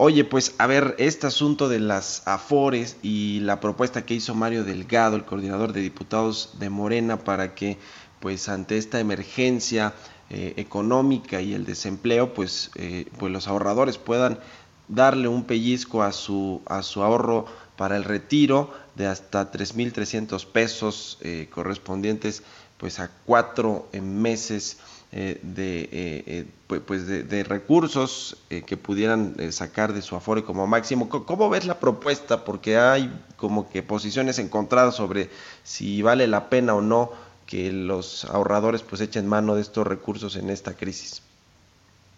Oye, 0.00 0.22
pues 0.22 0.54
a 0.58 0.68
ver, 0.68 0.94
este 0.98 1.26
asunto 1.26 1.68
de 1.68 1.80
las 1.80 2.22
afores 2.24 2.98
y 3.02 3.40
la 3.40 3.58
propuesta 3.58 4.06
que 4.06 4.14
hizo 4.14 4.32
Mario 4.32 4.62
Delgado, 4.62 5.16
el 5.16 5.24
coordinador 5.24 5.72
de 5.72 5.80
diputados 5.80 6.50
de 6.60 6.70
Morena, 6.70 7.24
para 7.24 7.56
que 7.56 7.78
pues 8.20 8.48
ante 8.48 8.78
esta 8.78 9.00
emergencia 9.00 9.94
eh, 10.30 10.54
económica 10.56 11.40
y 11.40 11.52
el 11.52 11.64
desempleo, 11.64 12.32
pues, 12.32 12.70
eh, 12.76 13.06
pues 13.18 13.32
los 13.32 13.48
ahorradores 13.48 13.98
puedan 13.98 14.38
darle 14.86 15.26
un 15.26 15.42
pellizco 15.42 16.04
a 16.04 16.12
su, 16.12 16.62
a 16.66 16.84
su 16.84 17.02
ahorro 17.02 17.46
para 17.76 17.96
el 17.96 18.04
retiro 18.04 18.72
de 18.94 19.08
hasta 19.08 19.50
3.300 19.50 20.46
pesos 20.46 21.18
eh, 21.22 21.48
correspondientes 21.52 22.44
pues 22.76 23.00
a 23.00 23.10
cuatro 23.26 23.88
meses 24.00 24.78
eh, 25.10 25.40
de, 25.42 25.88
eh, 25.90 26.44
eh, 26.70 26.80
pues 26.86 27.06
de, 27.06 27.42
recursos 27.42 28.36
que 28.66 28.76
pudieran 28.76 29.36
sacar 29.52 29.94
de 29.94 30.02
su 30.02 30.14
afore 30.16 30.44
como 30.44 30.66
máximo. 30.66 31.08
¿Cómo 31.08 31.48
ves 31.48 31.64
la 31.64 31.80
propuesta? 31.80 32.44
Porque 32.44 32.76
hay 32.76 33.10
como 33.38 33.70
que 33.70 33.82
posiciones 33.82 34.38
encontradas 34.38 34.96
sobre 34.96 35.30
si 35.62 36.02
vale 36.02 36.26
la 36.26 36.50
pena 36.50 36.74
o 36.74 36.82
no 36.82 37.10
que 37.46 37.72
los 37.72 38.26
ahorradores 38.26 38.82
pues 38.82 39.00
echen 39.00 39.26
mano 39.26 39.54
de 39.54 39.62
estos 39.62 39.86
recursos 39.86 40.36
en 40.36 40.50
esta 40.50 40.74
crisis. 40.74 41.22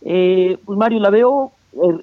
pues 0.00 0.58
Mario, 0.66 0.98
la 0.98 1.10
veo 1.10 1.52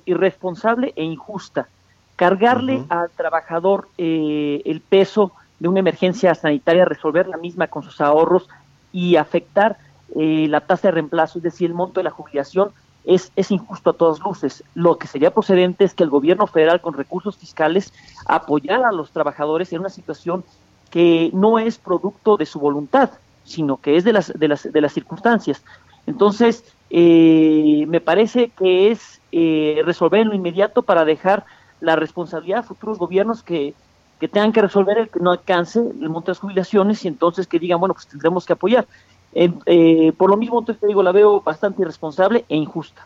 irresponsable 0.05 0.93
e 0.95 1.03
injusta. 1.03 1.67
Cargarle 2.15 2.85
al 2.87 3.09
trabajador 3.09 3.89
el 3.97 4.81
peso 4.87 5.33
de 5.59 5.67
una 5.67 5.81
emergencia 5.81 6.33
sanitaria, 6.33 6.85
resolver 6.85 7.27
la 7.27 7.35
misma 7.35 7.67
con 7.67 7.83
sus 7.83 7.99
ahorros 7.99 8.47
y 8.93 9.17
afectar 9.17 9.77
eh, 10.15 10.47
la 10.49 10.61
tasa 10.61 10.87
de 10.87 10.93
reemplazo, 10.93 11.39
es 11.39 11.43
decir, 11.43 11.69
el 11.69 11.75
monto 11.75 11.99
de 11.99 12.05
la 12.05 12.11
jubilación, 12.11 12.71
es, 13.05 13.31
es 13.35 13.51
injusto 13.51 13.91
a 13.91 13.93
todas 13.93 14.19
luces. 14.19 14.63
Lo 14.75 14.97
que 14.97 15.07
sería 15.07 15.33
procedente 15.33 15.85
es 15.85 15.93
que 15.93 16.03
el 16.03 16.09
gobierno 16.09 16.45
federal 16.45 16.81
con 16.81 16.93
recursos 16.93 17.37
fiscales 17.37 17.93
apoyara 18.25 18.89
a 18.89 18.91
los 18.91 19.11
trabajadores 19.11 19.71
en 19.71 19.79
una 19.79 19.89
situación 19.89 20.43
que 20.89 21.31
no 21.33 21.59
es 21.59 21.77
producto 21.77 22.37
de 22.37 22.45
su 22.45 22.59
voluntad, 22.59 23.11
sino 23.45 23.77
que 23.77 23.95
es 23.95 24.03
de 24.03 24.13
las, 24.13 24.37
de 24.37 24.47
las, 24.47 24.71
de 24.71 24.81
las 24.81 24.93
circunstancias. 24.93 25.63
Entonces, 26.05 26.63
eh, 26.89 27.85
me 27.87 28.01
parece 28.01 28.49
que 28.49 28.91
es 28.91 29.21
eh, 29.31 29.81
resolver 29.85 30.21
en 30.21 30.29
lo 30.29 30.35
inmediato 30.35 30.81
para 30.81 31.05
dejar 31.05 31.45
la 31.79 31.95
responsabilidad 31.95 32.59
a 32.59 32.63
futuros 32.63 32.97
gobiernos 32.97 33.43
que, 33.43 33.73
que 34.19 34.27
tengan 34.27 34.51
que 34.51 34.61
resolver 34.61 34.97
el 34.97 35.09
que 35.09 35.19
no 35.19 35.31
alcance 35.31 35.79
el 35.79 36.09
monto 36.09 36.27
de 36.27 36.31
las 36.31 36.39
jubilaciones 36.39 37.05
y 37.05 37.07
entonces 37.07 37.47
que 37.47 37.59
digan, 37.59 37.79
bueno, 37.79 37.93
pues 37.93 38.07
tendremos 38.07 38.45
que 38.45 38.53
apoyar. 38.53 38.87
Eh, 39.33 40.13
por 40.17 40.29
lo 40.29 40.37
mismo, 40.37 40.59
entonces 40.59 40.79
te 40.81 40.87
digo, 40.87 41.03
la 41.03 41.11
veo 41.11 41.41
bastante 41.41 41.81
irresponsable 41.81 42.45
e 42.49 42.55
injusta. 42.55 43.05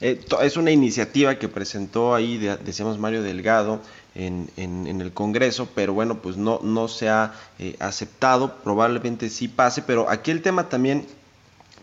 Eh, 0.00 0.24
es 0.42 0.56
una 0.56 0.70
iniciativa 0.70 1.36
que 1.36 1.48
presentó 1.48 2.14
ahí, 2.14 2.36
decíamos 2.36 2.98
Mario 2.98 3.22
Delgado, 3.22 3.80
en, 4.14 4.50
en, 4.56 5.00
el 5.00 5.12
Congreso, 5.12 5.68
pero 5.74 5.92
bueno, 5.92 6.18
pues 6.22 6.38
no, 6.38 6.60
no 6.62 6.88
se 6.88 7.10
ha 7.10 7.34
eh, 7.58 7.76
aceptado, 7.80 8.54
probablemente 8.64 9.28
sí 9.28 9.46
pase, 9.46 9.82
pero 9.82 10.08
aquí 10.08 10.30
el 10.30 10.40
tema 10.40 10.70
también 10.70 11.06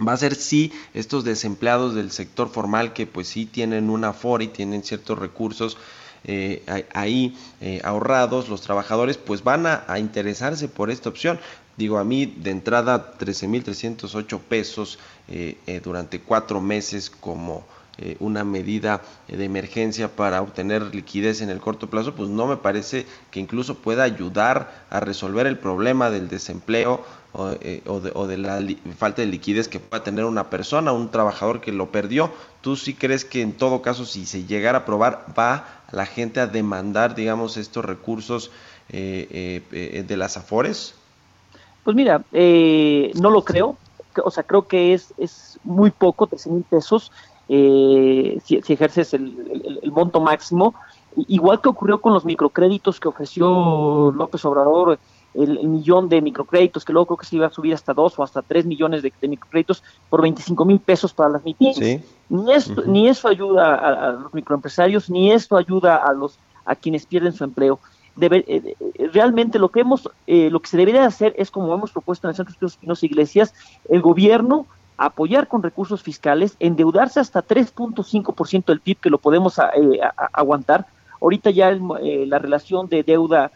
va 0.06 0.14
a 0.14 0.18
ser 0.18 0.34
si 0.34 0.72
estos 0.96 1.24
desempleados 1.24 1.94
del 1.94 2.10
sector 2.10 2.50
formal 2.50 2.94
que 2.94 3.06
pues 3.06 3.28
sí 3.28 3.46
tienen 3.46 3.92
una 3.92 4.14
FORA 4.14 4.46
y 4.46 4.48
tienen 4.48 4.84
ciertos 4.84 5.20
recursos 5.20 5.78
ahí 6.94 7.38
ahorrados, 7.84 8.48
los 8.48 8.62
trabajadores 8.62 9.18
pues 9.18 9.44
van 9.44 9.68
a, 9.68 10.00
interesarse 10.00 10.70
por 10.70 10.90
esta 10.90 11.10
opción. 11.10 11.40
Digo, 11.76 11.98
a 11.98 12.04
mí 12.04 12.28
de 12.28 12.52
entrada 12.52 13.18
13.308 13.18 14.40
pesos 14.40 15.00
eh, 15.28 15.58
eh, 15.66 15.82
durante 15.84 16.20
cuatro 16.20 16.62
meses 16.62 17.10
como 17.10 17.66
eh, 17.98 18.16
una 18.20 18.44
medida 18.44 19.02
de 19.28 19.44
emergencia 19.44 20.16
para 20.16 20.42
obtener 20.42 20.94
liquidez 20.94 21.42
en 21.42 21.50
el 21.50 21.60
corto 21.60 21.90
plazo, 21.90 22.14
pues 22.14 22.30
no 22.30 22.46
me 22.46 22.58
parece 22.58 23.08
que 23.32 23.40
incluso 23.40 23.80
pueda 23.80 24.04
ayudar 24.04 24.86
a 24.92 25.00
resolver 25.00 25.48
el 25.48 25.58
problema 25.58 26.12
del 26.12 26.28
desempleo 26.28 27.04
o, 27.32 27.50
de, 27.50 28.38
la 28.38 28.62
falta 28.96 29.24
de 29.24 29.28
liquidez 29.28 29.68
que 29.68 29.80
pueda 29.80 30.04
tener 30.04 30.26
una 30.26 30.52
persona, 30.52 30.92
un 30.92 31.10
trabajador 31.10 31.60
que 31.60 31.72
lo 31.72 31.92
perdió. 31.92 32.32
¿Tú 32.62 32.76
sí 32.76 32.94
crees 32.94 33.26
que 33.26 33.42
en 33.42 33.54
todo 33.54 33.82
caso, 33.82 34.06
si 34.06 34.28
se 34.28 34.46
llegara 34.46 34.80
a 34.80 34.86
probar, 34.86 35.26
va 35.38 35.82
la 35.92 36.06
gente 36.06 36.40
a 36.40 36.46
demandar, 36.46 37.16
digamos, 37.16 37.58
estos 37.58 37.84
recursos 37.84 38.52
de 38.90 40.16
las 40.16 40.38
AFORES? 40.38 40.94
Pues 41.84 41.96
mira, 41.96 42.24
eh, 42.32 43.12
no 43.16 43.30
lo 43.30 43.44
creo, 43.44 43.78
o 44.24 44.32
sea, 44.32 44.44
creo 44.44 44.68
que 44.68 44.94
es, 44.94 45.14
es 45.18 45.60
muy 45.64 45.92
poco, 45.92 46.28
13 46.28 46.50
mil 46.50 46.64
pesos, 46.64 47.12
eh, 47.50 48.40
si, 48.46 48.56
ejerces 48.56 49.14
el, 49.14 49.92
monto 49.92 50.22
máximo, 50.22 50.76
igual 51.28 51.62
que 51.62 51.70
ocurrió 51.70 52.00
con 52.00 52.14
los 52.14 52.26
microcréditos 52.26 53.00
que 53.00 53.10
ofreció 53.10 54.12
López 54.16 54.44
Obrador, 54.46 54.98
el, 55.34 55.68
millón 55.68 56.10
de 56.10 56.22
microcréditos, 56.22 56.86
que 56.86 56.94
luego 56.94 57.08
creo 57.08 57.18
que 57.18 57.26
se 57.26 57.36
iba 57.36 57.48
a 57.48 57.52
subir 57.52 57.74
hasta 57.74 57.94
dos 57.94 58.18
o 58.18 58.24
hasta 58.24 58.42
tres 58.42 58.66
millones 58.66 59.02
de, 59.02 59.12
microcréditos 59.28 59.84
por 60.10 60.22
25 60.22 60.64
mil 60.66 60.80
pesos 60.80 61.14
para 61.14 61.32
las 61.32 61.44
MIPIMES. 61.44 62.02
Ni, 62.30 62.54
esto, 62.54 62.84
ni 62.86 63.08
eso 63.10 63.28
ayuda 63.28 63.76
a, 63.76 64.10
a, 64.10 64.12
los 64.14 64.34
microempresarios, 64.34 65.10
ni 65.10 65.32
esto 65.32 65.58
ayuda 65.58 65.98
a, 65.98 66.14
los, 66.14 66.40
a 66.66 66.76
quienes 66.76 67.06
pierden 67.06 67.34
su 67.34 67.44
empleo. 67.44 67.80
Eh, 68.22 68.44
eh, 68.48 69.10
realmente 69.12 69.58
lo 69.58 69.70
que 69.70 69.80
hemos, 69.80 70.10
eh, 70.28 70.50
lo 70.52 70.60
que 70.60 70.70
se 70.70 70.78
debería 70.78 71.06
hacer 71.06 71.34
es 71.38 71.50
como 71.50 71.74
hemos 71.74 71.92
propuesto 71.92 72.28
en 72.28 72.30
el 72.30 72.36
Centro 72.36 72.56
de 72.60 72.68
Estudios 72.68 73.04
Iglesias, 73.04 73.54
el 73.90 74.02
gobierno 74.02 74.68
apoyar 74.98 75.48
con 75.48 75.64
recursos 75.64 76.04
fiscales, 76.04 76.56
endeudarse 76.60 77.20
hasta 77.20 77.42
3.5% 77.42 78.66
del 78.66 78.80
PIB 78.80 78.98
que 79.00 79.10
lo 79.10 79.18
podemos 79.18 79.60
aguantar. 80.32 80.86
Ahorita 81.20 81.50
ya 81.50 81.72
la 81.72 82.38
relación 82.38 82.88
de 82.88 83.02
deuda 83.02 83.52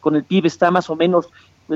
con 0.00 0.14
el 0.14 0.24
PIB 0.24 0.46
está 0.46 0.70
más 0.70 0.90
o 0.90 0.94
menos 0.94 1.30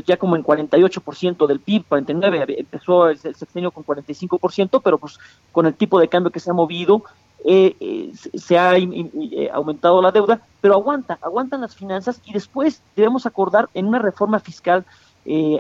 ya 0.05 0.18
como 0.18 0.36
en 0.36 0.44
48% 0.44 1.47
del 1.47 1.61
PIB, 1.61 1.84
49, 1.88 2.57
empezó 2.59 3.09
el 3.09 3.18
sexenio 3.18 3.70
con 3.70 3.84
45%, 3.84 4.82
pero 4.84 4.99
pues 4.99 5.18
con 5.53 5.64
el 5.64 5.74
tipo 5.74 5.99
de 5.99 6.09
cambio 6.09 6.30
que 6.30 6.40
se 6.40 6.51
ha 6.51 6.55
movido, 6.55 7.03
eh, 7.45 7.76
eh, 7.78 8.12
se 8.34 8.59
ha 8.59 8.76
eh, 8.76 9.51
aumentado 9.53 10.03
la 10.03 10.11
deuda, 10.11 10.41
pero 10.61 10.74
aguanta, 10.74 11.18
aguantan 11.22 11.61
las 11.61 11.76
finanzas 11.76 12.20
y 12.24 12.32
después 12.32 12.82
debemos 12.97 13.26
acordar 13.26 13.68
en 13.74 13.87
una 13.87 13.99
reforma 13.99 14.41
fiscal 14.41 14.84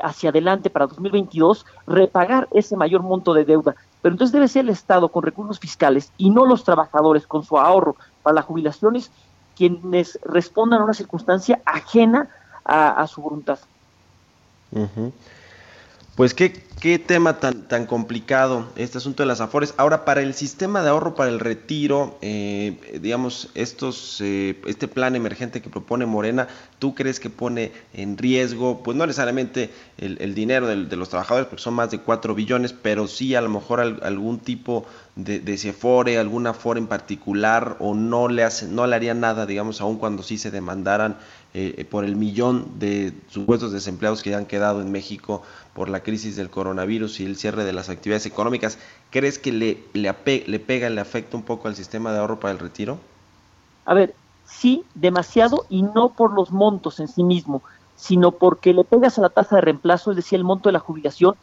hacia 0.00 0.30
adelante 0.30 0.70
para 0.70 0.86
2022 0.86 1.66
repagar 1.88 2.46
ese 2.52 2.76
mayor 2.76 3.02
monto 3.02 3.34
de 3.34 3.44
deuda. 3.44 3.74
Pero 4.00 4.14
entonces 4.14 4.32
debe 4.32 4.46
ser 4.46 4.64
el 4.64 4.68
Estado 4.68 5.08
con 5.08 5.24
recursos 5.24 5.58
fiscales 5.58 6.12
y 6.16 6.30
no 6.30 6.46
los 6.46 6.62
trabajadores 6.62 7.26
con 7.26 7.42
su 7.42 7.58
ahorro 7.58 7.96
para 8.22 8.34
las 8.34 8.44
jubilaciones 8.44 9.10
quienes 9.56 10.20
respondan 10.22 10.82
a 10.82 10.84
una 10.84 10.94
circunstancia 10.94 11.60
ajena 11.64 12.28
a, 12.64 13.04
su 13.08 13.20
voluntad. 13.20 13.58
Pues 16.16 16.32
qué, 16.32 16.50
qué 16.80 16.98
tema 16.98 17.40
tan, 17.40 17.68
tan 17.68 17.84
complicado 17.84 18.68
este 18.76 18.96
asunto 18.96 19.22
de 19.22 19.26
las 19.26 19.42
afores. 19.42 19.74
Ahora, 19.76 20.06
para 20.06 20.22
el 20.22 20.32
sistema 20.32 20.82
de 20.82 20.88
ahorro 20.88 21.14
para 21.14 21.28
el 21.28 21.40
retiro, 21.40 22.16
eh, 22.22 22.98
digamos, 23.02 23.50
estos, 23.54 24.22
eh, 24.22 24.58
este 24.66 24.88
plan 24.88 25.14
emergente 25.14 25.60
que 25.60 25.68
propone 25.68 26.06
Morena, 26.06 26.48
¿tú 26.78 26.94
crees 26.94 27.20
que 27.20 27.28
pone 27.28 27.72
en 27.92 28.16
riesgo, 28.16 28.82
pues 28.82 28.96
no 28.96 29.06
necesariamente 29.06 29.70
el, 29.98 30.34
dinero 30.34 30.66
de, 30.66 30.96
los 30.96 31.10
trabajadores, 31.10 31.48
porque 31.48 31.62
son 31.62 31.74
más 31.74 31.90
de 31.90 31.98
4 31.98 32.34
billones, 32.34 32.72
pero 32.72 33.08
sí 33.08 33.34
a 33.34 33.42
lo 33.42 33.50
mejor 33.50 33.80
algún 33.80 34.38
tipo 34.38 34.86
de, 35.16 35.40
de 35.40 36.18
alguna 36.18 36.50
afore 36.50 36.80
en 36.80 36.86
particular, 36.86 37.76
o 37.78 37.94
no 37.94 38.28
le, 38.28 38.42
hace, 38.42 38.68
no 38.68 38.86
le 38.86 38.96
haría 38.96 39.12
nada, 39.12 39.44
digamos, 39.44 39.82
aun 39.82 39.98
cuando 39.98 40.22
sí 40.22 40.38
se 40.38 40.50
demandaran 40.50 41.18
eh, 41.52 41.86
por 41.90 42.04
el 42.04 42.16
millón 42.16 42.78
de 42.78 43.14
supuestos 43.28 43.72
desempleados 43.72 44.22
que 44.22 44.30
ya 44.30 44.36
han 44.36 44.44
quedado 44.44 44.82
en 44.82 44.92
México 44.92 45.42
por 45.76 45.90
la 45.90 46.00
crisis 46.00 46.36
del 46.36 46.48
coronavirus 46.48 47.20
y 47.20 47.26
el 47.26 47.36
cierre 47.36 47.64
de 47.64 47.74
las 47.74 47.90
actividades 47.90 48.24
económicas, 48.24 48.78
¿crees 49.10 49.38
que 49.38 49.52
le, 49.52 49.84
le, 49.92 50.14
le 50.46 50.58
pega, 50.58 50.88
le 50.88 51.00
afecta 51.02 51.36
un 51.36 51.42
poco 51.42 51.68
al 51.68 51.76
sistema 51.76 52.12
de 52.12 52.18
ahorro 52.18 52.40
para 52.40 52.52
el 52.52 52.58
retiro? 52.58 52.98
A 53.84 53.92
ver, 53.92 54.14
sí, 54.46 54.84
demasiado 54.94 55.66
y 55.68 55.82
no 55.82 56.08
por 56.08 56.32
los 56.32 56.50
montos 56.50 56.98
en 56.98 57.08
sí 57.08 57.22
mismo, 57.22 57.62
sino 57.94 58.32
porque 58.32 58.72
le 58.72 58.84
pegas 58.84 59.18
a 59.18 59.20
la 59.20 59.28
tasa 59.28 59.56
de 59.56 59.60
reemplazo, 59.60 60.12
es 60.12 60.16
decir, 60.16 60.38
el 60.38 60.44
monto 60.44 60.70
de 60.70 60.72
la 60.72 60.78
jubilación, 60.78 61.34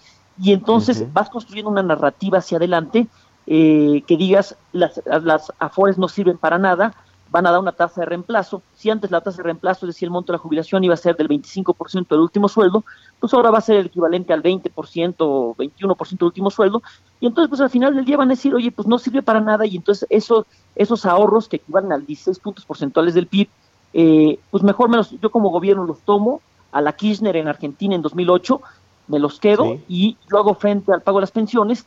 y 0.42 0.52
entonces 0.52 1.06
vas 1.14 1.30
construyendo 1.30 1.70
una 1.70 1.84
narrativa 1.84 2.40
hacia 2.40 2.58
adelante 2.58 3.06
eh, 3.46 4.04
que 4.08 4.18
digas 4.18 4.56
las, 4.72 5.00
las 5.06 5.54
afores 5.60 6.00
no 6.00 6.08
sirven 6.08 6.40
para 6.40 6.58
nada, 6.58 6.96
van 7.34 7.48
a 7.48 7.52
dar 7.52 7.60
una 7.60 7.72
tasa 7.72 8.02
de 8.02 8.06
reemplazo. 8.06 8.62
Si 8.76 8.92
antes 8.92 9.10
la 9.10 9.20
tasa 9.20 9.38
de 9.38 9.44
reemplazo, 9.44 9.88
es 9.88 9.96
decir, 9.96 10.06
el 10.06 10.12
monto 10.12 10.32
de 10.32 10.38
la 10.38 10.44
jubilación 10.44 10.84
iba 10.84 10.94
a 10.94 10.98
ser 10.98 11.18
del 11.18 11.28
25% 11.28 12.08
del 12.08 12.20
último 12.20 12.48
sueldo, 12.48 12.86
pues 13.20 13.34
ahora 13.34 13.50
va 13.50 13.58
a 13.58 13.62
ser 13.62 13.78
el 13.78 13.88
equivalente 13.88 14.34
al 14.34 14.44
20% 14.44 15.16
o 15.18 15.56
21% 15.56 16.10
del 16.10 16.26
último 16.26 16.52
sueldo. 16.52 16.84
Y 17.20 17.26
entonces, 17.26 17.50
pues 17.50 17.60
al 17.60 17.72
final 17.72 17.96
del 17.96 18.06
día 18.06 18.18
van 18.18 18.30
a 18.30 18.36
decir, 18.36 18.54
oye, 18.54 18.72
pues 18.72 18.88
no 18.88 19.00
sirve 19.00 19.24
para 19.24 19.42
nada. 19.42 19.66
Y 19.66 19.76
entonces 19.78 20.08
esos, 20.12 20.46
esos 20.76 21.08
ahorros 21.08 21.50
que 21.50 21.56
equivalen 21.56 21.92
al 21.92 22.06
16 22.06 22.38
puntos 22.38 22.66
porcentuales 22.66 23.16
del 23.16 23.26
PIB, 23.26 23.50
eh, 23.94 24.40
pues 24.52 24.62
mejor 24.62 24.90
me 24.90 25.02
yo 25.20 25.32
como 25.32 25.50
gobierno 25.50 25.86
los 25.86 26.02
tomo 26.02 26.40
a 26.72 26.82
la 26.82 26.94
Kirchner 26.94 27.36
en 27.36 27.48
Argentina 27.48 27.96
en 27.96 28.04
2008, 28.04 28.62
me 29.08 29.18
los 29.18 29.40
quedo 29.40 29.80
y 29.88 30.18
yo 30.30 30.38
hago 30.38 30.54
frente 30.54 30.94
al 30.94 31.02
pago 31.02 31.18
de 31.18 31.24
las 31.24 31.32
pensiones 31.32 31.86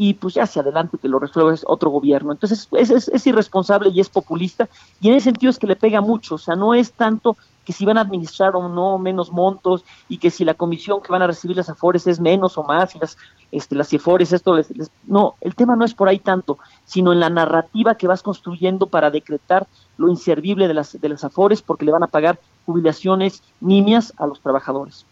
y 0.00 0.14
pues 0.14 0.34
ya 0.34 0.44
hacia 0.44 0.62
adelante 0.62 0.96
que 0.96 1.08
lo 1.08 1.18
resuelve 1.18 1.58
otro 1.66 1.90
gobierno. 1.90 2.30
Entonces 2.30 2.68
es, 2.70 3.08
es, 3.08 3.26
irresponsable 3.26 3.90
y 3.90 3.98
es 3.98 4.08
populista 4.08 4.68
y 5.00 5.08
en 5.08 5.14
ese 5.14 5.24
sentido 5.24 5.50
es 5.50 5.58
que 5.58 5.66
le 5.66 5.74
pega 5.74 6.00
mucho, 6.00 6.36
o 6.36 6.38
sea, 6.38 6.54
no 6.54 6.72
es 6.72 6.92
tanto 6.92 7.36
que 7.64 7.72
si 7.72 7.84
van 7.84 7.98
a 7.98 8.02
administrar 8.02 8.54
o 8.54 8.68
no 8.68 8.96
menos 8.98 9.32
montos 9.32 9.84
y 10.08 10.18
que 10.18 10.30
si 10.30 10.44
la 10.44 10.54
comisión 10.54 11.02
que 11.02 11.10
van 11.10 11.22
a 11.22 11.26
recibir 11.26 11.56
las 11.56 11.68
AFORES 11.68 12.06
es 12.06 12.20
menos 12.20 12.56
o 12.58 12.62
más 12.62 12.94
y 12.94 13.00
las, 13.00 13.18
este, 13.50 13.74
las 13.74 13.88
CIFORES, 13.88 14.32
esto 14.32 14.54
les, 14.54 14.72
No, 15.04 15.34
el 15.40 15.56
tema 15.56 15.74
no 15.74 15.84
es 15.84 15.94
por 15.94 16.08
ahí 16.08 16.20
tanto, 16.20 16.58
sino 16.84 17.12
en 17.12 17.18
la 17.18 17.28
narrativa 17.28 17.96
que 17.96 18.06
vas 18.06 18.22
construyendo 18.22 18.86
para 18.86 19.10
decretar 19.10 19.66
lo 19.96 20.08
inservible 20.08 20.68
de 20.68 20.74
las, 20.74 20.98
de 20.98 21.08
las 21.08 21.24
AFORES 21.24 21.60
porque 21.60 21.84
le 21.84 21.92
van 21.92 22.04
a 22.04 22.06
pagar 22.06 22.38
jubilaciones 22.66 23.42
nimias 23.60 24.14
a 24.16 24.28
los 24.28 24.40
trabajadores. 24.40 25.04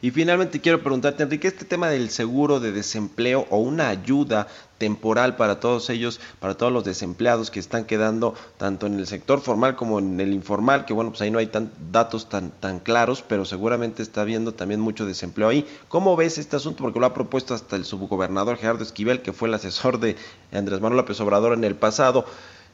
Y 0.00 0.10
finalmente 0.10 0.60
quiero 0.60 0.82
preguntarte, 0.82 1.22
Enrique, 1.22 1.48
este 1.48 1.64
tema 1.64 1.88
del 1.88 2.10
seguro 2.10 2.60
de 2.60 2.72
desempleo 2.72 3.46
o 3.50 3.58
una 3.58 3.88
ayuda 3.88 4.46
temporal 4.78 5.36
para 5.36 5.60
todos 5.60 5.90
ellos, 5.90 6.20
para 6.40 6.56
todos 6.56 6.72
los 6.72 6.84
desempleados 6.84 7.50
que 7.50 7.60
están 7.60 7.84
quedando 7.84 8.34
tanto 8.56 8.86
en 8.86 8.98
el 8.98 9.06
sector 9.06 9.40
formal 9.40 9.76
como 9.76 9.98
en 9.98 10.18
el 10.20 10.32
informal, 10.32 10.84
que 10.84 10.92
bueno, 10.92 11.10
pues 11.10 11.22
ahí 11.22 11.30
no 11.30 11.38
hay 11.38 11.46
tan, 11.46 11.70
datos 11.90 12.28
tan, 12.28 12.50
tan 12.50 12.80
claros, 12.80 13.22
pero 13.26 13.44
seguramente 13.44 14.02
está 14.02 14.22
habiendo 14.22 14.54
también 14.54 14.80
mucho 14.80 15.06
desempleo 15.06 15.48
ahí. 15.48 15.66
¿Cómo 15.88 16.16
ves 16.16 16.38
este 16.38 16.56
asunto? 16.56 16.82
Porque 16.82 17.00
lo 17.00 17.06
ha 17.06 17.14
propuesto 17.14 17.54
hasta 17.54 17.76
el 17.76 17.84
subgobernador 17.84 18.56
Gerardo 18.56 18.82
Esquivel, 18.82 19.22
que 19.22 19.32
fue 19.32 19.48
el 19.48 19.54
asesor 19.54 20.00
de 20.00 20.16
Andrés 20.52 20.80
Manuel 20.80 20.98
López 20.98 21.20
Obrador 21.20 21.52
en 21.52 21.64
el 21.64 21.74
pasado. 21.74 22.24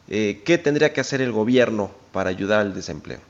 Eh, 0.08 0.42
¿Qué 0.44 0.56
tendría 0.56 0.92
que 0.92 1.02
hacer 1.02 1.20
el 1.20 1.32
gobierno 1.32 1.90
para 2.12 2.30
ayudar 2.30 2.60
al 2.60 2.74
desempleo? 2.74 3.20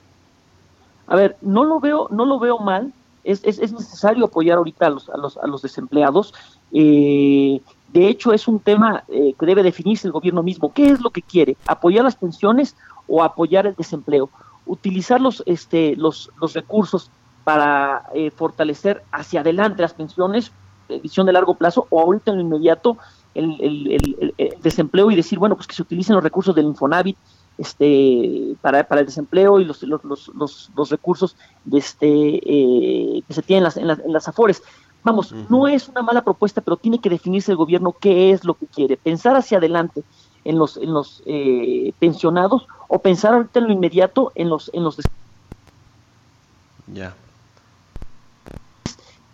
A 1.09 1.17
ver, 1.17 1.37
no 1.41 1.65
lo 1.65 1.81
veo, 1.81 2.07
no 2.11 2.25
lo 2.27 2.39
veo 2.39 2.59
mal, 2.59 2.93
es, 3.25 3.43
es, 3.45 3.73
necesario 3.73 4.25
apoyar 4.25 4.59
ahorita 4.59 4.87
a 4.87 4.91
los, 4.91 5.09
a 5.09 5.17
los, 5.17 5.37
a 5.37 5.47
los 5.47 5.63
desempleados. 5.63 6.35
Eh, 6.73 7.61
de 7.93 8.09
hecho, 8.09 8.33
es 8.33 8.49
un 8.49 8.61
tema 8.61 9.05
eh, 9.09 9.35
que 9.39 9.47
debe 9.47 9.63
definirse 9.63 10.07
el 10.07 10.13
gobierno 10.13 10.43
mismo. 10.43 10.73
¿Qué 10.73 10.91
es 10.91 11.01
lo 11.01 11.11
que 11.11 11.23
quiere? 11.23 11.57
¿Apoyar 11.67 12.05
las 12.05 12.17
pensiones 12.17 12.77
o 13.07 13.23
apoyar 13.23 13.67
el 13.67 13.75
desempleo? 13.75 14.31
Utilizar 14.67 15.21
los, 15.21 15.43
este, 15.47 15.97
los, 15.97 16.31
los 16.41 16.55
recursos 16.55 17.11
para 17.45 18.05
eh, 18.15 18.31
fortalecer 18.31 19.03
hacia 19.11 19.41
adelante 19.41 19.81
las 19.81 19.95
pensiones, 19.95 20.53
visión 21.03 21.27
de 21.27 21.33
largo 21.33 21.55
plazo, 21.55 21.87
o 21.91 22.01
ahorita 22.01 22.31
en 22.31 22.39
lo 22.39 22.43
inmediato 22.43 22.99
el, 23.35 23.57
el, 23.61 24.35
el, 24.37 24.55
desempleo 24.63 25.11
y 25.11 25.17
decir, 25.17 25.39
bueno, 25.39 25.55
pues 25.57 25.67
que 25.67 25.75
se 25.75 25.83
utilicen 25.83 26.15
los 26.15 26.25
recursos 26.25 26.55
del 26.55 26.67
Infonavit, 26.67 27.17
este, 27.59 28.57
para, 28.63 28.85
para 28.85 29.01
el 29.01 29.07
desempleo 29.07 29.61
y 29.61 29.65
los, 29.65 29.83
los, 29.83 30.05
los, 30.05 30.71
los 30.75 30.91
recursos 30.91 31.37
de 31.65 31.79
este, 31.79 32.07
eh, 32.07 33.23
que 33.27 33.35
se 33.35 33.43
tienen 33.43 33.59
en 33.59 33.65
las, 33.65 33.77
en 33.77 33.87
las, 33.89 33.99
en 33.99 34.13
las 34.13 34.29
AFORES. 34.29 34.63
Vamos, 35.03 35.33
no 35.49 35.69
es 35.69 35.89
una 35.89 36.03
mala 36.03 36.23
propuesta, 36.23 36.61
pero 36.61 36.77
tiene 36.77 37.01
que 37.01 37.11
definirse 37.11 37.51
el 37.51 37.57
gobierno 37.57 37.95
qué 37.99 38.31
es 38.31 38.45
lo 38.45 38.55
que 38.55 38.67
quiere. 38.67 38.97
Pensar 38.97 39.37
hacia 39.37 39.59
adelante 39.59 40.03
en 40.45 40.59
los, 40.59 40.77
en 40.77 40.93
los 40.93 41.23
eh, 41.27 41.93
pensionados 41.99 42.67
o 42.89 42.99
pensar 43.01 43.35
ahorita 43.35 43.59
en 43.59 43.67
lo 43.67 43.73
inmediato 43.73 44.33
en 44.35 44.49
los... 44.49 44.71
En 44.73 44.85
los 44.85 44.99
ya. 46.87 47.15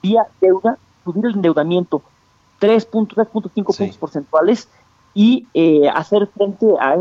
Vía 0.03 0.27
deuda, 0.41 0.77
subir 1.05 1.25
el 1.27 1.35
endeudamiento 1.35 2.03
3.5 2.61 3.27
puntos 3.27 3.97
porcentuales 3.97 4.69
y 5.15 5.47
eh, 5.55 5.89
hacer 5.89 6.27
frente 6.27 6.67
a, 6.81 6.97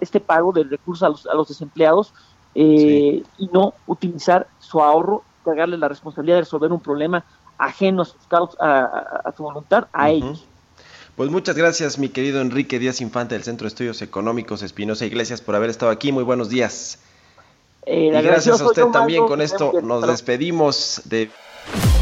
este 0.00 0.20
pago 0.20 0.52
de 0.52 0.64
recursos 0.64 1.02
a 1.02 1.08
los, 1.10 1.26
a 1.26 1.34
los 1.34 1.48
desempleados 1.48 2.14
eh, 2.54 3.22
y 3.36 3.46
no 3.52 3.74
utilizar 3.86 4.48
su 4.58 4.80
ahorro, 4.82 5.22
cargarle 5.44 5.76
la 5.76 5.88
responsabilidad 5.88 6.36
de 6.36 6.42
resolver 6.42 6.72
un 6.72 6.80
problema 6.80 7.24
ajeno 7.58 8.02
a, 8.02 8.04
sus, 8.04 8.16
a, 8.60 9.32
su 9.36 9.42
voluntad 9.42 9.86
a 9.92 10.10
ellos. 10.10 10.44
Pues 11.16 11.30
muchas 11.30 11.56
gracias, 11.56 11.98
mi 11.98 12.08
querido 12.08 12.40
Enrique 12.40 12.78
Díaz 12.78 13.00
Infante 13.00 13.34
del 13.34 13.42
Centro 13.44 13.64
de 13.64 13.68
Estudios 13.68 14.02
Económicos 14.02 14.62
Espinosa 14.62 15.04
Iglesias, 15.04 15.40
por 15.40 15.56
haber 15.56 15.68
estado 15.68 15.90
aquí. 15.90 16.12
Muy 16.12 16.22
buenos 16.22 16.48
días. 16.48 17.00
Eh, 17.84 18.06
y 18.06 18.22
gracias 18.22 18.60
a 18.60 18.66
usted 18.66 18.84
también. 18.86 19.26
Con 19.26 19.40
esto 19.40 19.72
nos 19.82 20.06
despedimos 20.06 21.02
de. 21.06 21.30